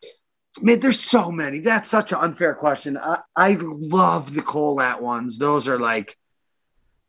man, 0.60 0.80
there's 0.80 1.00
so 1.00 1.30
many. 1.30 1.60
That's 1.60 1.88
such 1.88 2.12
an 2.12 2.18
unfair 2.18 2.54
question. 2.54 2.98
I, 2.98 3.20
I 3.34 3.56
love 3.58 4.34
the 4.34 4.42
Kolat 4.42 5.00
ones. 5.00 5.38
Those 5.38 5.66
are 5.66 5.78
like 5.78 6.14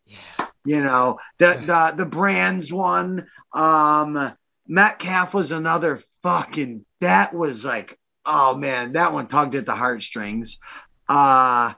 yeah, 0.06 0.48
you 0.64 0.82
know, 0.82 1.20
the 1.40 1.62
the 1.66 1.94
the 1.98 2.06
brands 2.06 2.72
one. 2.72 3.28
Um 3.54 4.34
Metcalf 4.66 5.34
was 5.34 5.52
another 5.52 6.00
fucking 6.24 6.86
that 7.02 7.34
was 7.34 7.66
like 7.66 7.99
oh 8.30 8.56
man, 8.56 8.94
that 8.94 9.12
one 9.12 9.28
tugged 9.28 9.56
at 9.56 9.66
the 9.66 9.76
heartstrings. 9.76 10.60
Uh 11.08 11.74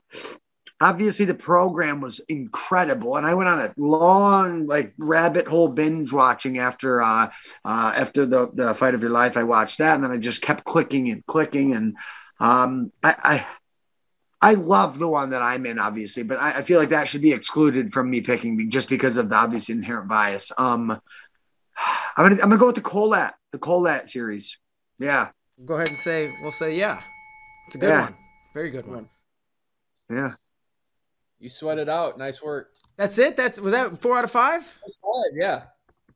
obviously 0.82 1.26
the 1.26 1.34
program 1.36 2.02
was 2.02 2.20
incredible 2.28 3.16
and 3.16 3.26
i 3.26 3.36
went 3.36 3.48
on 3.48 3.62
a 3.62 3.74
long 3.78 4.66
like 4.66 4.94
rabbit 4.98 5.48
hole 5.48 5.68
binge 5.68 6.12
watching 6.12 6.58
after 6.58 7.02
uh, 7.02 7.30
uh 7.64 7.94
after 7.96 8.26
the 8.26 8.50
the 8.56 8.74
fight 8.74 8.96
of 8.96 9.02
your 9.02 9.12
life 9.12 9.38
i 9.38 9.44
watched 9.44 9.78
that 9.78 9.94
and 9.94 10.04
then 10.04 10.12
i 10.12 10.18
just 10.18 10.42
kept 10.42 10.64
clicking 10.64 11.10
and 11.12 11.24
clicking 11.28 11.76
and 11.76 11.96
um 12.40 12.92
i 13.04 13.16
i 13.24 13.46
I 14.44 14.56
love 14.56 14.98
the 14.98 15.08
one 15.08 15.30
that 15.30 15.44
I'm 15.44 15.68
in, 15.68 15.78
obviously, 15.78 16.24
but 16.24 16.40
I, 16.40 16.54
I, 16.54 16.64
feel 16.64 16.80
like 16.80 16.90
that 16.90 17.08
should 17.08 17.22
be 17.22 17.32
excluded 17.32 17.94
from 17.94 18.10
me 18.10 18.22
picking 18.22 18.72
just 18.72 18.90
because 18.90 19.18
of 19.18 19.30
the 19.30 19.36
obvious 19.36 19.70
inherent 19.70 20.08
bias. 20.08 20.52
Um, 20.58 20.90
I'm 20.90 21.00
gonna 22.18 22.42
I'm 22.42 22.50
gonna 22.50 22.58
go 22.58 22.66
with 22.66 22.76
the 22.76 22.82
Kolat, 22.82 23.34
the 23.52 23.60
Kolat 23.60 24.10
series. 24.10 24.58
Yeah. 24.98 25.30
Go 25.66 25.76
ahead 25.76 25.90
and 25.90 25.98
say 25.98 26.32
we'll 26.42 26.52
say 26.52 26.76
yeah. 26.76 27.02
It's 27.68 27.76
a 27.76 27.80
good 27.80 27.90
yeah. 27.90 28.04
one. 28.04 28.16
Very 28.54 28.72
good 28.72 28.88
one. 28.88 29.10
Yeah. 30.10 30.34
You 31.40 31.50
sweat 31.50 31.80
it 31.80 31.90
out. 31.90 32.18
Nice 32.18 32.42
work. 32.42 32.72
That's 32.98 33.18
it. 33.18 33.36
That's 33.36 33.60
was 33.60 33.74
that 33.74 34.02
four 34.02 34.18
out 34.18 34.24
of 34.24 34.32
five? 34.32 34.64
Five. 34.64 35.34
Yeah. 35.34 35.64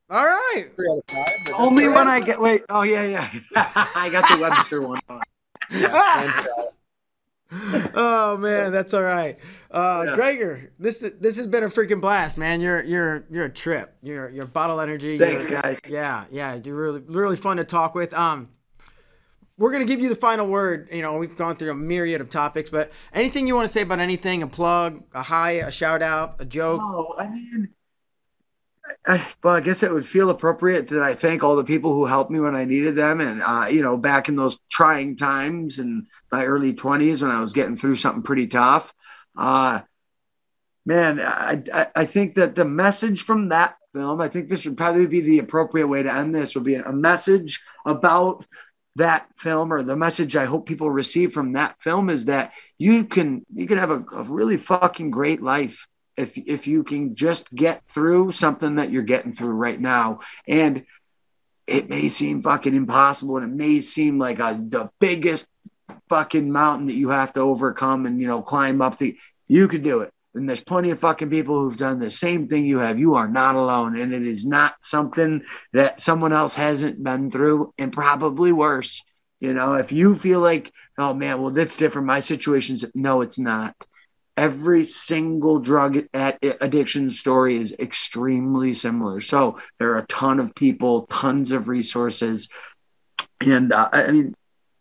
All 0.09 0.25
right. 0.25 0.67
Three 0.75 0.89
out 0.89 0.97
of 0.97 1.03
five. 1.07 1.55
Only 1.57 1.87
one 1.87 2.07
I 2.07 2.19
get. 2.19 2.39
Wait. 2.39 2.63
Oh 2.69 2.83
yeah, 2.83 3.05
yeah. 3.05 3.29
I 3.95 4.09
got 4.09 4.29
the 4.31 4.39
Webster 4.39 4.81
one. 4.81 4.99
Yeah, 5.71 6.45
oh 7.95 8.37
man, 8.37 8.71
that's 8.71 8.93
all 8.93 9.01
right. 9.01 9.37
Uh, 9.71 10.03
yeah. 10.07 10.15
Gregor, 10.15 10.71
this 10.79 10.99
this 11.19 11.37
has 11.37 11.47
been 11.47 11.63
a 11.63 11.69
freaking 11.69 12.01
blast, 12.01 12.37
man. 12.37 12.61
You're 12.61 12.83
you're 12.83 13.25
you're 13.31 13.45
a 13.45 13.49
trip. 13.49 13.95
You're 14.01 14.29
you're 14.29 14.45
bottle 14.45 14.81
energy. 14.81 15.17
Thanks, 15.17 15.45
guys. 15.45 15.79
Yeah, 15.87 16.25
yeah. 16.31 16.59
You're 16.63 16.75
really 16.75 17.01
really 17.01 17.35
fun 17.35 17.57
to 17.57 17.63
talk 17.63 17.95
with. 17.95 18.13
Um, 18.13 18.49
we're 19.57 19.71
gonna 19.71 19.85
give 19.85 20.01
you 20.01 20.09
the 20.09 20.15
final 20.15 20.47
word. 20.47 20.89
You 20.91 21.01
know, 21.01 21.17
we've 21.17 21.37
gone 21.37 21.55
through 21.55 21.71
a 21.71 21.75
myriad 21.75 22.21
of 22.21 22.29
topics, 22.29 22.69
but 22.69 22.91
anything 23.13 23.47
you 23.47 23.55
want 23.55 23.67
to 23.67 23.73
say 23.73 23.81
about 23.81 23.99
anything, 23.99 24.43
a 24.43 24.47
plug, 24.47 25.03
a 25.13 25.23
hi, 25.23 25.51
a 25.51 25.71
shout 25.71 26.01
out, 26.01 26.35
a 26.39 26.45
joke. 26.45 26.81
Oh, 26.83 27.15
I 27.17 27.27
mean, 27.27 27.69
I, 29.07 29.25
well, 29.43 29.55
I 29.55 29.61
guess 29.61 29.81
it 29.81 29.91
would 29.91 30.07
feel 30.07 30.29
appropriate 30.29 30.87
that 30.89 31.01
I 31.01 31.15
thank 31.15 31.41
all 31.41 31.55
the 31.55 31.63
people 31.63 31.93
who 31.93 32.05
helped 32.05 32.29
me 32.29 32.39
when 32.39 32.55
I 32.55 32.65
needed 32.65 32.95
them, 32.95 33.21
and 33.21 33.41
uh, 33.41 33.67
you 33.69 33.81
know, 33.81 33.97
back 33.97 34.29
in 34.29 34.35
those 34.35 34.59
trying 34.69 35.15
times 35.15 35.79
in 35.79 36.05
my 36.31 36.45
early 36.45 36.73
twenties 36.73 37.21
when 37.21 37.31
I 37.31 37.39
was 37.39 37.53
getting 37.53 37.77
through 37.77 37.95
something 37.95 38.23
pretty 38.23 38.47
tough. 38.47 38.93
Uh, 39.37 39.81
man, 40.85 41.19
I, 41.19 41.63
I, 41.73 41.87
I 41.95 42.05
think 42.05 42.35
that 42.35 42.55
the 42.55 42.65
message 42.65 43.23
from 43.23 43.49
that 43.49 43.77
film, 43.93 44.21
I 44.21 44.27
think 44.27 44.49
this 44.49 44.65
would 44.65 44.77
probably 44.77 45.07
be 45.07 45.21
the 45.21 45.39
appropriate 45.39 45.87
way 45.87 46.03
to 46.03 46.13
end 46.13 46.35
this. 46.35 46.53
Would 46.53 46.63
be 46.63 46.75
a 46.75 46.91
message 46.91 47.63
about 47.85 48.45
that 48.95 49.27
film 49.37 49.73
or 49.73 49.83
the 49.83 49.95
message 49.95 50.35
I 50.35 50.45
hope 50.45 50.65
people 50.65 50.89
receive 50.89 51.33
from 51.33 51.53
that 51.53 51.81
film 51.81 52.09
is 52.09 52.25
that 52.25 52.53
you 52.77 53.03
can 53.03 53.45
you 53.53 53.67
can 53.67 53.77
have 53.77 53.91
a, 53.91 54.03
a 54.13 54.23
really 54.23 54.57
fucking 54.57 55.11
great 55.11 55.41
life 55.41 55.87
if 56.15 56.37
if 56.37 56.67
you 56.67 56.83
can 56.83 57.15
just 57.15 57.53
get 57.53 57.83
through 57.89 58.31
something 58.31 58.75
that 58.75 58.91
you're 58.91 59.03
getting 59.03 59.33
through 59.33 59.53
right 59.53 59.79
now. 59.79 60.19
And 60.47 60.85
it 61.67 61.89
may 61.89 62.09
seem 62.09 62.41
fucking 62.41 62.75
impossible 62.75 63.37
and 63.37 63.51
it 63.51 63.55
may 63.55 63.81
seem 63.81 64.17
like 64.17 64.39
a 64.39 64.59
the 64.61 64.89
biggest 64.99 65.47
fucking 66.09 66.51
mountain 66.51 66.87
that 66.87 66.95
you 66.95 67.09
have 67.09 67.33
to 67.33 67.39
overcome 67.41 68.05
and 68.05 68.21
you 68.21 68.27
know 68.27 68.41
climb 68.41 68.81
up 68.81 68.97
the 68.97 69.17
you 69.47 69.67
could 69.67 69.83
do 69.83 70.01
it 70.01 70.11
and 70.35 70.47
there's 70.47 70.63
plenty 70.63 70.89
of 70.89 70.99
fucking 70.99 71.29
people 71.29 71.59
who've 71.59 71.77
done 71.77 71.99
the 71.99 72.11
same 72.11 72.47
thing 72.47 72.65
you 72.65 72.79
have 72.79 72.99
you 72.99 73.15
are 73.15 73.27
not 73.27 73.55
alone 73.55 73.97
and 73.97 74.13
it 74.13 74.25
is 74.25 74.45
not 74.45 74.75
something 74.81 75.43
that 75.73 76.01
someone 76.01 76.33
else 76.33 76.55
hasn't 76.55 77.03
been 77.03 77.31
through 77.31 77.73
and 77.77 77.91
probably 77.91 78.51
worse 78.51 79.03
you 79.39 79.53
know 79.53 79.73
if 79.73 79.91
you 79.91 80.15
feel 80.15 80.39
like 80.39 80.71
oh 80.97 81.13
man 81.13 81.41
well 81.41 81.51
that's 81.51 81.77
different 81.77 82.07
my 82.07 82.19
situation's 82.19 82.85
no 82.93 83.21
it's 83.21 83.39
not 83.39 83.75
every 84.37 84.83
single 84.83 85.59
drug 85.59 85.97
addiction 86.13 87.09
story 87.09 87.57
is 87.57 87.73
extremely 87.79 88.73
similar. 88.73 89.21
So 89.21 89.59
there 89.79 89.91
are 89.91 89.99
a 89.99 90.07
ton 90.07 90.39
of 90.39 90.53
people, 90.55 91.07
tons 91.07 91.51
of 91.51 91.69
resources. 91.69 92.49
And 93.41 93.71
uh, 93.71 93.89
I 93.91 94.11
mean, 94.11 94.35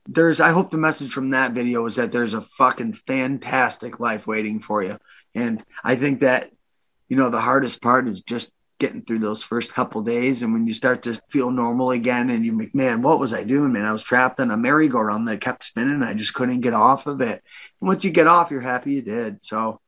there's, 0.06 0.40
I 0.40 0.50
hope 0.50 0.70
the 0.70 0.76
message 0.76 1.12
from 1.12 1.30
that 1.30 1.52
video 1.52 1.86
is 1.86 1.96
that 1.96 2.12
there's 2.12 2.34
a 2.34 2.40
fucking 2.40 2.94
fantastic 3.06 4.00
life 4.00 4.26
waiting 4.26 4.60
for 4.60 4.82
you. 4.82 4.98
And 5.34 5.62
I 5.82 5.96
think 5.96 6.20
that, 6.20 6.50
you 7.08 7.16
know, 7.16 7.30
the 7.30 7.40
hardest 7.40 7.82
part 7.82 8.08
is 8.08 8.22
just 8.22 8.52
getting 8.78 9.02
through 9.02 9.20
those 9.20 9.42
first 9.42 9.72
couple 9.72 10.02
days. 10.02 10.42
And 10.42 10.52
when 10.52 10.66
you 10.66 10.74
start 10.74 11.02
to 11.04 11.20
feel 11.30 11.50
normal 11.50 11.92
again 11.92 12.30
and 12.30 12.44
you're 12.44 12.56
like, 12.56 12.74
man 12.74 13.02
what 13.02 13.20
was 13.20 13.32
i 13.32 13.44
doing 13.44 13.72
man? 13.72 13.84
I 13.84 13.92
was 13.92 14.02
trapped 14.02 14.40
in 14.40 14.50
a 14.50 14.56
merry-go-round 14.56 15.28
that 15.28 15.40
kept 15.40 15.64
spinning 15.64 15.94
and 15.94 16.04
i 16.04 16.14
just 16.14 16.34
couldn't 16.34 16.60
get 16.60 16.74
off 16.74 17.06
of 17.06 17.20
it. 17.20 17.42
And 17.80 17.88
once 17.88 18.04
you 18.04 18.10
get 18.10 18.26
off 18.26 18.50
you're 18.50 18.60
happy 18.60 18.94
you 18.94 19.02
did. 19.02 19.44
So 19.44 19.80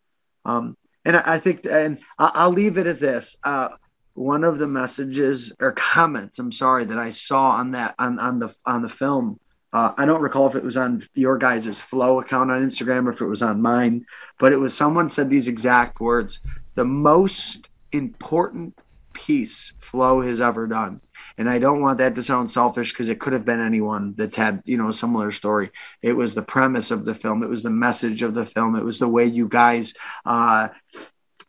um 0.44 0.76
and 1.04 1.16
i, 1.16 1.34
I 1.34 1.38
think 1.40 1.66
and 1.66 1.98
i'll 2.18 2.50
leave 2.50 2.78
it 2.78 2.86
at 2.86 3.00
this. 3.00 3.36
Uh 3.42 3.70
one 4.14 4.44
of 4.44 4.58
the 4.58 4.66
messages 4.66 5.52
or 5.60 5.72
comments 5.92 6.38
i'm 6.38 6.52
sorry 6.52 6.84
that 6.86 6.98
i 6.98 7.10
saw 7.10 7.50
on 7.50 7.72
that 7.72 7.94
on 7.98 8.18
on 8.18 8.38
the 8.38 8.54
on 8.64 8.82
the 8.82 8.88
film 8.88 9.38
uh, 9.76 9.92
I 9.98 10.06
don't 10.06 10.22
recall 10.22 10.46
if 10.46 10.54
it 10.54 10.64
was 10.64 10.78
on 10.78 11.02
your 11.12 11.36
guys' 11.36 11.82
Flo 11.82 12.18
account 12.18 12.50
on 12.50 12.66
Instagram 12.66 13.06
or 13.06 13.10
if 13.10 13.20
it 13.20 13.26
was 13.26 13.42
on 13.42 13.60
mine, 13.60 14.06
but 14.38 14.54
it 14.54 14.56
was 14.56 14.72
someone 14.72 15.10
said 15.10 15.28
these 15.28 15.48
exact 15.48 16.00
words. 16.00 16.40
The 16.76 16.86
most 16.86 17.68
important 17.92 18.74
piece 19.12 19.74
Flo 19.80 20.22
has 20.22 20.40
ever 20.40 20.66
done. 20.66 21.02
And 21.36 21.46
I 21.50 21.58
don't 21.58 21.82
want 21.82 21.98
that 21.98 22.14
to 22.14 22.22
sound 22.22 22.50
selfish 22.50 22.92
because 22.92 23.10
it 23.10 23.20
could 23.20 23.34
have 23.34 23.44
been 23.44 23.60
anyone 23.60 24.14
that's 24.16 24.36
had, 24.36 24.62
you 24.64 24.78
know, 24.78 24.88
a 24.88 24.94
similar 24.94 25.30
story. 25.30 25.70
It 26.00 26.14
was 26.14 26.34
the 26.34 26.40
premise 26.40 26.90
of 26.90 27.04
the 27.04 27.14
film. 27.14 27.42
It 27.42 27.50
was 27.50 27.62
the 27.62 27.68
message 27.68 28.22
of 28.22 28.32
the 28.32 28.46
film. 28.46 28.76
It 28.76 28.84
was 28.84 28.98
the 28.98 29.08
way 29.08 29.26
you 29.26 29.46
guys, 29.46 29.92
uh, 30.24 30.68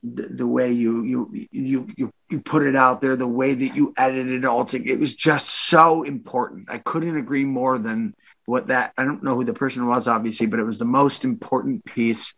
the, 0.04 0.24
the 0.24 0.48
way 0.48 0.74
you, 0.74 1.04
you, 1.06 1.48
you, 1.50 1.88
you, 1.96 2.14
you 2.30 2.40
put 2.42 2.64
it 2.64 2.76
out 2.76 3.02
there, 3.02 3.16
the 3.16 3.28
way 3.28 3.54
that 3.54 3.76
you 3.76 3.94
edited 3.98 4.44
it 4.44 4.46
all 4.46 4.66
together. 4.66 4.94
It 4.94 5.00
was 5.00 5.16
just 5.16 5.48
so 5.48 6.04
important. 6.04 6.70
I 6.70 6.78
couldn't 6.78 7.18
agree 7.18 7.46
more 7.46 7.78
than 7.78 8.14
what 8.46 8.68
that, 8.68 8.94
I 8.98 9.04
don't 9.04 9.24
know 9.24 9.36
who 9.36 9.44
the 9.44 9.54
person 9.54 9.88
was, 9.88 10.08
obviously, 10.08 10.46
but 10.46 10.60
it 10.60 10.64
was 10.64 10.78
the 10.78 10.86
most 10.86 11.24
important 11.24 11.86
piece 11.86 12.34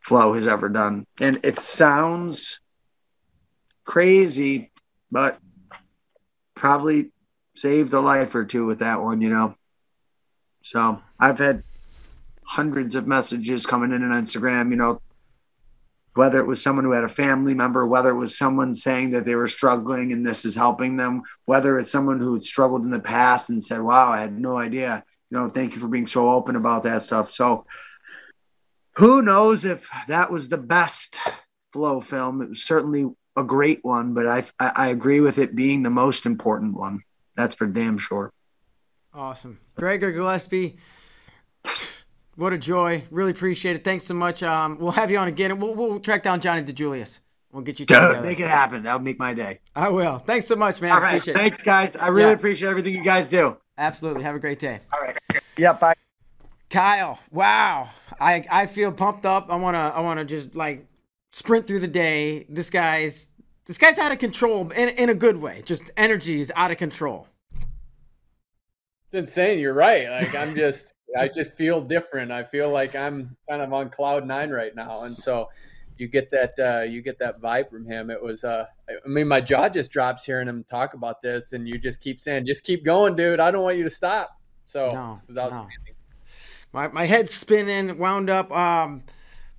Flo 0.00 0.34
has 0.34 0.46
ever 0.46 0.68
done. 0.68 1.06
And 1.20 1.40
it 1.42 1.58
sounds 1.58 2.60
crazy, 3.84 4.70
but 5.10 5.38
probably 6.54 7.10
saved 7.56 7.94
a 7.94 8.00
life 8.00 8.34
or 8.34 8.44
two 8.44 8.66
with 8.66 8.80
that 8.80 9.02
one, 9.02 9.20
you 9.20 9.30
know. 9.30 9.54
So 10.62 11.00
I've 11.18 11.38
had 11.38 11.62
hundreds 12.42 12.94
of 12.94 13.06
messages 13.06 13.66
coming 13.66 13.92
in 13.92 14.02
on 14.02 14.24
Instagram, 14.24 14.70
you 14.70 14.76
know, 14.76 15.00
whether 16.14 16.38
it 16.38 16.46
was 16.46 16.62
someone 16.62 16.84
who 16.84 16.92
had 16.92 17.04
a 17.04 17.08
family 17.08 17.54
member, 17.54 17.86
whether 17.86 18.10
it 18.10 18.18
was 18.18 18.38
someone 18.38 18.74
saying 18.74 19.10
that 19.10 19.24
they 19.24 19.34
were 19.34 19.48
struggling 19.48 20.12
and 20.12 20.26
this 20.26 20.44
is 20.44 20.54
helping 20.54 20.96
them, 20.96 21.22
whether 21.44 21.78
it's 21.78 21.90
someone 21.90 22.20
who 22.20 22.34
had 22.34 22.44
struggled 22.44 22.82
in 22.82 22.90
the 22.90 23.00
past 23.00 23.50
and 23.50 23.62
said, 23.62 23.80
Wow, 23.80 24.12
I 24.12 24.20
had 24.20 24.38
no 24.38 24.56
idea. 24.56 25.04
You 25.30 25.38
know, 25.38 25.48
thank 25.48 25.74
you 25.74 25.80
for 25.80 25.88
being 25.88 26.06
so 26.06 26.30
open 26.30 26.56
about 26.56 26.84
that 26.84 27.02
stuff. 27.02 27.32
So 27.34 27.66
who 28.96 29.22
knows 29.22 29.64
if 29.64 29.88
that 30.08 30.30
was 30.30 30.48
the 30.48 30.58
best 30.58 31.16
Flo 31.72 32.00
film? 32.00 32.42
It 32.42 32.50
was 32.50 32.62
certainly 32.62 33.10
a 33.36 33.42
great 33.42 33.80
one, 33.82 34.14
but 34.14 34.26
I, 34.26 34.44
I 34.60 34.88
agree 34.88 35.20
with 35.20 35.38
it 35.38 35.56
being 35.56 35.82
the 35.82 35.90
most 35.90 36.26
important 36.26 36.74
one. 36.74 37.02
That's 37.36 37.56
for 37.56 37.66
damn 37.66 37.98
sure. 37.98 38.32
Awesome. 39.12 39.58
Gregor 39.76 40.12
Gillespie, 40.12 40.76
what 42.36 42.52
a 42.52 42.58
joy. 42.58 43.04
Really 43.10 43.30
appreciate 43.30 43.76
it. 43.76 43.84
Thanks 43.84 44.04
so 44.04 44.14
much. 44.14 44.42
Um, 44.42 44.78
we'll 44.78 44.92
have 44.92 45.10
you 45.10 45.18
on 45.18 45.28
again. 45.28 45.58
We'll, 45.58 45.74
we'll 45.74 46.00
track 46.00 46.22
down 46.22 46.40
Johnny 46.40 46.62
DeJulius. 46.62 47.20
We'll 47.52 47.62
get 47.62 47.78
you 47.78 47.86
together. 47.86 48.20
Make 48.20 48.40
it 48.40 48.48
happen. 48.48 48.82
That 48.82 48.94
would 48.94 49.04
make 49.04 49.18
my 49.18 49.32
day. 49.32 49.60
I 49.76 49.88
will. 49.88 50.18
Thanks 50.18 50.46
so 50.46 50.56
much, 50.56 50.80
man. 50.80 50.92
All 50.92 51.00
right. 51.00 51.22
Thanks, 51.22 51.62
guys. 51.62 51.94
I 51.94 52.08
really 52.08 52.30
yeah. 52.30 52.34
appreciate 52.34 52.68
everything 52.68 52.94
you 52.94 53.04
guys 53.04 53.28
do. 53.28 53.56
Absolutely. 53.78 54.24
Have 54.24 54.34
a 54.34 54.40
great 54.40 54.58
day. 54.58 54.80
All 54.92 55.00
right. 55.00 55.16
Yeah. 55.56 55.72
Bye. 55.74 55.94
Kyle. 56.68 57.20
Wow. 57.30 57.90
I 58.20 58.44
I 58.50 58.66
feel 58.66 58.90
pumped 58.90 59.24
up. 59.24 59.46
I 59.50 59.54
wanna 59.54 59.92
I 59.94 60.00
wanna 60.00 60.24
just 60.24 60.56
like 60.56 60.86
sprint 61.30 61.68
through 61.68 61.80
the 61.80 61.86
day. 61.86 62.46
This 62.48 62.70
guy's 62.70 63.30
this 63.66 63.78
guy's 63.78 63.98
out 63.98 64.10
of 64.10 64.18
control 64.18 64.70
in, 64.72 64.88
in 64.90 65.08
a 65.08 65.14
good 65.14 65.36
way. 65.36 65.62
Just 65.64 65.92
energy 65.96 66.40
is 66.40 66.52
out 66.56 66.72
of 66.72 66.78
control. 66.78 67.28
It's 69.06 69.14
insane. 69.14 69.60
You're 69.60 69.74
right. 69.74 70.08
Like 70.08 70.34
I'm 70.34 70.56
just 70.56 70.94
I 71.18 71.28
just 71.28 71.52
feel 71.52 71.80
different. 71.80 72.32
I 72.32 72.42
feel 72.42 72.70
like 72.70 72.94
I'm 72.94 73.36
kind 73.48 73.62
of 73.62 73.72
on 73.72 73.90
cloud 73.90 74.26
nine 74.26 74.50
right 74.50 74.74
now. 74.74 75.02
And 75.02 75.16
so 75.16 75.48
you 75.96 76.08
get 76.08 76.30
that 76.32 76.58
uh, 76.58 76.82
you 76.82 77.02
get 77.02 77.18
that 77.20 77.40
vibe 77.40 77.70
from 77.70 77.86
him. 77.86 78.10
It 78.10 78.22
was 78.22 78.44
uh 78.44 78.66
I 78.88 79.08
mean 79.08 79.28
my 79.28 79.40
jaw 79.40 79.68
just 79.68 79.90
drops 79.90 80.24
hearing 80.24 80.48
him 80.48 80.64
talk 80.64 80.94
about 80.94 81.22
this 81.22 81.52
and 81.52 81.68
you 81.68 81.78
just 81.78 82.00
keep 82.00 82.20
saying, 82.20 82.46
just 82.46 82.64
keep 82.64 82.84
going, 82.84 83.16
dude. 83.16 83.40
I 83.40 83.50
don't 83.50 83.62
want 83.62 83.76
you 83.76 83.84
to 83.84 83.90
stop. 83.90 84.38
So 84.64 84.88
no, 84.92 85.20
it 85.22 85.28
was 85.28 85.38
outstanding. 85.38 85.70
No. 85.86 85.94
My 86.72 86.88
my 86.88 87.06
head's 87.06 87.32
spinning, 87.32 87.98
wound 87.98 88.30
up. 88.30 88.50
Um 88.50 89.04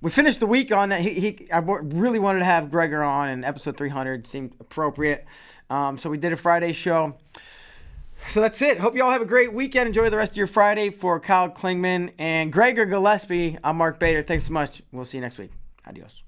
we 0.02 0.10
finished 0.10 0.40
the 0.40 0.46
week 0.46 0.72
on 0.72 0.90
that. 0.90 1.00
He, 1.00 1.14
he 1.14 1.50
I 1.50 1.58
really 1.58 2.18
wanted 2.18 2.40
to 2.40 2.44
have 2.44 2.70
Gregor 2.70 3.02
on, 3.02 3.28
and 3.28 3.44
episode 3.44 3.76
300 3.76 4.26
seemed 4.26 4.54
appropriate. 4.60 5.24
Um, 5.70 5.96
so 5.96 6.10
we 6.10 6.18
did 6.18 6.32
a 6.32 6.36
Friday 6.36 6.72
show. 6.72 7.16
So 8.28 8.40
that's 8.40 8.60
it. 8.60 8.78
Hope 8.78 8.96
you 8.96 9.04
all 9.04 9.10
have 9.10 9.22
a 9.22 9.26
great 9.26 9.52
weekend. 9.52 9.86
Enjoy 9.88 10.10
the 10.10 10.16
rest 10.16 10.32
of 10.32 10.36
your 10.36 10.46
Friday 10.46 10.90
for 10.90 11.20
Kyle 11.20 11.48
Klingman 11.48 12.12
and 12.18 12.52
Gregor 12.52 12.84
Gillespie. 12.84 13.56
I'm 13.62 13.76
Mark 13.76 13.98
Bader. 13.98 14.22
Thanks 14.22 14.46
so 14.46 14.52
much. 14.52 14.82
We'll 14.92 15.04
see 15.04 15.18
you 15.18 15.22
next 15.22 15.38
week. 15.38 15.52
Adios. 15.86 16.25